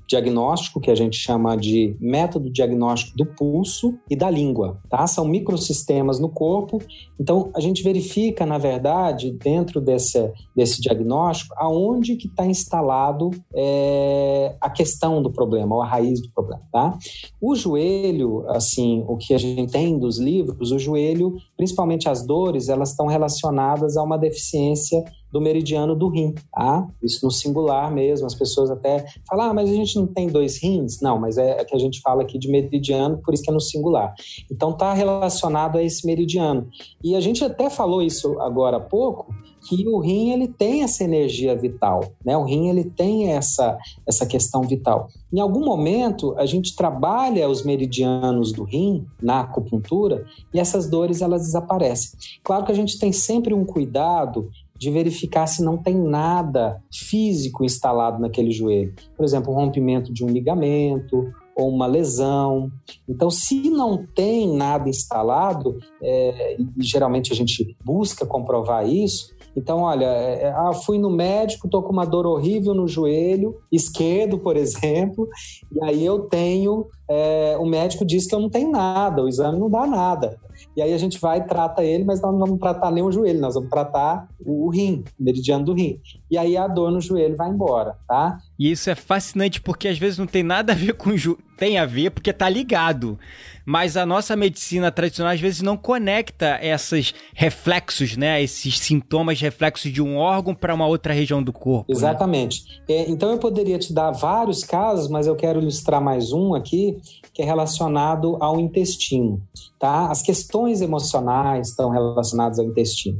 diagnóstico 0.08 0.80
que 0.80 0.90
a 0.92 0.96
gente 0.96 1.18
chama 1.18 1.56
de 1.56 1.96
método 2.00 2.50
diagnóstico 2.50 3.18
do 3.18 3.26
pulso 3.26 3.98
e 4.10 4.16
da 4.16 4.30
língua, 4.30 4.80
tá? 4.90 5.06
São 5.08 5.26
microsistemas 5.26 6.20
no 6.20 6.30
corpo. 6.30 6.80
Então, 7.20 7.52
a 7.56 7.60
gente 7.60 7.84
verifica, 7.84 8.46
na 8.46 8.58
verdade, 8.58 9.32
dentro 9.32 9.82
desse, 9.82 10.32
desse 10.56 10.82
diagnóstico, 10.82 11.54
aonde 11.58 12.16
que 12.16 12.28
está 12.28 12.46
instalado 12.46 13.32
é, 13.54 14.56
a 14.62 14.70
questão 14.70 15.22
do 15.22 15.32
problema, 15.32 15.76
ou 15.76 15.82
a 15.82 15.88
raiz 15.88 16.22
do 16.22 16.30
problema, 16.32 16.62
tá? 16.72 16.98
O 17.42 17.56
joelho, 17.56 18.46
assim, 18.50 19.04
o 19.08 19.18
que 19.18 19.34
a 19.34 19.38
gente 19.38 19.72
tem 19.72 19.98
dos 19.98 20.18
livros, 20.18 20.72
o 20.72 20.80
joelho, 20.80 21.36
principalmente 21.56 22.08
as 22.08 22.26
dores, 22.26 22.70
elas 22.70 22.92
estão 22.92 23.08
relacionadas 23.08 23.98
a 23.98 24.04
uma 24.04 24.18
deficiência 24.18 25.04
do 25.32 25.42
meridiano 25.42 25.96
do 25.96 26.08
rim, 26.08 26.34
tá? 26.52 26.88
Isso 27.02 27.26
no 27.26 27.32
singular 27.32 27.92
mesmo, 27.92 28.26
as 28.26 28.36
pessoas 28.36 28.70
até 28.70 29.06
falam, 29.28 29.52
ah, 29.52 29.54
mas 29.54 29.70
a 29.70 29.74
gente 29.74 29.96
não 29.96 30.08
tem 30.08 30.28
dois 30.28 30.62
rins? 30.62 31.02
Não, 31.02 31.20
mas 31.20 31.38
é, 31.38 31.62
é 31.62 31.66
que 31.66 31.76
a 31.76 31.80
gente 31.80 32.02
fala 32.02 32.22
aqui 32.22 32.38
de 32.38 32.50
meridiano, 32.50 33.20
por 33.24 33.34
isso 33.34 33.44
que 33.44 33.50
é 33.50 33.54
no 33.54 33.60
singular. 33.60 34.14
Então 34.52 34.74
tá 34.74 34.94
relacionado 34.94 35.78
a 35.78 35.84
esse 35.84 36.06
meridiano. 36.06 36.68
E 37.04 37.16
a 37.16 37.20
gente 37.20 37.44
até 37.44 37.70
falou 37.70 38.02
isso 38.02 38.40
agora 38.40 38.78
há 38.78 38.82
pouco, 38.82 39.34
que 39.68 39.88
o 39.88 40.00
rim 40.00 40.32
ele 40.32 40.48
tem 40.48 40.84
essa 40.84 41.04
energia 41.04 41.56
vital, 41.56 42.02
né? 42.24 42.38
O 42.38 42.44
rim 42.44 42.70
ele 42.70 42.86
tem 42.86 43.32
essa 43.32 43.78
essa 44.08 44.26
questão 44.26 44.62
vital. 44.62 45.10
Em 45.32 45.40
algum 45.40 45.66
momento 45.66 46.34
a 46.38 46.46
gente 46.46 46.76
trabalha 46.76 47.50
os 47.50 47.64
meridianos 47.64 48.54
do 48.54 48.64
rim 48.64 49.06
na 49.22 49.42
acupuntura 49.42 50.26
e 50.54 50.60
essas 50.60 50.90
dores 50.90 51.22
elas 51.22 51.42
desaparecem. 51.42 52.18
Claro 52.44 52.66
que 52.66 52.72
a 52.72 52.76
gente 52.76 52.98
tem 52.98 53.12
sempre 53.12 53.54
um 53.54 53.66
cuidado 53.66 54.50
de 54.78 54.92
verificar 54.92 55.48
se 55.48 55.64
não 55.64 55.78
tem 55.78 55.96
nada 55.96 56.82
físico 56.92 57.64
instalado 57.64 58.20
naquele 58.20 58.52
joelho. 58.52 58.94
Por 59.16 59.24
exemplo, 59.24 59.52
um 59.52 59.56
rompimento 59.56 60.14
de 60.14 60.24
um 60.24 60.28
ligamento 60.28 61.32
ou 61.56 61.70
uma 61.70 61.88
lesão. 61.88 62.72
Então, 63.10 63.32
se 63.32 63.70
não 63.70 64.06
tem 64.06 64.56
nada 64.56 64.88
instalado, 64.88 65.80
é, 66.02 66.56
e 66.60 66.68
geralmente 66.84 67.34
a 67.34 67.36
gente 67.36 67.76
busca 67.84 68.26
comprovar 68.26 68.88
isso, 68.88 69.36
então, 69.58 69.80
olha, 69.80 70.06
é, 70.06 70.44
é, 70.44 70.50
ah, 70.50 70.72
fui 70.72 71.00
no 71.00 71.10
médico, 71.10 71.68
tô 71.68 71.82
com 71.82 71.92
uma 71.92 72.06
dor 72.06 72.28
horrível 72.28 72.76
no 72.76 72.88
joelho 72.88 73.58
esquerdo, 73.72 74.38
por 74.38 74.56
exemplo, 74.56 75.28
e 75.72 75.84
aí 75.84 76.06
eu 76.06 76.20
tenho, 76.20 76.86
é, 77.10 77.58
o 77.60 77.66
médico 77.66 78.06
diz 78.06 78.28
que 78.28 78.36
eu 78.36 78.40
não 78.40 78.52
tenho 78.52 78.70
nada, 78.70 79.24
o 79.24 79.28
exame 79.28 79.58
não 79.58 79.68
dá 79.68 79.88
nada. 79.88 80.40
E 80.76 80.82
aí 80.82 80.94
a 80.94 80.98
gente 80.98 81.20
vai 81.20 81.46
trata 81.46 81.84
ele, 81.84 82.04
mas 82.04 82.22
nós 82.22 82.32
não 82.32 82.40
vamos 82.40 82.60
tratar 82.60 82.92
nem 82.92 83.04
o 83.04 83.12
joelho, 83.12 83.40
nós 83.40 83.56
vamos 83.56 83.70
tratar 83.70 84.28
o, 84.40 84.70
rim, 84.70 85.04
o 85.20 85.24
meridiano 85.24 85.66
do 85.66 85.74
rim. 85.74 86.00
E 86.30 86.38
aí 86.38 86.56
a 86.58 86.68
dor 86.68 86.92
no 86.92 87.02
joelho 87.02 87.36
vai 87.36 87.50
embora, 87.50 87.98
tá? 88.08 88.38
E 88.60 88.72
isso 88.72 88.90
é 88.90 88.96
fascinante 88.96 89.62
porque 89.62 89.88
às 89.88 89.98
vezes 89.98 90.18
não 90.18 90.28
tem 90.28 90.44
nada 90.44 90.74
a 90.74 90.76
ver 90.76 90.94
com 90.94 91.12
o 91.12 91.18
joelho. 91.18 91.48
Tem 91.58 91.80
a 91.80 91.86
ver 91.86 92.12
porque 92.12 92.32
tá 92.32 92.48
ligado. 92.48 93.18
Mas 93.66 93.98
a 93.98 94.06
nossa 94.06 94.36
medicina 94.36 94.92
tradicional 94.92 95.34
às 95.34 95.42
vezes 95.42 95.62
não 95.62 95.76
conecta 95.76 96.60
esses 96.62 97.14
reflexos, 97.34 98.16
né? 98.16 98.42
Esses 98.42 98.80
sintomas 98.80 99.42
reflexos 99.42 99.92
de 99.92 100.02
um 100.02 100.18
órgão 100.18 100.54
para 100.54 100.74
uma 100.74 100.86
outra 100.86 101.14
região 101.14 101.42
do 101.42 101.52
corpo. 101.52 101.92
Né? 101.92 101.98
Exatamente. 101.98 102.64
Né? 102.88 102.96
É, 102.96 103.10
então 103.10 103.32
eu 103.32 103.40
poderia 103.40 103.80
te 103.80 103.92
dar 103.92 104.12
vários 104.12 104.64
casos, 104.64 105.10
mas 105.10 105.26
eu 105.26 105.36
quero 105.36 105.60
ilustrar 105.60 106.00
mais 106.00 106.32
um 106.32 106.54
aqui, 106.54 106.98
que 107.34 107.42
é 107.42 107.46
relacionado 107.46 108.38
ao 108.40 108.60
intestino, 108.60 109.42
tá? 109.80 110.10
As 110.10 110.22
questões 110.22 110.82
emocionais 110.82 111.70
estão 111.70 111.90
relacionadas 111.90 112.60
ao 112.60 112.66
intestino. 112.66 113.20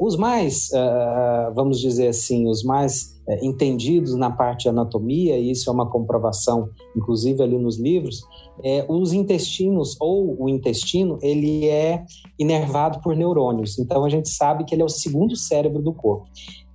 Os 0.00 0.16
mais, 0.16 0.70
uh, 0.72 1.54
vamos 1.54 1.78
dizer 1.78 2.08
assim, 2.08 2.48
os 2.48 2.64
mais 2.64 3.16
entendidos 3.42 4.16
na 4.16 4.30
parte 4.30 4.62
de 4.62 4.70
anatomia, 4.70 5.38
e 5.38 5.52
isso 5.52 5.70
é 5.70 5.72
uma 5.72 5.88
comprovação, 5.88 6.70
inclusive 6.96 7.42
ali 7.42 7.58
nos 7.58 7.78
livros, 7.78 8.22
é, 8.64 8.84
os 8.88 9.12
intestinos 9.12 9.96
ou 10.00 10.36
o 10.42 10.48
intestino 10.48 11.18
ele 11.22 11.68
é 11.68 12.04
inervado 12.38 13.00
por 13.00 13.16
neurônios. 13.16 13.78
Então 13.78 14.04
a 14.04 14.08
gente 14.08 14.28
sabe 14.28 14.64
que 14.64 14.74
ele 14.74 14.82
é 14.82 14.84
o 14.84 14.88
segundo 14.88 15.36
cérebro 15.36 15.82
do 15.82 15.92
corpo. 15.92 16.26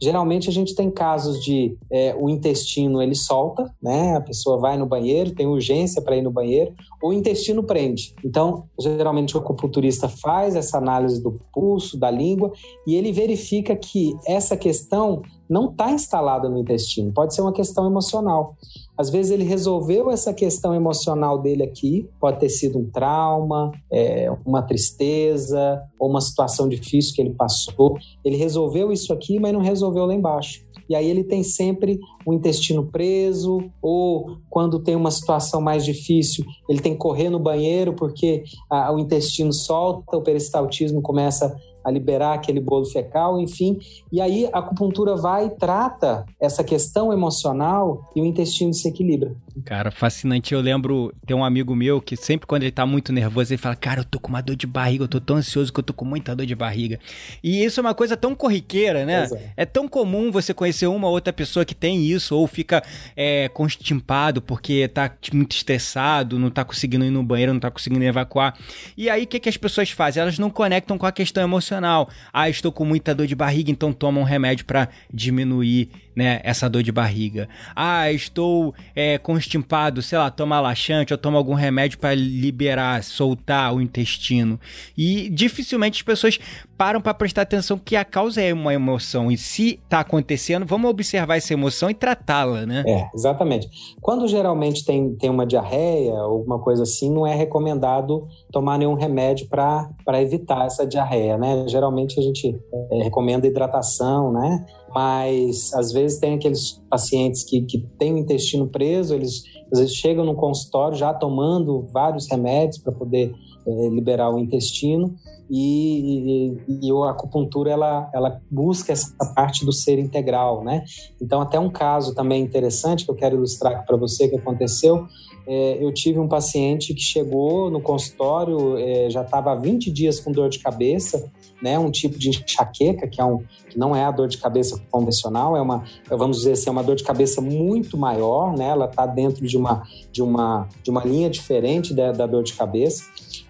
Geralmente 0.03 0.49
a 0.49 0.51
gente 0.51 0.75
tem 0.75 0.91
casos 0.91 1.41
de 1.41 1.77
é, 1.89 2.13
o 2.19 2.29
intestino 2.29 3.01
ele 3.01 3.15
solta, 3.15 3.73
né? 3.81 4.17
A 4.17 4.21
pessoa 4.21 4.57
vai 4.57 4.77
no 4.77 4.85
banheiro, 4.85 5.33
tem 5.33 5.47
urgência 5.47 6.01
para 6.01 6.17
ir 6.17 6.21
no 6.21 6.29
banheiro, 6.29 6.73
ou 7.01 7.11
o 7.11 7.13
intestino 7.13 7.63
prende. 7.63 8.13
Então, 8.21 8.65
geralmente 8.77 9.37
o 9.37 9.39
acupunturista 9.39 10.09
faz 10.09 10.57
essa 10.57 10.77
análise 10.77 11.23
do 11.23 11.39
pulso, 11.53 11.97
da 11.97 12.11
língua, 12.11 12.51
e 12.85 12.95
ele 12.95 13.13
verifica 13.13 13.77
que 13.77 14.13
essa 14.27 14.57
questão 14.57 15.21
não 15.49 15.69
está 15.69 15.89
instalada 15.91 16.49
no 16.49 16.57
intestino, 16.57 17.13
pode 17.13 17.33
ser 17.33 17.41
uma 17.41 17.53
questão 17.53 17.85
emocional. 17.85 18.57
Às 18.97 19.09
vezes 19.09 19.31
ele 19.31 19.43
resolveu 19.43 20.11
essa 20.11 20.33
questão 20.33 20.73
emocional 20.73 21.41
dele 21.41 21.63
aqui, 21.63 22.07
pode 22.19 22.39
ter 22.39 22.49
sido 22.49 22.77
um 22.77 22.89
trauma, 22.89 23.71
é, 23.91 24.31
uma 24.45 24.61
tristeza 24.61 25.81
ou 25.99 26.09
uma 26.09 26.21
situação 26.21 26.69
difícil 26.69 27.15
que 27.15 27.21
ele 27.21 27.33
passou. 27.33 27.97
Ele 28.23 28.37
resolveu 28.37 28.91
isso 28.91 29.11
aqui, 29.11 29.39
mas 29.39 29.53
não 29.53 29.61
resolveu 29.61 30.05
lá 30.05 30.13
embaixo. 30.13 30.63
E 30.89 30.95
aí 30.95 31.09
ele 31.09 31.23
tem 31.23 31.43
sempre 31.43 31.99
o 32.25 32.33
intestino 32.33 32.85
preso, 32.85 33.63
ou 33.81 34.37
quando 34.49 34.79
tem 34.79 34.95
uma 34.95 35.11
situação 35.11 35.61
mais 35.61 35.83
difícil, 35.83 36.45
ele 36.69 36.81
tem 36.81 36.93
que 36.93 36.99
correr 36.99 37.29
no 37.29 37.39
banheiro 37.39 37.93
porque 37.93 38.43
a, 38.69 38.93
o 38.93 38.99
intestino 38.99 39.53
solta, 39.53 40.17
o 40.17 40.21
peristaltismo 40.21 41.01
começa 41.01 41.47
a 41.47 41.72
liberar 41.91 42.33
aquele 42.33 42.59
bolo 42.59 42.85
fecal, 42.85 43.39
enfim. 43.39 43.79
E 44.11 44.21
aí 44.21 44.49
a 44.51 44.59
acupuntura 44.59 45.15
vai 45.15 45.47
e 45.47 45.49
trata 45.51 46.25
essa 46.39 46.63
questão 46.63 47.11
emocional 47.11 48.09
e 48.15 48.21
o 48.21 48.25
intestino 48.25 48.73
se 48.73 48.87
equilibra. 48.87 49.35
Cara, 49.65 49.91
fascinante. 49.91 50.53
Eu 50.53 50.61
lembro, 50.61 51.13
tem 51.25 51.35
um 51.35 51.43
amigo 51.43 51.75
meu 51.75 52.01
que 52.01 52.15
sempre 52.15 52.47
quando 52.47 52.63
ele 52.63 52.71
tá 52.71 52.85
muito 52.85 53.13
nervoso, 53.13 53.53
ele 53.53 53.57
fala: 53.57 53.75
Cara, 53.75 54.01
eu 54.01 54.03
tô 54.03 54.19
com 54.19 54.29
uma 54.29 54.41
dor 54.41 54.55
de 54.55 54.65
barriga, 54.65 55.03
eu 55.03 55.07
tô 55.07 55.19
tão 55.19 55.35
ansioso 55.35 55.71
que 55.71 55.79
eu 55.79 55.83
tô 55.83 55.93
com 55.93 56.05
muita 56.05 56.35
dor 56.35 56.45
de 56.45 56.55
barriga. 56.55 56.99
E 57.43 57.63
isso 57.63 57.79
é 57.79 57.81
uma 57.81 57.93
coisa 57.93 58.17
tão 58.17 58.33
corriqueira, 58.33 59.05
né? 59.05 59.27
É. 59.55 59.63
é 59.63 59.65
tão 59.65 59.87
comum 59.87 60.31
você 60.31 60.53
conhecer 60.53 60.87
uma 60.87 61.07
ou 61.07 61.13
outra 61.13 61.31
pessoa 61.31 61.63
que 61.63 61.75
tem 61.75 62.03
isso, 62.03 62.35
ou 62.35 62.47
fica 62.47 62.83
é, 63.15 63.47
constipado 63.49 64.41
porque 64.41 64.87
tá 64.87 65.11
muito 65.31 65.55
estressado, 65.55 66.39
não 66.39 66.49
tá 66.49 66.63
conseguindo 66.63 67.05
ir 67.05 67.11
no 67.11 67.23
banheiro, 67.23 67.53
não 67.53 67.59
tá 67.59 67.69
conseguindo 67.69 68.03
evacuar. 68.03 68.57
E 68.97 69.09
aí 69.09 69.23
o 69.23 69.27
que, 69.27 69.39
que 69.39 69.49
as 69.49 69.57
pessoas 69.57 69.91
fazem? 69.91 70.21
Elas 70.21 70.39
não 70.39 70.49
conectam 70.49 70.97
com 70.97 71.05
a 71.05 71.11
questão 71.11 71.43
emocional. 71.43 72.09
Ah, 72.31 72.49
estou 72.49 72.71
com 72.71 72.85
muita 72.85 73.13
dor 73.13 73.27
de 73.27 73.35
barriga, 73.35 73.69
então 73.69 73.93
toma 73.93 74.19
um 74.19 74.23
remédio 74.23 74.65
para 74.65 74.89
diminuir 75.13 75.89
né, 76.15 76.39
essa 76.43 76.69
dor 76.69 76.83
de 76.83 76.91
barriga. 76.91 77.47
Ah, 77.75 78.11
estou 78.11 78.73
é, 78.95 79.17
constipado, 79.17 80.01
sei 80.01 80.17
lá, 80.17 80.29
toma 80.29 80.59
laxante 80.59 81.13
ou 81.13 81.17
toma 81.17 81.37
algum 81.37 81.53
remédio 81.53 81.97
para 81.99 82.13
liberar, 82.15 83.03
soltar 83.03 83.73
o 83.73 83.81
intestino. 83.81 84.59
E 84.97 85.29
dificilmente 85.29 85.99
as 85.99 86.03
pessoas 86.03 86.39
param 86.77 86.99
para 86.99 87.13
prestar 87.13 87.43
atenção 87.43 87.77
que 87.77 87.95
a 87.95 88.03
causa 88.03 88.41
é 88.41 88.53
uma 88.53 88.73
emoção. 88.73 89.31
E 89.31 89.37
se 89.37 89.79
está 89.83 90.01
acontecendo, 90.01 90.65
vamos 90.65 90.89
observar 90.89 91.37
essa 91.37 91.53
emoção 91.53 91.89
e 91.89 91.93
tratá-la, 91.93 92.65
né? 92.65 92.83
É, 92.85 93.09
exatamente. 93.13 93.69
Quando 94.01 94.27
geralmente 94.27 94.83
tem, 94.85 95.15
tem 95.15 95.29
uma 95.29 95.45
diarreia 95.45 96.13
ou 96.13 96.43
alguma 96.43 96.59
coisa 96.59 96.83
assim, 96.83 97.09
não 97.09 97.25
é 97.25 97.35
recomendado 97.35 98.27
tomar 98.51 98.77
nenhum 98.77 98.95
remédio 98.95 99.47
para 99.47 100.21
evitar 100.21 100.65
essa 100.65 100.85
diarreia, 100.85 101.37
né? 101.37 101.65
Geralmente 101.67 102.19
a 102.19 102.23
gente 102.23 102.55
é, 102.91 103.03
recomenda 103.03 103.47
hidratação, 103.47 104.31
né? 104.31 104.65
Mas 104.93 105.73
às 105.73 105.91
vezes 105.91 106.19
tem 106.19 106.35
aqueles 106.35 106.81
pacientes 106.89 107.43
que, 107.43 107.61
que 107.61 107.79
têm 107.97 108.13
o 108.13 108.17
intestino 108.17 108.67
preso, 108.67 109.13
eles 109.13 109.43
às 109.71 109.79
vezes 109.79 109.95
chegam 109.95 110.23
no 110.23 110.35
consultório 110.35 110.95
já 110.95 111.13
tomando 111.13 111.87
vários 111.91 112.29
remédios 112.29 112.77
para 112.77 112.91
poder 112.91 113.33
é, 113.65 113.89
liberar 113.89 114.29
o 114.29 114.37
intestino 114.37 115.15
e, 115.49 116.57
e, 116.67 116.87
e, 116.87 116.91
a 116.91 117.09
acupuntura 117.09 117.71
ela, 117.71 118.09
ela 118.13 118.41
busca 118.49 118.91
essa 118.91 119.13
parte 119.35 119.65
do 119.65 119.71
ser 119.71 119.99
integral, 119.99 120.63
né? 120.63 120.83
Então 121.21 121.41
até 121.41 121.59
um 121.59 121.69
caso 121.69 122.13
também 122.13 122.41
interessante 122.41 123.05
que 123.05 123.11
eu 123.11 123.15
quero 123.15 123.35
ilustrar 123.35 123.85
para 123.85 123.97
você 123.97 124.27
que 124.27 124.35
aconteceu, 124.35 125.05
é, 125.45 125.83
eu 125.83 125.93
tive 125.93 126.19
um 126.19 126.27
paciente 126.27 126.93
que 126.93 127.01
chegou 127.01 127.69
no 127.69 127.81
consultório, 127.81 128.77
é, 128.77 129.09
já 129.09 129.21
estava 129.21 129.51
há 129.51 129.55
20 129.55 129.91
dias 129.91 130.19
com 130.19 130.31
dor 130.31 130.49
de 130.49 130.59
cabeça, 130.59 131.31
né, 131.63 131.79
um 131.79 131.89
tipo 131.89 132.19
de 132.19 132.29
enxaqueca, 132.29 133.07
que, 133.07 133.21
é 133.21 133.23
um, 133.23 133.41
que 133.69 133.79
não 133.79 133.95
é 133.95 134.03
a 134.03 134.11
dor 134.11 134.27
de 134.27 134.37
cabeça 134.37 134.79
convencional, 134.91 135.55
é 135.55 135.61
uma, 135.61 135.85
vamos 136.09 136.37
dizer 136.37 136.51
assim, 136.51 136.67
é 136.67 136.71
uma 136.71 136.83
dor 136.83 136.97
de 136.97 137.03
cabeça 137.05 137.39
muito 137.39 137.97
maior, 137.97 138.55
né, 138.55 138.67
ela 138.67 138.85
está 138.85 139.05
dentro 139.05 139.47
de 139.47 139.57
uma, 139.57 139.83
de, 140.11 140.21
uma, 140.21 140.67
de 140.83 140.91
uma 140.91 141.05
linha 141.05 141.29
diferente 141.29 141.93
da, 141.93 142.11
da 142.11 142.27
dor 142.27 142.43
de 142.43 142.53
cabeça, 142.53 143.05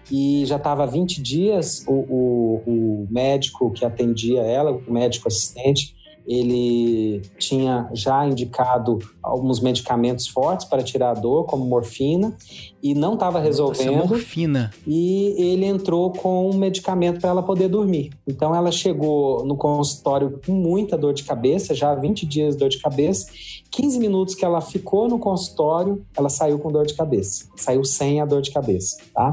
e 0.08 0.44
já 0.46 0.56
estava 0.56 0.84
há 0.84 0.86
20 0.86 1.20
dias, 1.20 1.84
o, 1.88 1.92
o, 1.92 2.62
o 2.66 3.06
médico 3.10 3.72
que 3.72 3.84
atendia 3.84 4.42
ela, 4.42 4.70
o 4.70 4.92
médico 4.92 5.26
assistente, 5.26 5.96
ele 6.26 7.20
tinha 7.38 7.90
já 7.92 8.26
indicado 8.26 8.98
alguns 9.22 9.60
medicamentos 9.60 10.26
fortes 10.26 10.66
para 10.66 10.82
tirar 10.82 11.10
a 11.10 11.14
dor, 11.14 11.44
como 11.44 11.66
morfina, 11.66 12.34
e 12.84 12.94
não 12.94 13.14
estava 13.14 13.40
resolvendo. 13.40 13.92
Nossa, 13.92 14.08
morfina. 14.08 14.70
E 14.86 15.34
ele 15.38 15.64
entrou 15.64 16.12
com 16.12 16.50
um 16.50 16.52
medicamento 16.52 17.18
para 17.18 17.30
ela 17.30 17.42
poder 17.42 17.66
dormir. 17.66 18.12
Então 18.28 18.54
ela 18.54 18.70
chegou 18.70 19.42
no 19.46 19.56
consultório 19.56 20.38
com 20.44 20.52
muita 20.52 20.94
dor 20.98 21.14
de 21.14 21.24
cabeça, 21.24 21.74
já 21.74 21.94
20 21.94 22.26
dias 22.26 22.54
de 22.54 22.60
dor 22.60 22.68
de 22.68 22.78
cabeça. 22.78 23.32
15 23.70 23.98
minutos 23.98 24.34
que 24.34 24.44
ela 24.44 24.60
ficou 24.60 25.08
no 25.08 25.18
consultório, 25.18 26.04
ela 26.14 26.28
saiu 26.28 26.58
com 26.58 26.70
dor 26.70 26.84
de 26.84 26.92
cabeça. 26.92 27.46
Saiu 27.56 27.82
sem 27.84 28.20
a 28.20 28.26
dor 28.26 28.42
de 28.42 28.50
cabeça, 28.50 28.98
tá? 29.14 29.32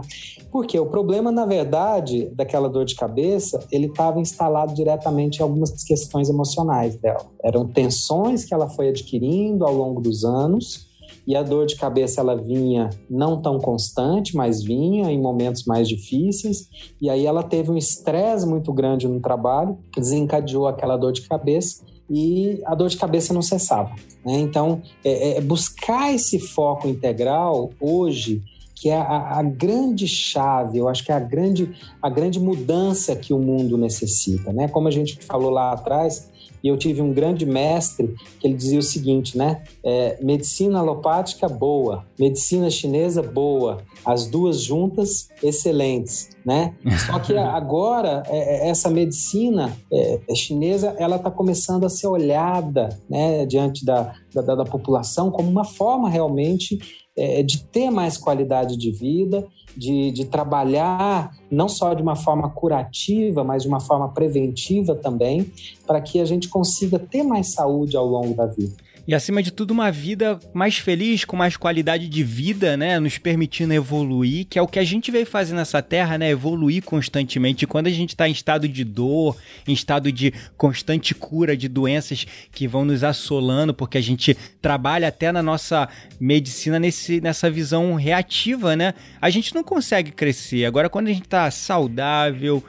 Porque 0.49 0.79
o 0.79 0.85
problema, 0.85 1.29
na 1.29 1.45
verdade, 1.45 2.31
daquela 2.33 2.69
dor 2.69 2.85
de 2.85 2.95
cabeça, 2.95 3.67
ele 3.69 3.87
estava 3.87 4.21
instalado 4.21 4.73
diretamente 4.73 5.39
em 5.39 5.41
algumas 5.43 5.83
questões 5.83 6.29
emocionais 6.29 6.95
dela. 6.95 7.25
Eram 7.43 7.67
tensões 7.67 8.45
que 8.45 8.53
ela 8.53 8.69
foi 8.69 8.87
adquirindo 8.87 9.65
ao 9.65 9.73
longo 9.73 9.99
dos 9.99 10.23
anos 10.23 10.89
e 11.27 11.35
a 11.35 11.43
dor 11.43 11.65
de 11.65 11.75
cabeça 11.75 12.21
ela 12.21 12.35
vinha 12.35 12.89
não 13.09 13.41
tão 13.41 13.59
constante, 13.59 14.35
mas 14.35 14.63
vinha 14.63 15.11
em 15.11 15.21
momentos 15.21 15.65
mais 15.65 15.87
difíceis. 15.87 16.67
E 17.01 17.09
aí 17.09 17.25
ela 17.25 17.43
teve 17.43 17.71
um 17.71 17.77
estresse 17.77 18.45
muito 18.45 18.73
grande 18.73 19.07
no 19.07 19.19
trabalho, 19.19 19.77
desencadeou 19.95 20.67
aquela 20.67 20.97
dor 20.97 21.11
de 21.11 21.21
cabeça 21.21 21.83
e 22.09 22.61
a 22.65 22.75
dor 22.75 22.89
de 22.89 22.97
cabeça 22.97 23.33
não 23.33 23.41
cessava. 23.41 23.91
Né? 24.25 24.39
Então, 24.39 24.81
é, 25.03 25.37
é 25.37 25.41
buscar 25.41 26.13
esse 26.13 26.39
foco 26.39 26.87
integral 26.87 27.69
hoje 27.79 28.41
que 28.81 28.89
é 28.89 28.97
a, 28.97 29.37
a, 29.37 29.43
grande 29.43 30.07
chave, 30.07 30.79
eu 30.79 30.87
acho 30.87 31.05
que 31.05 31.11
é 31.11 31.15
a 31.15 31.19
grande, 31.19 31.71
a 32.01 32.09
grande 32.09 32.39
mudança 32.39 33.15
que 33.15 33.31
o 33.31 33.37
mundo 33.37 33.77
necessita. 33.77 34.51
Né? 34.51 34.67
Como 34.67 34.87
a 34.87 34.91
gente 34.91 35.23
falou 35.23 35.51
lá 35.51 35.71
atrás, 35.71 36.30
E 36.63 36.67
eu 36.67 36.77
tive 36.77 37.01
um 37.01 37.13
grande 37.13 37.45
mestre 37.45 38.15
que 38.39 38.47
ele 38.47 38.55
dizia 38.55 38.79
o 38.79 38.83
seguinte, 38.83 39.37
né? 39.37 39.63
É, 39.83 40.17
medicina 40.21 40.79
alopática 40.79 41.47
boa, 41.47 42.05
medicina 42.19 42.69
chinesa 42.69 43.21
boa, 43.21 43.79
as 44.05 44.27
duas 44.27 44.61
juntas 44.61 45.29
excelentes, 45.41 46.29
né? 46.45 46.75
Só 47.07 47.19
que 47.19 47.35
agora 47.37 48.23
é, 48.27 48.67
é, 48.67 48.69
essa 48.69 48.89
medicina 48.89 49.75
é, 49.91 50.19
é 50.29 50.35
chinesa 50.35 50.95
ela 50.97 51.15
está 51.15 51.31
começando 51.31 51.85
a 51.85 51.89
ser 51.89 52.07
olhada, 52.07 52.89
né, 53.09 53.45
diante 53.45 53.85
da, 53.85 54.13
da, 54.33 54.41
da 54.41 54.65
população 54.65 55.31
como 55.31 55.49
uma 55.49 55.63
forma 55.65 56.09
realmente 56.09 56.79
é, 57.17 57.43
de 57.43 57.63
ter 57.63 57.89
mais 57.89 58.17
qualidade 58.17 58.77
de 58.77 58.91
vida, 58.91 59.47
de, 59.75 60.11
de 60.11 60.25
trabalhar 60.25 61.31
não 61.49 61.67
só 61.67 61.93
de 61.93 62.01
uma 62.01 62.15
forma 62.15 62.49
curativa, 62.49 63.43
mas 63.43 63.63
de 63.63 63.67
uma 63.67 63.79
forma 63.79 64.09
preventiva 64.09 64.95
também, 64.95 65.51
para 65.85 66.01
que 66.01 66.19
a 66.19 66.25
gente 66.25 66.47
consiga 66.47 66.97
ter 66.97 67.23
mais 67.23 67.53
saúde 67.53 67.97
ao 67.97 68.05
longo 68.05 68.33
da 68.33 68.45
vida 68.45 68.90
e 69.07 69.15
acima 69.15 69.41
de 69.41 69.51
tudo 69.51 69.71
uma 69.71 69.91
vida 69.91 70.39
mais 70.53 70.77
feliz, 70.77 71.25
com 71.25 71.35
mais 71.35 71.57
qualidade 71.57 72.07
de 72.07 72.23
vida, 72.23 72.77
né, 72.77 72.99
nos 72.99 73.17
permitindo 73.17 73.73
evoluir, 73.73 74.45
que 74.45 74.59
é 74.59 74.61
o 74.61 74.67
que 74.67 74.79
a 74.79 74.83
gente 74.83 75.11
veio 75.11 75.25
fazer 75.25 75.53
nessa 75.53 75.81
terra, 75.81 76.17
né, 76.17 76.29
evoluir 76.29 76.83
constantemente. 76.83 77.63
E 77.63 77.67
quando 77.67 77.87
a 77.87 77.91
gente 77.91 78.09
está 78.09 78.27
em 78.27 78.31
estado 78.31 78.67
de 78.67 78.83
dor, 78.83 79.37
em 79.67 79.73
estado 79.73 80.11
de 80.11 80.33
constante 80.55 81.15
cura 81.15 81.57
de 81.57 81.67
doenças 81.67 82.25
que 82.51 82.67
vão 82.67 82.85
nos 82.85 83.03
assolando, 83.03 83.73
porque 83.73 83.97
a 83.97 84.01
gente 84.01 84.37
trabalha 84.61 85.07
até 85.07 85.31
na 85.31 85.41
nossa 85.41 85.89
medicina 86.19 86.79
nesse, 86.79 87.19
nessa 87.19 87.49
visão 87.49 87.95
reativa, 87.95 88.75
né, 88.75 88.93
a 89.19 89.29
gente 89.29 89.53
não 89.55 89.63
consegue 89.63 90.11
crescer. 90.11 90.65
Agora 90.65 90.89
quando 90.89 91.07
a 91.07 91.13
gente 91.13 91.23
está 91.23 91.49
saudável, 91.49 92.63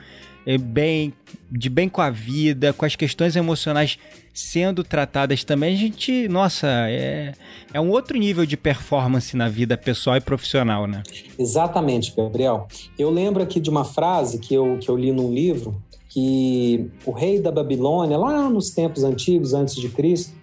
bem, 0.59 1.12
de 1.51 1.68
bem 1.68 1.88
com 1.88 2.01
a 2.01 2.11
vida, 2.11 2.72
com 2.72 2.84
as 2.84 2.97
questões 2.97 3.36
emocionais 3.36 3.99
sendo 4.34 4.82
tratadas 4.82 5.45
também, 5.45 5.74
a 5.74 5.76
gente, 5.76 6.26
nossa, 6.28 6.66
é, 6.88 7.32
é 7.72 7.80
um 7.80 7.90
outro 7.90 8.18
nível 8.18 8.47
de 8.47 8.57
performance 8.57 9.36
na 9.36 9.49
vida 9.49 9.76
pessoal 9.76 10.16
e 10.16 10.20
profissional, 10.20 10.86
né? 10.86 11.03
Exatamente, 11.38 12.14
Gabriel. 12.16 12.66
Eu 12.99 13.11
lembro 13.11 13.43
aqui 13.43 13.61
de 13.61 13.68
uma 13.68 13.84
frase 13.84 14.38
que 14.38 14.55
eu, 14.55 14.78
que 14.78 14.88
eu 14.88 14.97
li 14.97 15.12
num 15.12 15.32
livro, 15.32 15.80
que 16.09 16.90
o 17.07 17.11
rei 17.11 17.40
da 17.40 17.51
Babilônia, 17.51 18.16
lá 18.16 18.49
nos 18.49 18.70
tempos 18.70 19.05
antigos, 19.05 19.55
antes 19.55 19.74
de 19.74 19.88
Cristo, 19.88 20.34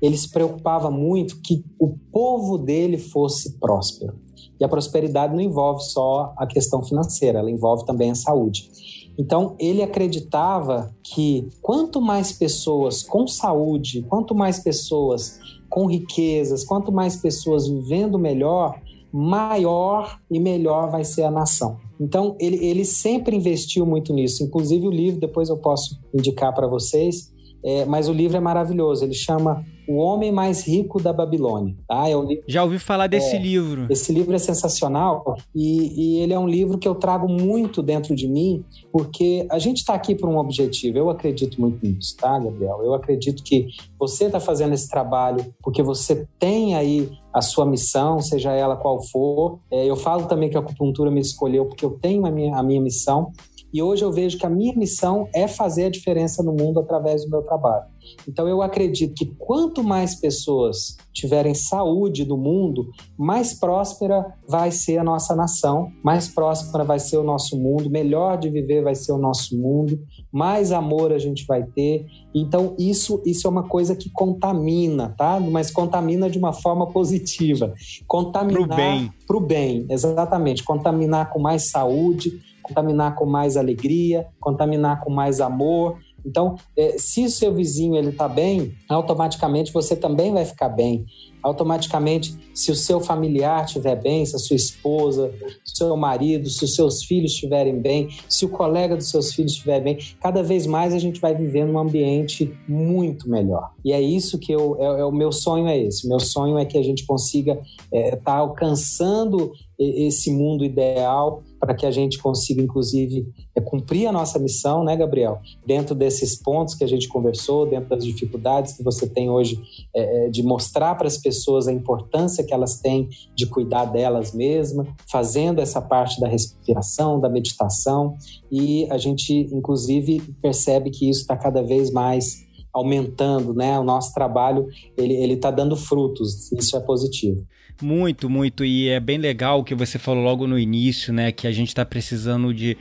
ele 0.00 0.16
se 0.16 0.28
preocupava 0.28 0.90
muito 0.90 1.40
que 1.40 1.64
o 1.78 1.96
povo 2.12 2.58
dele 2.58 2.98
fosse 2.98 3.58
próspero. 3.58 4.14
E 4.58 4.64
a 4.64 4.68
prosperidade 4.68 5.34
não 5.34 5.40
envolve 5.40 5.82
só 5.82 6.32
a 6.36 6.46
questão 6.46 6.82
financeira, 6.82 7.38
ela 7.38 7.50
envolve 7.50 7.84
também 7.84 8.10
a 8.10 8.14
saúde. 8.14 8.70
Então, 9.18 9.54
ele 9.58 9.82
acreditava 9.82 10.94
que 11.02 11.48
quanto 11.62 12.00
mais 12.00 12.32
pessoas 12.32 13.02
com 13.02 13.26
saúde, 13.26 14.02
quanto 14.02 14.34
mais 14.34 14.58
pessoas 14.58 15.38
com 15.68 15.86
riquezas, 15.86 16.64
quanto 16.64 16.92
mais 16.92 17.16
pessoas 17.16 17.66
vivendo 17.66 18.18
melhor, 18.18 18.78
maior 19.12 20.18
e 20.30 20.38
melhor 20.38 20.90
vai 20.90 21.04
ser 21.04 21.22
a 21.22 21.30
nação. 21.30 21.78
Então, 21.98 22.36
ele, 22.38 22.64
ele 22.64 22.84
sempre 22.84 23.34
investiu 23.34 23.86
muito 23.86 24.12
nisso. 24.12 24.44
Inclusive, 24.44 24.86
o 24.86 24.90
livro, 24.90 25.20
depois 25.20 25.48
eu 25.48 25.56
posso 25.56 25.98
indicar 26.14 26.54
para 26.54 26.66
vocês, 26.66 27.32
é, 27.64 27.84
mas 27.86 28.08
o 28.08 28.12
livro 28.12 28.36
é 28.36 28.40
maravilhoso. 28.40 29.04
Ele 29.04 29.14
chama 29.14 29.64
O 29.88 29.96
Homem 29.96 30.32
Mais 30.32 30.66
Rico 30.66 31.00
da 31.00 31.12
Babilônia. 31.12 31.74
Tá? 31.86 32.08
É 32.08 32.16
um 32.16 32.24
livro, 32.24 32.44
Já 32.46 32.64
ouvi 32.64 32.78
falar 32.78 33.06
desse 33.06 33.36
é, 33.36 33.38
livro. 33.38 33.86
Esse 33.90 34.12
livro 34.12 34.34
é 34.34 34.38
sensacional 34.38 35.36
e, 35.54 36.18
e, 36.18 36.20
ele 36.20 36.32
é 36.32 36.38
um 36.38 36.48
livro 36.48 36.78
que 36.78 36.88
eu 36.88 36.94
trago 36.94 37.28
muito 37.28 37.82
dentro 37.82 38.14
de 38.14 38.28
mim, 38.28 38.64
porque 38.92 39.46
a 39.50 39.58
gente 39.58 39.78
está 39.78 39.94
aqui 39.94 40.14
por 40.14 40.28
um 40.28 40.38
objetivo. 40.38 40.98
Eu 40.98 41.10
acredito 41.10 41.60
muito 41.60 41.84
nisso, 41.86 42.16
tá, 42.16 42.38
Gabriel? 42.38 42.80
Eu 42.82 42.94
acredito 42.94 43.42
que 43.42 43.68
você 43.98 44.24
está 44.24 44.40
fazendo 44.40 44.74
esse 44.74 44.88
trabalho 44.88 45.44
porque 45.62 45.82
você 45.82 46.26
tem 46.38 46.74
aí 46.74 47.08
a 47.32 47.42
sua 47.42 47.66
missão, 47.66 48.20
seja 48.20 48.52
ela 48.52 48.76
qual 48.76 49.02
for. 49.02 49.58
É, 49.70 49.84
eu 49.84 49.96
falo 49.96 50.26
também 50.26 50.48
que 50.48 50.56
a 50.56 50.60
acupuntura 50.60 51.10
me 51.10 51.20
escolheu 51.20 51.66
porque 51.66 51.84
eu 51.84 51.90
tenho 51.90 52.24
a 52.24 52.30
minha, 52.30 52.56
a 52.56 52.62
minha 52.62 52.80
missão. 52.80 53.30
E 53.72 53.82
hoje 53.82 54.04
eu 54.04 54.12
vejo 54.12 54.38
que 54.38 54.46
a 54.46 54.50
minha 54.50 54.74
missão 54.74 55.28
é 55.34 55.46
fazer 55.46 55.84
a 55.84 55.90
diferença 55.90 56.42
no 56.42 56.52
mundo 56.52 56.80
através 56.80 57.24
do 57.24 57.30
meu 57.30 57.42
trabalho. 57.42 57.84
Então 58.28 58.46
eu 58.46 58.62
acredito 58.62 59.14
que 59.14 59.26
quanto 59.38 59.82
mais 59.82 60.14
pessoas 60.14 60.96
tiverem 61.12 61.54
saúde 61.54 62.26
no 62.26 62.36
mundo, 62.36 62.90
mais 63.16 63.58
próspera 63.58 64.34
vai 64.46 64.70
ser 64.70 64.98
a 64.98 65.04
nossa 65.04 65.34
nação, 65.34 65.90
mais 66.04 66.28
próspera 66.28 66.84
vai 66.84 66.98
ser 66.98 67.16
o 67.16 67.24
nosso 67.24 67.58
mundo, 67.58 67.90
melhor 67.90 68.38
de 68.38 68.50
viver 68.50 68.82
vai 68.82 68.94
ser 68.94 69.12
o 69.12 69.18
nosso 69.18 69.58
mundo, 69.58 69.98
mais 70.30 70.72
amor 70.72 71.12
a 71.12 71.18
gente 71.18 71.44
vai 71.46 71.64
ter. 71.64 72.06
Então 72.34 72.74
isso 72.78 73.22
isso 73.24 73.46
é 73.46 73.50
uma 73.50 73.66
coisa 73.66 73.96
que 73.96 74.10
contamina, 74.10 75.14
tá? 75.16 75.40
Mas 75.40 75.70
contamina 75.70 76.28
de 76.28 76.38
uma 76.38 76.52
forma 76.52 76.86
positiva. 76.88 77.72
Contaminar 78.06 78.68
pro 78.68 78.76
bem. 78.76 79.12
Pro 79.26 79.40
bem, 79.40 79.86
exatamente. 79.90 80.62
Contaminar 80.62 81.30
com 81.30 81.40
mais 81.40 81.70
saúde, 81.70 82.40
contaminar 82.66 83.14
com 83.14 83.26
mais 83.26 83.56
alegria, 83.56 84.26
contaminar 84.40 85.00
com 85.00 85.10
mais 85.10 85.40
amor. 85.40 85.98
Então, 86.24 86.56
é, 86.76 86.96
se 86.98 87.24
o 87.24 87.30
seu 87.30 87.54
vizinho 87.54 87.96
ele 87.96 88.08
está 88.08 88.28
bem, 88.28 88.74
automaticamente 88.88 89.72
você 89.72 89.94
também 89.94 90.32
vai 90.32 90.44
ficar 90.44 90.68
bem. 90.68 91.06
Automaticamente, 91.40 92.36
se 92.52 92.72
o 92.72 92.74
seu 92.74 92.98
familiar 92.98 93.64
estiver 93.64 93.94
bem, 93.94 94.26
se 94.26 94.34
a 94.34 94.38
sua 94.38 94.56
esposa, 94.56 95.32
se 95.64 95.74
o 95.74 95.76
seu 95.76 95.96
marido, 95.96 96.50
se 96.50 96.64
os 96.64 96.74
seus 96.74 97.04
filhos 97.04 97.30
estiverem 97.30 97.78
bem, 97.80 98.08
se 98.28 98.44
o 98.44 98.48
colega 98.48 98.96
dos 98.96 99.08
seus 99.08 99.32
filhos 99.32 99.52
estiver 99.52 99.80
bem, 99.80 99.98
cada 100.20 100.42
vez 100.42 100.66
mais 100.66 100.92
a 100.92 100.98
gente 100.98 101.20
vai 101.20 101.36
viver 101.36 101.64
num 101.64 101.78
ambiente 101.78 102.52
muito 102.66 103.30
melhor. 103.30 103.70
E 103.84 103.92
é 103.92 104.00
isso 104.00 104.40
que 104.40 104.50
eu, 104.50 104.76
é, 104.80 105.02
é 105.02 105.04
o 105.04 105.12
meu 105.12 105.30
sonho 105.30 105.68
é 105.68 105.78
esse. 105.78 106.08
Meu 106.08 106.18
sonho 106.18 106.58
é 106.58 106.64
que 106.64 106.76
a 106.76 106.82
gente 106.82 107.06
consiga 107.06 107.60
estar 107.92 107.96
é, 107.96 108.16
tá 108.16 108.34
alcançando 108.34 109.52
esse 109.78 110.32
mundo 110.32 110.64
ideal 110.64 111.42
para 111.60 111.74
que 111.74 111.84
a 111.84 111.90
gente 111.90 112.18
consiga, 112.18 112.62
inclusive, 112.62 113.26
é, 113.54 113.60
cumprir 113.60 114.06
a 114.06 114.12
nossa 114.12 114.38
missão, 114.38 114.84
né, 114.84 114.96
Gabriel? 114.96 115.40
Dentro 115.66 115.94
desses 115.94 116.40
pontos 116.40 116.74
que 116.74 116.84
a 116.84 116.86
gente 116.86 117.08
conversou, 117.08 117.66
dentro 117.66 117.90
das 117.90 118.04
dificuldades 118.04 118.76
que 118.76 118.82
você 118.82 119.08
tem 119.08 119.28
hoje 119.28 119.60
é, 119.94 120.26
é 120.26 120.28
de 120.28 120.42
mostrar 120.42 120.94
para 120.94 121.06
as 121.06 121.18
pessoas 121.18 121.68
a 121.68 121.72
importância 121.72 122.44
que 122.44 122.54
elas 122.54 122.80
têm 122.80 123.08
de 123.34 123.46
cuidar 123.46 123.86
delas 123.86 124.32
mesmas, 124.32 124.88
fazendo 125.10 125.60
essa 125.60 125.80
parte 125.80 126.20
da 126.20 126.28
respiração, 126.28 127.20
da 127.20 127.28
meditação, 127.28 128.16
e 128.50 128.86
a 128.90 128.98
gente, 128.98 129.32
inclusive, 129.52 130.20
percebe 130.40 130.90
que 130.90 131.08
isso 131.08 131.22
está 131.22 131.36
cada 131.36 131.62
vez 131.62 131.90
mais 131.90 132.46
aumentando, 132.72 133.54
né? 133.54 133.78
O 133.78 133.84
nosso 133.84 134.12
trabalho 134.12 134.66
ele 134.98 135.14
ele 135.14 135.32
está 135.32 135.50
dando 135.50 135.74
frutos. 135.74 136.52
Isso 136.52 136.76
é 136.76 136.80
positivo. 136.80 137.46
Muito, 137.82 138.30
muito 138.30 138.64
e 138.64 138.88
é 138.88 138.98
bem 138.98 139.18
legal 139.18 139.60
o 139.60 139.64
que 139.64 139.74
você 139.74 139.98
falou 139.98 140.24
logo 140.24 140.46
no 140.46 140.58
início, 140.58 141.12
né? 141.12 141.30
Que 141.30 141.46
a 141.46 141.52
gente 141.52 141.68
está 141.68 141.84
precisando 141.84 142.54
de 142.54 142.76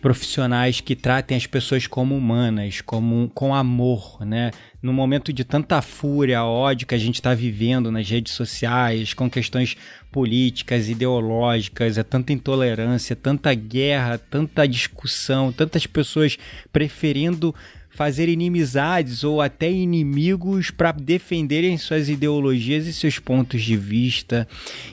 profissionais 0.00 0.80
que 0.80 0.96
tratem 0.96 1.36
as 1.36 1.46
pessoas 1.46 1.86
como 1.86 2.16
humanas, 2.16 2.80
como 2.80 3.30
com 3.34 3.54
amor, 3.54 4.24
né? 4.24 4.50
No 4.82 4.92
momento 4.92 5.32
de 5.32 5.44
tanta 5.44 5.80
fúria, 5.82 6.42
ódio 6.42 6.86
que 6.86 6.94
a 6.94 6.98
gente 6.98 7.16
está 7.16 7.34
vivendo 7.34 7.92
nas 7.92 8.08
redes 8.08 8.32
sociais, 8.32 9.14
com 9.14 9.30
questões 9.30 9.76
políticas, 10.10 10.88
ideológicas, 10.88 11.98
é 11.98 12.02
tanta 12.02 12.32
intolerância, 12.32 13.14
tanta 13.14 13.52
guerra, 13.54 14.18
tanta 14.18 14.66
discussão, 14.66 15.52
tantas 15.52 15.86
pessoas 15.86 16.36
preferindo 16.72 17.54
fazer 17.90 18.28
inimizades 18.28 19.24
ou 19.24 19.42
até 19.42 19.70
inimigos 19.70 20.70
para 20.70 20.92
defenderem 20.92 21.76
suas 21.76 22.08
ideologias 22.08 22.86
e 22.86 22.92
seus 22.92 23.18
pontos 23.18 23.62
de 23.62 23.76
vista. 23.76 24.48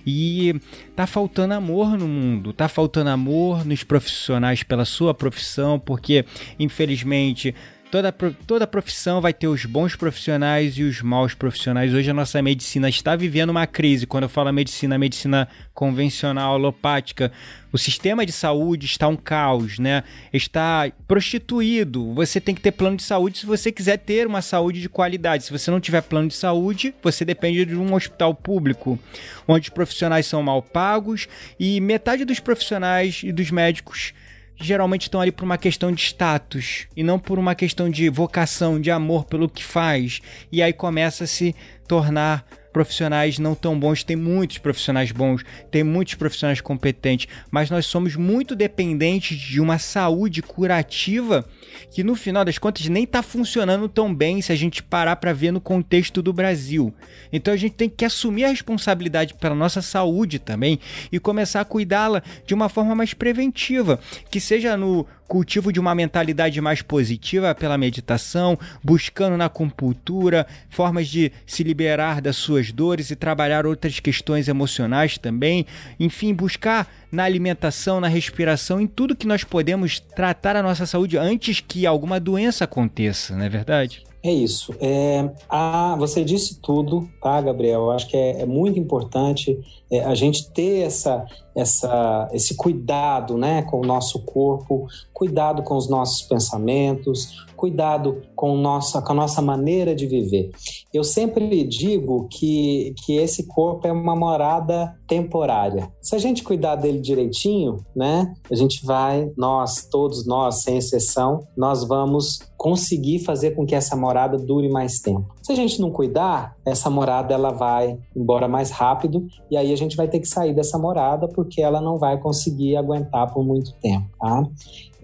E 0.06 0.56
tá 0.95 1.06
faltando 1.08 1.54
amor 1.54 1.98
no 1.98 2.08
mundo, 2.08 2.52
tá 2.52 2.68
faltando 2.68 3.10
amor 3.10 3.64
nos 3.66 3.84
profissionais 3.84 4.64
pela 4.64 4.84
sua 4.84 5.14
profissão, 5.14 5.80
porque 5.80 6.26
infelizmente 6.60 7.56
Toda, 7.90 8.12
toda 8.12 8.68
profissão 8.68 9.22
vai 9.22 9.34
ter 9.34 9.48
os 9.48 9.66
bons 9.66 9.96
profissionais 9.96 10.78
e 10.78 10.84
os 10.84 11.02
maus 11.02 11.34
profissionais. 11.34 11.94
Hoje 11.94 12.12
a 12.12 12.14
nossa 12.14 12.42
medicina 12.42 12.90
está 12.90 13.16
vivendo 13.16 13.50
uma 13.52 13.66
crise. 13.66 14.06
Quando 14.06 14.24
eu 14.24 14.30
falo 14.30 14.52
medicina, 14.52 14.98
medicina 14.98 15.48
convencional, 15.74 16.56
alopática, 16.56 17.32
o 17.72 17.78
sistema 17.78 18.26
de 18.26 18.34
saúde 18.34 18.86
está 18.86 19.08
um 19.08 19.16
caos, 19.16 19.80
né? 19.80 20.04
Está 20.34 20.92
prostituído. 21.08 22.14
Você 22.14 22.42
tem 22.42 22.54
que 22.54 22.60
ter 22.60 22.74
plano 22.74 22.98
de 22.98 23.04
saúde 23.04 23.38
se 23.38 23.46
você 23.46 23.72
quiser 23.72 23.98
ter 23.98 24.28
uma 24.28 24.42
saúde 24.42 24.82
de 24.82 24.90
qualidade. 24.90 25.46
Se 25.46 25.52
você 25.52 25.72
não 25.72 25.80
tiver 25.80 26.02
plano 26.02 26.28
de 26.28 26.36
saúde, 26.36 26.94
você 27.02 27.24
depende 27.24 27.64
de 27.64 27.76
um 27.76 27.94
hospital 27.94 28.36
público, 28.36 29.00
onde 29.48 29.70
os 29.70 29.74
profissionais 29.74 30.26
são 30.26 30.44
mal 30.44 30.62
pagos 30.62 31.30
e 31.58 31.80
metade 31.80 32.26
dos 32.26 32.42
profissionais 32.42 33.22
e 33.24 33.32
dos 33.32 33.50
médicos 33.50 34.14
geralmente 34.60 35.03
estão 35.03 35.22
ali 35.22 35.32
por 35.32 35.43
uma 35.43 35.58
questão 35.58 35.91
de 35.91 36.01
status 36.01 36.88
e 36.95 37.03
não 37.03 37.20
por 37.20 37.39
uma 37.39 37.55
questão 37.55 37.89
de 37.89 38.10
vocação, 38.10 38.80
de 38.80 38.91
amor 38.91 39.26
pelo 39.26 39.49
que 39.49 39.64
faz. 39.64 40.22
E 40.51 40.62
aí 40.62 40.74
começa 40.74 41.24
a 41.24 41.28
se 41.28 41.55
tornar 41.88 42.45
profissionais 42.78 43.39
não 43.39 43.55
tão 43.55 43.80
bons, 43.80 44.03
tem 44.03 44.15
muitos 44.15 44.59
profissionais 44.59 45.11
bons, 45.11 45.43
tem 45.71 45.84
muitos 45.84 46.13
profissionais 46.13 46.61
competentes, 46.61 47.28
mas 47.49 47.71
nós 47.71 47.88
somos 47.88 48.15
muito 48.15 48.55
dependentes 48.55 49.36
de 49.36 49.59
uma 49.59 49.80
saúde 49.80 50.43
curativa 50.43 51.43
que 51.89 52.03
no 52.03 52.13
final 52.13 52.45
das 52.45 52.59
contas 52.59 52.86
nem 52.88 53.03
está 53.03 53.23
funcionando 53.23 53.89
tão 53.89 54.13
bem 54.13 54.43
se 54.43 54.51
a 54.51 54.55
gente 54.55 54.84
parar 54.84 55.15
para 55.15 55.34
ver 55.34 55.51
no 55.51 55.59
contexto 55.59 56.21
do 56.21 56.32
Brasil. 56.32 56.93
Então 57.34 57.51
a 57.51 57.57
gente 57.57 57.73
tem 57.73 57.89
que 57.89 58.05
assumir 58.05 58.43
a 58.43 58.49
responsabilidade 58.49 59.34
pela 59.34 59.55
nossa 59.55 59.82
saúde 59.82 60.38
também 60.38 60.80
e 61.11 61.19
começar 61.19 61.61
a 61.61 61.65
cuidá-la 61.65 62.21
de 62.45 62.53
uma 62.53 62.69
forma 62.69 62.93
mais 62.93 63.15
preventiva, 63.15 63.99
que 64.30 64.39
seja 64.39 64.78
no 64.78 65.03
cultivo 65.28 65.71
de 65.73 65.80
uma 65.80 65.93
mentalidade 65.93 66.59
mais 66.61 66.82
positiva 66.82 67.53
pela 67.53 67.78
meditação, 67.78 68.57
buscando 68.84 69.38
na 69.38 69.45
acupuntura 69.45 70.47
formas 70.69 71.07
de 71.07 71.32
se 71.45 71.63
liberar 71.63 72.21
das 72.21 72.38
suas 72.38 72.71
dores 72.71 73.11
e 73.11 73.15
trabalhar 73.15 73.65
outras 73.65 73.99
questões 73.99 74.47
emocionais 74.47 75.17
também, 75.17 75.65
enfim, 75.99 76.34
buscar 76.34 76.88
na 77.12 77.24
alimentação, 77.24 77.99
na 77.99 78.08
respiração, 78.08 78.80
em 78.82 78.88
tudo 78.88 79.16
que 79.16 79.28
nós 79.28 79.43
podemos 79.43 79.99
tratar 79.99 80.55
a 80.55 80.64
nossa 80.64 80.86
saúde 80.86 81.18
antes 81.18 81.60
que 81.60 81.86
alguma 81.86 82.20
doença 82.20 82.66
aconteça, 82.66 83.36
não 83.36 83.43
é 83.43 83.49
verdade? 83.49 84.03
É 84.24 84.32
isso. 84.32 84.74
É, 84.82 85.30
a, 85.47 85.95
você 85.97 86.24
disse 86.24 86.60
tudo, 86.60 87.08
tá, 87.22 87.39
Gabriel? 87.39 87.84
Eu 87.84 87.91
acho 87.91 88.08
que 88.08 88.18
é, 88.18 88.41
é 88.41 88.45
muito 88.45 88.78
importante 88.78 89.58
é, 89.89 90.03
a 90.03 90.14
gente 90.16 90.51
ter 90.51 90.82
essa, 90.82 91.26
essa, 91.55 92.28
esse 92.34 92.55
cuidado 92.55 93.38
né, 93.38 93.62
com 93.62 93.80
o 93.80 93.86
nosso 93.86 94.20
corpo, 94.26 94.88
cuidado 95.14 95.64
com 95.64 95.78
os 95.78 95.88
nossos 95.88 96.24
pensamentos, 96.24 97.47
cuidado 97.58 98.22
com, 98.36 98.55
nossa, 98.55 99.01
com 99.01 99.12
a 99.12 99.16
nossa 99.16 99.41
maneira 99.41 99.93
de 99.93 100.05
viver. 100.05 100.51
Eu 100.93 101.03
sempre 101.03 101.64
digo 101.66 102.28
que, 102.32 102.93
que 103.03 103.18
esse 103.18 103.47
corpo 103.47 103.88
é 103.88 103.91
uma 103.91 104.16
morada 104.16 104.95
temporária. 105.08 105.91
Se 106.01 106.16
a 106.16 106.20
gente 106.20 106.43
cuidar 106.43 106.76
dele 106.76 106.99
direitinho, 106.99 107.78
né, 107.95 108.34
a 108.49 108.55
gente 108.55 108.86
vai, 108.86 109.30
nós, 109.36 109.88
todos 109.91 110.26
nós, 110.26 110.62
sem 110.62 110.78
exceção, 110.78 111.39
nós 111.58 111.86
vamos 111.86 112.39
conseguir 112.58 113.20
fazer 113.20 113.51
com 113.51 113.66
que 113.66 113.76
essa 113.76 113.95
morada 113.95 114.38
dure 114.38 114.68
mais 114.68 114.99
tempo. 114.99 115.34
Se 115.43 115.51
a 115.51 115.55
gente 115.55 115.80
não 115.80 115.91
cuidar, 115.91 116.58
essa 116.66 116.89
morada 116.89 117.34
ela 117.34 117.51
vai 117.51 117.97
embora 118.16 118.47
mais 118.47 118.72
rápido 118.72 119.28
e 119.49 119.55
aí 119.55 119.72
a 119.72 119.78
gente 119.78 119.95
vai 119.95 120.08
ter 120.08 120.20
que 120.20 120.28
sair 120.28 120.53
dessa 120.53 120.78
morada 120.78 121.28
porque 121.28 121.62
ela 121.62 121.80
não 121.80 121.97
vai 121.97 122.20
conseguir 122.20 122.76
aguentar 122.76 123.32
por 123.32 123.43
muito 123.45 123.74
tempo, 123.74 124.08
tá? 124.20 124.43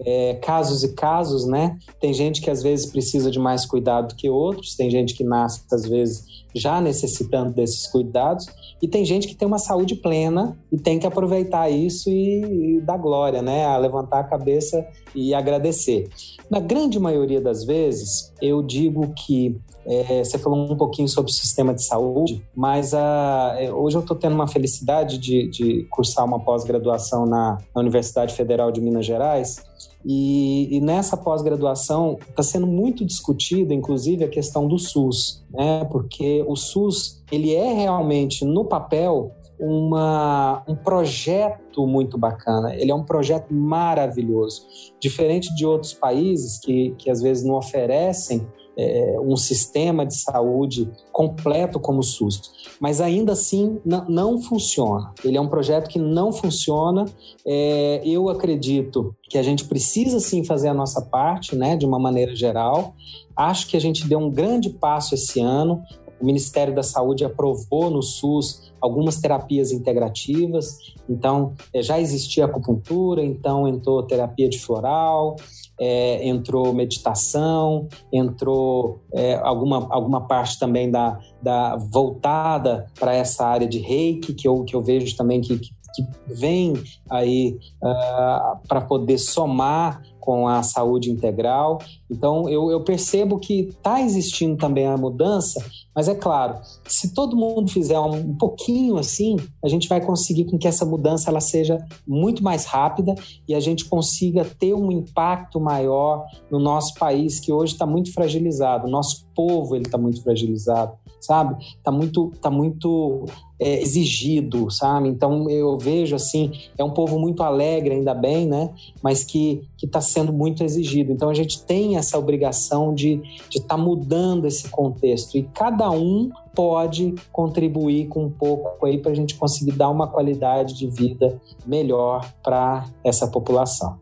É, 0.04 0.34
casos 0.34 0.82
e 0.82 0.92
casos, 0.94 1.46
né? 1.46 1.78
Tem 2.00 2.12
gente 2.12 2.42
que 2.42 2.50
às 2.50 2.62
vezes 2.62 2.86
precisa 2.86 3.30
de 3.30 3.38
mais 3.38 3.64
cuidado 3.64 4.16
que 4.16 4.28
outros, 4.28 4.74
tem 4.74 4.90
gente 4.90 5.14
que 5.14 5.22
nasce 5.22 5.62
às 5.72 5.88
vezes 5.88 6.43
já 6.54 6.80
necessitando 6.80 7.52
desses 7.52 7.86
cuidados 7.86 8.46
e 8.80 8.88
tem 8.88 9.04
gente 9.04 9.26
que 9.26 9.34
tem 9.34 9.46
uma 9.48 9.58
saúde 9.58 9.94
plena 9.96 10.58
e 10.70 10.78
tem 10.78 10.98
que 10.98 11.06
aproveitar 11.06 11.70
isso 11.70 12.10
e, 12.10 12.76
e 12.76 12.80
dar 12.80 12.98
glória, 12.98 13.40
né? 13.40 13.64
A 13.64 13.76
levantar 13.76 14.20
a 14.20 14.24
cabeça 14.24 14.86
e 15.14 15.34
agradecer. 15.34 16.08
Na 16.50 16.60
grande 16.60 16.98
maioria 16.98 17.40
das 17.40 17.64
vezes, 17.64 18.32
eu 18.42 18.62
digo 18.62 19.12
que 19.14 19.58
é, 19.86 20.24
você 20.24 20.38
falou 20.38 20.70
um 20.70 20.76
pouquinho 20.76 21.08
sobre 21.08 21.30
o 21.30 21.34
sistema 21.34 21.74
de 21.74 21.82
saúde, 21.82 22.42
mas 22.54 22.94
a, 22.94 23.54
é, 23.58 23.72
hoje 23.72 23.96
eu 23.96 24.00
estou 24.00 24.16
tendo 24.16 24.34
uma 24.34 24.48
felicidade 24.48 25.18
de, 25.18 25.48
de 25.48 25.86
cursar 25.90 26.24
uma 26.24 26.40
pós-graduação 26.40 27.26
na, 27.26 27.58
na, 27.74 27.80
Universidade 27.80 28.34
Federal 28.34 28.70
de 28.70 28.80
Minas 28.80 29.04
Gerais. 29.04 29.62
E, 30.04 30.76
e 30.76 30.80
nessa 30.80 31.16
pós-graduação 31.16 32.18
está 32.28 32.42
sendo 32.42 32.66
muito 32.66 33.04
discutida, 33.04 33.72
inclusive, 33.72 34.24
a 34.24 34.28
questão 34.28 34.68
do 34.68 34.78
SUS, 34.78 35.44
né? 35.50 35.84
porque 35.90 36.44
o 36.46 36.54
SUS 36.56 37.22
ele 37.32 37.54
é 37.54 37.72
realmente, 37.72 38.44
no 38.44 38.64
papel, 38.64 39.32
uma, 39.58 40.62
um 40.68 40.74
projeto 40.74 41.86
muito 41.86 42.18
bacana. 42.18 42.74
Ele 42.74 42.90
é 42.90 42.94
um 42.94 43.04
projeto 43.04 43.52
maravilhoso. 43.52 44.66
Diferente 45.00 45.54
de 45.54 45.64
outros 45.64 45.94
países 45.94 46.58
que, 46.58 46.94
que 46.98 47.10
às 47.10 47.22
vezes 47.22 47.44
não 47.44 47.54
oferecem 47.54 48.46
é, 48.76 49.16
um 49.20 49.36
sistema 49.36 50.04
de 50.04 50.16
saúde 50.16 50.90
completo 51.12 51.78
como 51.78 52.00
o 52.00 52.02
SUS, 52.02 52.52
mas 52.80 53.00
ainda 53.00 53.32
assim 53.32 53.80
não 53.84 54.40
funciona. 54.40 55.12
Ele 55.24 55.36
é 55.36 55.40
um 55.40 55.48
projeto 55.48 55.88
que 55.88 55.98
não 55.98 56.32
funciona. 56.32 57.04
É, 57.46 58.02
eu 58.04 58.28
acredito 58.28 59.14
que 59.28 59.38
a 59.38 59.42
gente 59.42 59.64
precisa 59.64 60.18
sim 60.20 60.44
fazer 60.44 60.68
a 60.68 60.74
nossa 60.74 61.02
parte, 61.02 61.56
né, 61.56 61.76
de 61.76 61.86
uma 61.86 61.98
maneira 61.98 62.34
geral. 62.34 62.94
Acho 63.36 63.66
que 63.68 63.76
a 63.76 63.80
gente 63.80 64.06
deu 64.06 64.18
um 64.18 64.30
grande 64.30 64.70
passo 64.70 65.14
esse 65.14 65.40
ano. 65.40 65.82
O 66.20 66.26
Ministério 66.26 66.74
da 66.74 66.82
Saúde 66.82 67.24
aprovou 67.24 67.90
no 67.90 68.02
SUS 68.02 68.72
algumas 68.80 69.18
terapias 69.18 69.72
integrativas. 69.72 70.78
Então, 71.08 71.52
é, 71.72 71.82
já 71.82 72.00
existia 72.00 72.44
acupuntura, 72.44 73.22
então 73.22 73.66
entrou 73.66 74.02
terapia 74.02 74.48
de 74.48 74.58
floral, 74.58 75.36
é, 75.80 76.26
entrou 76.26 76.72
meditação, 76.72 77.88
entrou 78.12 79.00
é, 79.12 79.34
alguma, 79.42 79.86
alguma 79.90 80.26
parte 80.26 80.58
também 80.58 80.90
da, 80.90 81.18
da 81.42 81.76
voltada 81.76 82.86
para 82.98 83.14
essa 83.14 83.46
área 83.46 83.66
de 83.66 83.78
reiki, 83.78 84.34
que 84.34 84.46
eu, 84.46 84.64
que 84.64 84.74
eu 84.74 84.82
vejo 84.82 85.16
também 85.16 85.40
que, 85.40 85.58
que 85.58 86.06
vem 86.26 86.74
aí 87.08 87.56
uh, 87.82 88.58
para 88.66 88.80
poder 88.80 89.18
somar 89.18 90.02
com 90.18 90.48
a 90.48 90.62
saúde 90.62 91.10
integral. 91.10 91.78
Então, 92.10 92.48
eu, 92.48 92.70
eu 92.70 92.82
percebo 92.82 93.38
que 93.38 93.68
está 93.68 94.00
existindo 94.00 94.56
também 94.56 94.86
a 94.86 94.96
mudança, 94.96 95.62
mas 95.94 96.08
é 96.08 96.14
claro, 96.14 96.58
se 96.86 97.14
todo 97.14 97.36
mundo 97.36 97.70
fizer 97.70 97.98
um, 97.98 98.34
pouquinho 98.34 98.98
assim, 98.98 99.36
a 99.64 99.68
gente 99.68 99.88
vai 99.88 100.00
conseguir 100.00 100.44
com 100.46 100.58
que 100.58 100.66
essa 100.66 100.84
mudança 100.84 101.30
ela 101.30 101.40
seja 101.40 101.78
muito 102.06 102.42
mais 102.42 102.64
rápida 102.64 103.14
e 103.46 103.54
a 103.54 103.60
gente 103.60 103.84
consiga 103.84 104.44
ter 104.44 104.74
um 104.74 104.90
impacto 104.90 105.60
maior 105.60 106.26
no 106.50 106.58
nosso 106.58 106.94
país 106.94 107.38
que 107.38 107.52
hoje 107.52 107.74
está 107.74 107.86
muito 107.86 108.12
fragilizado. 108.12 108.88
Nosso 108.88 109.23
povo 109.34 109.74
ele 109.74 109.84
está 109.84 109.98
muito 109.98 110.22
fragilizado 110.22 110.96
sabe? 111.24 111.56
Tá 111.82 111.90
muito, 111.90 112.32
tá 112.40 112.50
muito 112.50 113.24
é, 113.58 113.80
exigido, 113.80 114.70
sabe? 114.70 115.08
Então 115.08 115.48
eu 115.48 115.78
vejo 115.78 116.14
assim, 116.14 116.52
é 116.76 116.84
um 116.84 116.90
povo 116.90 117.18
muito 117.18 117.42
alegre, 117.42 117.94
ainda 117.94 118.14
bem, 118.14 118.46
né? 118.46 118.70
Mas 119.02 119.24
que 119.24 119.62
que 119.76 119.86
está 119.86 120.00
sendo 120.00 120.32
muito 120.32 120.62
exigido. 120.62 121.12
Então 121.12 121.28
a 121.28 121.34
gente 121.34 121.62
tem 121.62 121.96
essa 121.96 122.18
obrigação 122.18 122.94
de 122.94 123.20
estar 123.50 123.76
tá 123.76 123.76
mudando 123.76 124.46
esse 124.46 124.68
contexto 124.68 125.36
e 125.36 125.42
cada 125.42 125.90
um 125.90 126.30
pode 126.54 127.14
contribuir 127.32 128.06
com 128.06 128.24
um 128.24 128.30
pouco 128.30 128.86
aí 128.86 128.98
para 128.98 129.10
a 129.10 129.14
gente 129.14 129.34
conseguir 129.34 129.72
dar 129.72 129.90
uma 129.90 130.06
qualidade 130.06 130.74
de 130.74 130.86
vida 130.86 131.40
melhor 131.66 132.32
para 132.42 132.86
essa 133.02 133.26
população. 133.26 133.98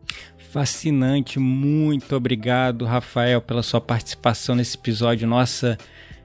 Fascinante, 0.53 1.39
muito 1.39 2.15
obrigado, 2.15 2.85
Rafael, 2.85 3.41
pela 3.41 3.63
sua 3.63 3.81
participação 3.81 4.53
nesse 4.53 4.77
episódio. 4.77 5.27
Nossa, 5.27 5.79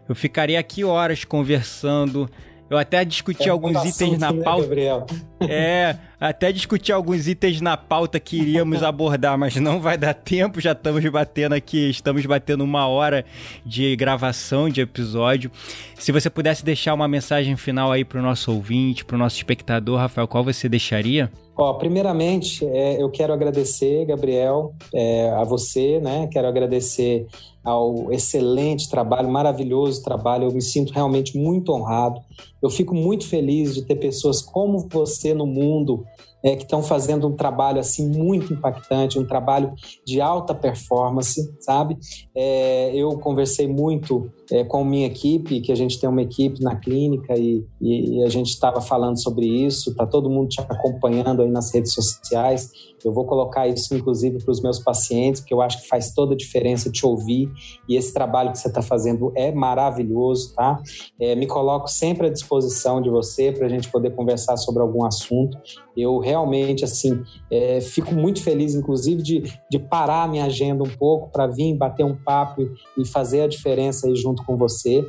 eu 0.06 0.14
ficaria 0.14 0.60
aqui 0.60 0.84
horas 0.84 1.24
conversando. 1.24 2.28
Eu 2.68 2.76
até 2.76 3.06
discuti 3.06 3.48
é 3.48 3.48
alguns 3.48 3.82
itens 3.86 4.18
na 4.18 4.30
né, 4.30 4.42
pauta. 4.42 4.74
Né, 4.74 5.02
é, 5.48 5.96
até 6.20 6.52
discuti 6.52 6.92
alguns 6.92 7.26
itens 7.26 7.62
na 7.62 7.74
pauta 7.74 8.20
que 8.20 8.36
iríamos 8.36 8.82
abordar, 8.82 9.38
mas 9.38 9.56
não 9.56 9.80
vai 9.80 9.96
dar 9.96 10.12
tempo. 10.12 10.60
Já 10.60 10.72
estamos 10.72 11.02
batendo 11.06 11.54
aqui, 11.54 11.88
estamos 11.88 12.26
batendo 12.26 12.62
uma 12.62 12.86
hora 12.86 13.24
de 13.64 13.96
gravação 13.96 14.68
de 14.68 14.82
episódio. 14.82 15.50
Se 15.94 16.12
você 16.12 16.28
pudesse 16.28 16.62
deixar 16.62 16.92
uma 16.92 17.08
mensagem 17.08 17.56
final 17.56 17.90
aí 17.90 18.04
para 18.04 18.18
o 18.18 18.22
nosso 18.22 18.52
ouvinte, 18.52 19.06
para 19.06 19.16
o 19.16 19.18
nosso 19.18 19.36
espectador, 19.36 19.98
Rafael, 19.98 20.28
qual 20.28 20.44
você 20.44 20.68
deixaria? 20.68 21.32
Ó, 21.60 21.74
primeiramente, 21.74 22.64
é, 22.64 23.02
eu 23.02 23.10
quero 23.10 23.32
agradecer, 23.32 24.06
Gabriel, 24.06 24.74
é, 24.94 25.28
a 25.30 25.42
você, 25.42 25.98
né? 25.98 26.28
Quero 26.28 26.46
agradecer 26.46 27.26
ao 27.64 28.12
excelente 28.12 28.88
trabalho, 28.88 29.28
maravilhoso 29.28 30.04
trabalho. 30.04 30.44
Eu 30.44 30.52
me 30.52 30.62
sinto 30.62 30.92
realmente 30.92 31.36
muito 31.36 31.72
honrado. 31.72 32.20
Eu 32.62 32.70
fico 32.70 32.94
muito 32.94 33.26
feliz 33.26 33.74
de 33.74 33.82
ter 33.82 33.96
pessoas 33.96 34.40
como 34.40 34.86
você 34.88 35.34
no 35.34 35.46
mundo 35.46 36.06
é, 36.44 36.54
que 36.54 36.62
estão 36.62 36.80
fazendo 36.80 37.26
um 37.26 37.34
trabalho 37.34 37.80
assim 37.80 38.08
muito 38.08 38.52
impactante, 38.52 39.18
um 39.18 39.26
trabalho 39.26 39.74
de 40.06 40.20
alta 40.20 40.54
performance, 40.54 41.52
sabe? 41.58 41.98
É, 42.36 42.94
eu 42.94 43.18
conversei 43.18 43.66
muito 43.66 44.30
é, 44.50 44.64
com 44.64 44.84
minha 44.84 45.06
equipe, 45.06 45.60
que 45.60 45.70
a 45.70 45.74
gente 45.74 46.00
tem 46.00 46.08
uma 46.08 46.22
equipe 46.22 46.62
na 46.62 46.76
clínica 46.76 47.34
e, 47.36 47.64
e 47.80 48.22
a 48.22 48.28
gente 48.28 48.48
estava 48.48 48.80
falando 48.80 49.20
sobre 49.20 49.46
isso, 49.46 49.90
está 49.90 50.06
todo 50.06 50.30
mundo 50.30 50.48
te 50.48 50.60
acompanhando 50.60 51.42
aí 51.42 51.50
nas 51.50 51.72
redes 51.72 51.92
sociais. 51.92 52.70
Eu 53.04 53.12
vou 53.12 53.24
colocar 53.24 53.68
isso, 53.68 53.94
inclusive, 53.94 54.42
para 54.42 54.50
os 54.50 54.60
meus 54.60 54.78
pacientes, 54.78 55.40
porque 55.40 55.54
eu 55.54 55.60
acho 55.60 55.82
que 55.82 55.88
faz 55.88 56.12
toda 56.12 56.34
a 56.34 56.36
diferença 56.36 56.90
te 56.90 57.06
ouvir 57.06 57.50
e 57.88 57.96
esse 57.96 58.12
trabalho 58.12 58.50
que 58.50 58.58
você 58.58 58.68
está 58.68 58.82
fazendo 58.82 59.32
é 59.36 59.52
maravilhoso, 59.52 60.54
tá? 60.54 60.80
É, 61.20 61.34
me 61.34 61.46
coloco 61.46 61.88
sempre 61.88 62.26
à 62.26 62.30
disposição 62.30 63.00
de 63.00 63.08
você 63.08 63.52
para 63.52 63.66
a 63.66 63.68
gente 63.68 63.90
poder 63.90 64.14
conversar 64.14 64.56
sobre 64.56 64.82
algum 64.82 65.04
assunto. 65.04 65.56
Eu 65.96 66.18
realmente, 66.18 66.84
assim, 66.84 67.22
é, 67.50 67.80
fico 67.80 68.14
muito 68.14 68.42
feliz, 68.42 68.74
inclusive, 68.74 69.22
de, 69.22 69.42
de 69.70 69.78
parar 69.78 70.28
minha 70.28 70.44
agenda 70.44 70.82
um 70.82 70.90
pouco 70.90 71.30
para 71.30 71.46
vir 71.46 71.76
bater 71.76 72.04
um 72.04 72.16
papo 72.16 72.68
e 72.96 73.06
fazer 73.06 73.42
a 73.42 73.48
diferença 73.48 74.06
aí 74.08 74.16
junto 74.16 74.37
junto 74.38 74.44
com 74.44 74.56
você. 74.56 75.06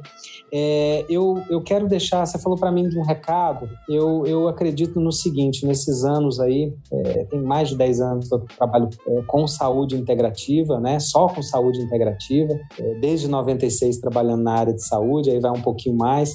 É, 0.51 1.05
eu, 1.09 1.43
eu 1.49 1.61
quero 1.61 1.87
deixar, 1.87 2.25
você 2.25 2.39
falou 2.39 2.57
para 2.57 2.71
mim 2.71 2.89
de 2.89 2.97
um 2.97 3.03
recado, 3.03 3.69
eu, 3.87 4.25
eu 4.25 4.47
acredito 4.47 4.99
no 4.99 5.11
seguinte, 5.11 5.65
nesses 5.65 6.03
anos 6.03 6.39
aí, 6.39 6.73
é, 6.91 7.25
tem 7.25 7.41
mais 7.41 7.69
de 7.69 7.77
10 7.77 8.01
anos 8.01 8.27
que 8.27 8.35
eu 8.35 8.39
trabalho 8.57 8.89
é, 9.07 9.21
com 9.23 9.47
saúde 9.47 9.95
integrativa, 9.95 10.79
né, 10.79 10.99
só 10.99 11.27
com 11.27 11.41
saúde 11.41 11.79
integrativa, 11.79 12.59
é, 12.79 12.95
desde 12.95 13.27
96 13.27 13.99
trabalhando 13.99 14.43
na 14.43 14.53
área 14.53 14.73
de 14.73 14.85
saúde, 14.85 15.29
aí 15.29 15.39
vai 15.39 15.51
um 15.51 15.61
pouquinho 15.61 15.95
mais, 15.95 16.33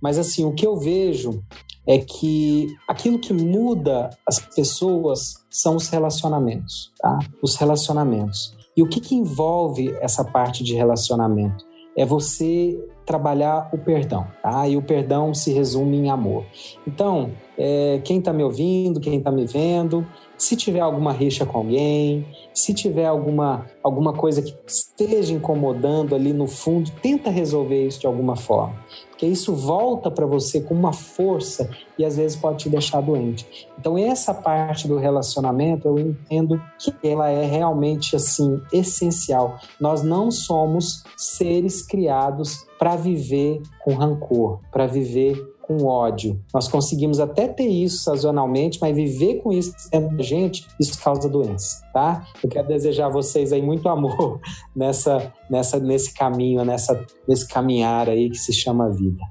mas 0.00 0.18
assim, 0.18 0.44
o 0.44 0.52
que 0.52 0.66
eu 0.66 0.76
vejo 0.76 1.42
é 1.88 1.98
que 1.98 2.66
aquilo 2.88 3.18
que 3.18 3.32
muda 3.32 4.10
as 4.26 4.40
pessoas 4.40 5.36
são 5.48 5.76
os 5.76 5.88
relacionamentos, 5.88 6.92
tá? 6.98 7.18
Os 7.40 7.54
relacionamentos. 7.54 8.56
E 8.76 8.82
o 8.82 8.88
que, 8.88 9.00
que 9.00 9.14
envolve 9.14 9.96
essa 10.00 10.22
parte 10.24 10.62
de 10.62 10.74
relacionamento? 10.74 11.64
É 11.96 12.04
você 12.04 12.78
trabalhar 13.06 13.70
o 13.72 13.78
perdão, 13.78 14.26
tá? 14.42 14.68
E 14.68 14.76
o 14.76 14.82
perdão 14.82 15.32
se 15.32 15.52
resume 15.52 15.96
em 15.96 16.10
amor. 16.10 16.44
Então, 16.86 17.30
é, 17.56 18.00
quem 18.04 18.18
está 18.18 18.32
me 18.32 18.42
ouvindo, 18.42 19.00
quem 19.00 19.18
está 19.18 19.30
me 19.30 19.46
vendo, 19.46 20.06
se 20.38 20.56
tiver 20.56 20.80
alguma 20.80 21.12
rixa 21.12 21.46
com 21.46 21.58
alguém, 21.58 22.26
se 22.52 22.74
tiver 22.74 23.06
alguma, 23.06 23.66
alguma 23.82 24.12
coisa 24.12 24.42
que 24.42 24.54
esteja 24.66 25.32
incomodando 25.32 26.14
ali 26.14 26.32
no 26.32 26.46
fundo, 26.46 26.90
tenta 27.02 27.30
resolver 27.30 27.86
isso 27.86 28.00
de 28.00 28.06
alguma 28.06 28.36
forma. 28.36 28.76
Porque 29.10 29.26
isso 29.26 29.54
volta 29.54 30.10
para 30.10 30.26
você 30.26 30.60
com 30.60 30.74
uma 30.74 30.92
força 30.92 31.70
e 31.98 32.04
às 32.04 32.18
vezes 32.18 32.36
pode 32.36 32.58
te 32.64 32.68
deixar 32.68 33.00
doente. 33.00 33.66
Então, 33.78 33.96
essa 33.96 34.34
parte 34.34 34.86
do 34.86 34.98
relacionamento, 34.98 35.88
eu 35.88 35.98
entendo 35.98 36.60
que 36.78 36.92
ela 37.02 37.30
é 37.30 37.46
realmente 37.46 38.14
assim 38.14 38.60
essencial. 38.70 39.58
Nós 39.80 40.02
não 40.02 40.30
somos 40.30 41.02
seres 41.16 41.80
criados 41.80 42.66
para 42.78 42.94
viver 42.94 43.62
com 43.82 43.94
rancor, 43.94 44.60
para 44.70 44.86
viver 44.86 45.42
com 45.66 45.84
ódio. 45.84 46.40
Nós 46.54 46.68
conseguimos 46.68 47.18
até 47.18 47.48
ter 47.48 47.66
isso 47.66 47.98
sazonalmente, 48.04 48.78
mas 48.80 48.94
viver 48.94 49.36
com 49.42 49.52
isso 49.52 49.72
dentro 49.90 50.16
da 50.16 50.22
gente, 50.22 50.66
isso 50.80 51.02
causa 51.02 51.28
doença, 51.28 51.82
tá? 51.92 52.24
Eu 52.42 52.48
quero 52.48 52.68
desejar 52.68 53.06
a 53.06 53.10
vocês 53.10 53.52
aí 53.52 53.60
muito 53.60 53.88
amor 53.88 54.40
nessa, 54.74 55.32
nessa, 55.50 55.78
nesse 55.78 56.14
caminho, 56.14 56.64
nessa, 56.64 57.04
nesse 57.28 57.48
caminhar 57.48 58.08
aí 58.08 58.30
que 58.30 58.38
se 58.38 58.52
chama 58.52 58.90
vida. 58.90 59.22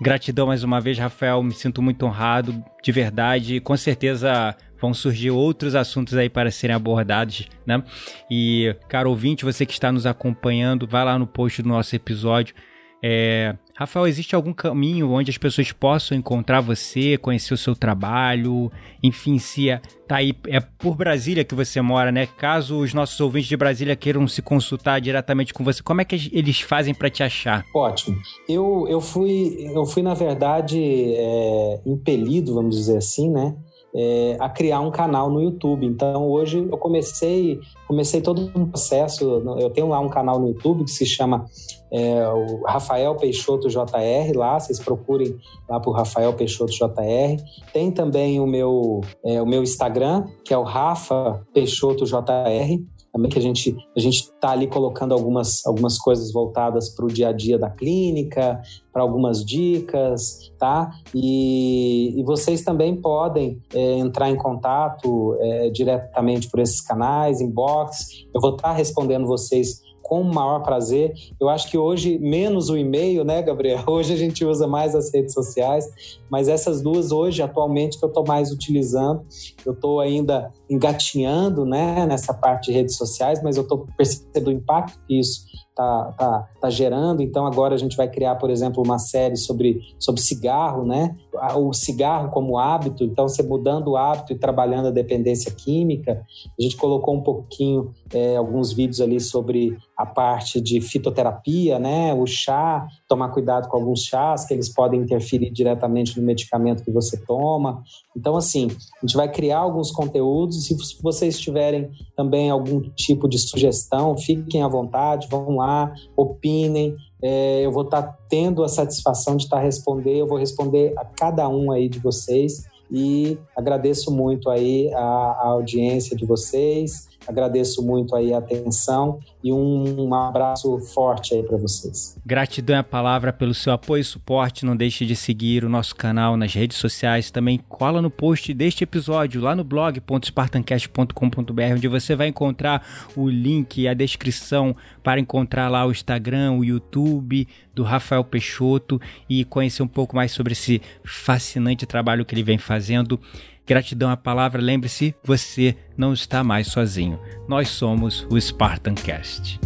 Gratidão 0.00 0.46
mais 0.46 0.62
uma 0.62 0.80
vez, 0.80 0.98
Rafael. 0.98 1.42
Me 1.42 1.52
sinto 1.52 1.82
muito 1.82 2.06
honrado, 2.06 2.62
de 2.82 2.92
verdade. 2.92 3.60
Com 3.60 3.76
certeza 3.76 4.54
vão 4.80 4.94
surgir 4.94 5.30
outros 5.30 5.74
assuntos 5.74 6.14
aí 6.14 6.28
para 6.28 6.52
serem 6.52 6.76
abordados, 6.76 7.48
né? 7.66 7.82
E, 8.30 8.76
caro 8.88 9.10
ouvinte, 9.10 9.44
você 9.44 9.66
que 9.66 9.72
está 9.72 9.90
nos 9.90 10.06
acompanhando, 10.06 10.86
vai 10.86 11.04
lá 11.04 11.18
no 11.18 11.26
post 11.26 11.62
do 11.62 11.68
nosso 11.68 11.96
episódio 11.96 12.54
é, 13.02 13.56
Rafael, 13.78 14.08
existe 14.08 14.34
algum 14.34 14.52
caminho 14.52 15.12
onde 15.12 15.30
as 15.30 15.38
pessoas 15.38 15.70
possam 15.70 16.18
encontrar 16.18 16.60
você, 16.60 17.16
conhecer 17.16 17.54
o 17.54 17.56
seu 17.56 17.76
trabalho? 17.76 18.72
Enfim, 19.00 19.38
se 19.38 19.70
é, 19.70 19.80
tá 20.04 20.16
aí, 20.16 20.34
é 20.48 20.58
por 20.58 20.96
Brasília 20.96 21.44
que 21.44 21.54
você 21.54 21.80
mora, 21.80 22.10
né? 22.10 22.26
Caso 22.26 22.80
os 22.80 22.92
nossos 22.92 23.20
ouvintes 23.20 23.48
de 23.48 23.56
Brasília 23.56 23.94
queiram 23.94 24.26
se 24.26 24.42
consultar 24.42 25.00
diretamente 25.00 25.54
com 25.54 25.62
você, 25.62 25.80
como 25.80 26.00
é 26.00 26.04
que 26.04 26.28
eles 26.32 26.60
fazem 26.60 26.92
para 26.92 27.08
te 27.08 27.22
achar? 27.22 27.64
Ótimo. 27.72 28.16
Eu, 28.48 28.84
eu, 28.88 29.00
fui, 29.00 29.70
eu 29.72 29.86
fui, 29.86 30.02
na 30.02 30.14
verdade, 30.14 30.82
é, 31.14 31.80
impelido, 31.86 32.54
vamos 32.54 32.74
dizer 32.74 32.96
assim, 32.96 33.30
né? 33.30 33.54
é, 33.94 34.36
a 34.38 34.48
criar 34.48 34.80
um 34.80 34.90
canal 34.90 35.30
no 35.30 35.40
YouTube. 35.40 35.86
Então 35.86 36.28
hoje 36.28 36.58
eu 36.58 36.78
comecei 36.78 37.60
comecei 37.86 38.20
todo 38.20 38.50
um 38.54 38.66
processo. 38.66 39.24
Eu 39.58 39.70
tenho 39.70 39.88
lá 39.88 40.00
um 40.00 40.08
canal 40.08 40.38
no 40.38 40.48
YouTube 40.48 40.84
que 40.84 40.90
se 40.90 41.06
chama 41.06 41.46
é, 41.92 42.28
o 42.28 42.62
Rafael 42.64 43.14
Peixoto 43.16 43.68
JR. 43.68 44.36
Lá 44.36 44.58
vocês 44.58 44.78
procurem 44.78 45.36
lá 45.68 45.80
por 45.80 45.92
Rafael 45.92 46.32
Peixoto 46.34 46.72
JR. 46.72 47.42
Tem 47.72 47.90
também 47.90 48.40
o 48.40 48.46
meu 48.46 49.00
é, 49.24 49.40
o 49.40 49.46
meu 49.46 49.62
Instagram 49.62 50.26
que 50.44 50.52
é 50.52 50.58
o 50.58 50.62
Rafa 50.62 51.40
Peixoto 51.52 52.04
JR 52.04 52.78
também 53.12 53.30
que 53.30 53.38
a 53.38 53.42
gente 53.42 53.76
a 53.96 54.00
gente 54.00 54.20
está 54.20 54.50
ali 54.50 54.66
colocando 54.66 55.12
algumas 55.12 55.64
algumas 55.66 55.98
coisas 55.98 56.32
voltadas 56.32 56.88
para 56.90 57.04
o 57.04 57.08
dia 57.08 57.28
a 57.28 57.32
dia 57.32 57.58
da 57.58 57.70
clínica, 57.70 58.60
para 58.92 59.02
algumas 59.02 59.44
dicas, 59.44 60.52
tá? 60.58 60.90
E, 61.14 62.14
e 62.18 62.22
vocês 62.22 62.62
também 62.62 62.96
podem 62.96 63.60
é, 63.74 63.98
entrar 63.98 64.30
em 64.30 64.36
contato 64.36 65.36
é, 65.40 65.70
diretamente 65.70 66.48
por 66.48 66.60
esses 66.60 66.80
canais, 66.80 67.40
inbox. 67.40 68.26
Eu 68.34 68.40
vou 68.40 68.54
estar 68.56 68.68
tá 68.68 68.74
respondendo 68.74 69.26
vocês 69.26 69.82
com 70.08 70.22
o 70.22 70.24
maior 70.24 70.60
prazer. 70.60 71.12
Eu 71.38 71.50
acho 71.50 71.70
que 71.70 71.76
hoje, 71.76 72.18
menos 72.18 72.70
o 72.70 72.76
e-mail, 72.78 73.24
né, 73.24 73.42
Gabriel? 73.42 73.84
Hoje 73.86 74.14
a 74.14 74.16
gente 74.16 74.42
usa 74.44 74.66
mais 74.66 74.94
as 74.94 75.12
redes 75.12 75.34
sociais, 75.34 76.18
mas 76.30 76.48
essas 76.48 76.80
duas 76.80 77.12
hoje, 77.12 77.42
atualmente, 77.42 77.98
que 77.98 78.04
eu 78.04 78.08
estou 78.08 78.24
mais 78.26 78.50
utilizando. 78.50 79.22
Eu 79.66 79.72
estou 79.72 80.00
ainda 80.00 80.50
engatinhando 80.70 81.64
né, 81.64 82.06
nessa 82.06 82.34
parte 82.34 82.66
de 82.66 82.72
redes 82.72 82.96
sociais, 82.96 83.42
mas 83.42 83.56
eu 83.56 83.62
estou 83.62 83.86
percebendo 83.96 84.48
o 84.48 84.52
impacto 84.52 84.98
que 85.06 85.18
isso 85.18 85.46
está 85.78 86.12
tá, 86.18 86.48
tá 86.60 86.70
gerando. 86.70 87.22
Então, 87.22 87.46
agora 87.46 87.74
a 87.74 87.78
gente 87.78 87.96
vai 87.96 88.08
criar, 88.08 88.34
por 88.34 88.50
exemplo, 88.50 88.82
uma 88.82 88.98
série 88.98 89.36
sobre, 89.36 89.80
sobre 89.98 90.20
cigarro, 90.20 90.84
né? 90.84 91.16
O 91.56 91.72
cigarro 91.72 92.30
como 92.30 92.58
hábito. 92.58 93.04
Então, 93.04 93.28
você 93.28 93.42
mudando 93.42 93.88
o 93.88 93.96
hábito 93.96 94.32
e 94.32 94.38
trabalhando 94.38 94.88
a 94.88 94.92
dependência 94.92 95.52
química. 95.52 96.24
A 96.58 96.62
gente 96.62 96.76
colocou 96.76 97.14
um 97.14 97.22
pouquinho, 97.22 97.92
é, 98.12 98.36
alguns 98.36 98.72
vídeos 98.72 99.00
ali 99.00 99.20
sobre 99.20 99.76
a 99.96 100.04
parte 100.04 100.60
de 100.60 100.80
fitoterapia, 100.80 101.78
né? 101.78 102.12
O 102.12 102.26
chá, 102.26 102.86
tomar 103.08 103.30
cuidado 103.30 103.68
com 103.68 103.76
alguns 103.78 104.02
chás, 104.04 104.44
que 104.44 104.52
eles 104.52 104.68
podem 104.68 105.00
interferir 105.00 105.50
diretamente 105.50 106.20
no 106.20 106.26
medicamento 106.26 106.84
que 106.84 106.90
você 106.90 107.16
toma. 107.16 107.82
Então, 108.14 108.36
assim, 108.36 108.68
a 108.68 109.06
gente 109.06 109.16
vai 109.16 109.32
criar 109.32 109.58
alguns 109.58 109.90
conteúdos. 109.90 110.66
Se 110.66 110.76
vocês 111.02 111.40
tiverem 111.40 111.90
também 112.14 112.50
algum 112.50 112.80
tipo 112.90 113.26
de 113.26 113.38
sugestão, 113.38 114.16
fiquem 114.16 114.62
à 114.62 114.68
vontade, 114.68 115.26
vão 115.30 115.56
lá, 115.56 115.92
opinem. 116.14 116.94
É, 117.22 117.62
eu 117.64 117.72
vou 117.72 117.82
estar 117.82 118.02
tá 118.02 118.18
tendo 118.28 118.62
a 118.62 118.68
satisfação 118.68 119.36
de 119.36 119.44
estar 119.44 119.56
tá 119.56 119.62
responder, 119.62 120.18
eu 120.18 120.26
vou 120.26 120.38
responder 120.38 120.92
a 120.98 121.04
cada 121.04 121.48
um 121.48 121.72
aí 121.72 121.88
de 121.88 121.98
vocês 121.98 122.64
e 122.90 123.38
agradeço 123.56 124.10
muito 124.10 124.48
aí 124.48 124.92
a, 124.94 125.00
a 125.00 125.46
audiência 125.48 126.16
de 126.16 126.24
vocês 126.24 127.07
Agradeço 127.28 127.82
muito 127.82 128.16
aí 128.16 128.32
a 128.32 128.38
atenção 128.38 129.20
e 129.44 129.52
um, 129.52 130.08
um 130.08 130.14
abraço 130.14 130.78
forte 130.78 131.34
aí 131.34 131.42
para 131.42 131.58
vocês. 131.58 132.16
Gratidão 132.24 132.76
é 132.76 132.78
a 132.78 132.84
palavra 132.84 133.34
pelo 133.34 133.52
seu 133.52 133.74
apoio 133.74 134.00
e 134.00 134.04
suporte. 134.04 134.64
Não 134.64 134.74
deixe 134.74 135.04
de 135.04 135.14
seguir 135.14 135.62
o 135.62 135.68
nosso 135.68 135.94
canal 135.94 136.38
nas 136.38 136.54
redes 136.54 136.78
sociais. 136.78 137.30
Também 137.30 137.60
cola 137.68 138.00
no 138.00 138.10
post 138.10 138.54
deste 138.54 138.82
episódio 138.82 139.42
lá 139.42 139.54
no 139.54 139.62
blog.spartancast.com.br, 139.62 141.74
onde 141.74 141.86
você 141.86 142.16
vai 142.16 142.28
encontrar 142.28 142.82
o 143.14 143.28
link 143.28 143.82
e 143.82 143.86
a 143.86 143.92
descrição 143.92 144.74
para 145.02 145.20
encontrar 145.20 145.68
lá 145.68 145.84
o 145.84 145.90
Instagram, 145.90 146.52
o 146.52 146.64
YouTube 146.64 147.46
do 147.74 147.82
Rafael 147.82 148.24
Peixoto 148.24 148.98
e 149.28 149.44
conhecer 149.44 149.82
um 149.82 149.88
pouco 149.88 150.16
mais 150.16 150.32
sobre 150.32 150.54
esse 150.54 150.80
fascinante 151.04 151.84
trabalho 151.84 152.24
que 152.24 152.34
ele 152.34 152.42
vem 152.42 152.56
fazendo. 152.56 153.20
Gratidão 153.68 154.08
à 154.08 154.16
palavra, 154.16 154.62
lembre-se, 154.62 155.14
você 155.22 155.76
não 155.94 156.14
está 156.14 156.42
mais 156.42 156.68
sozinho. 156.68 157.20
Nós 157.46 157.68
somos 157.68 158.26
o 158.30 158.40
Spartan 158.40 158.94
Cast. 158.94 159.60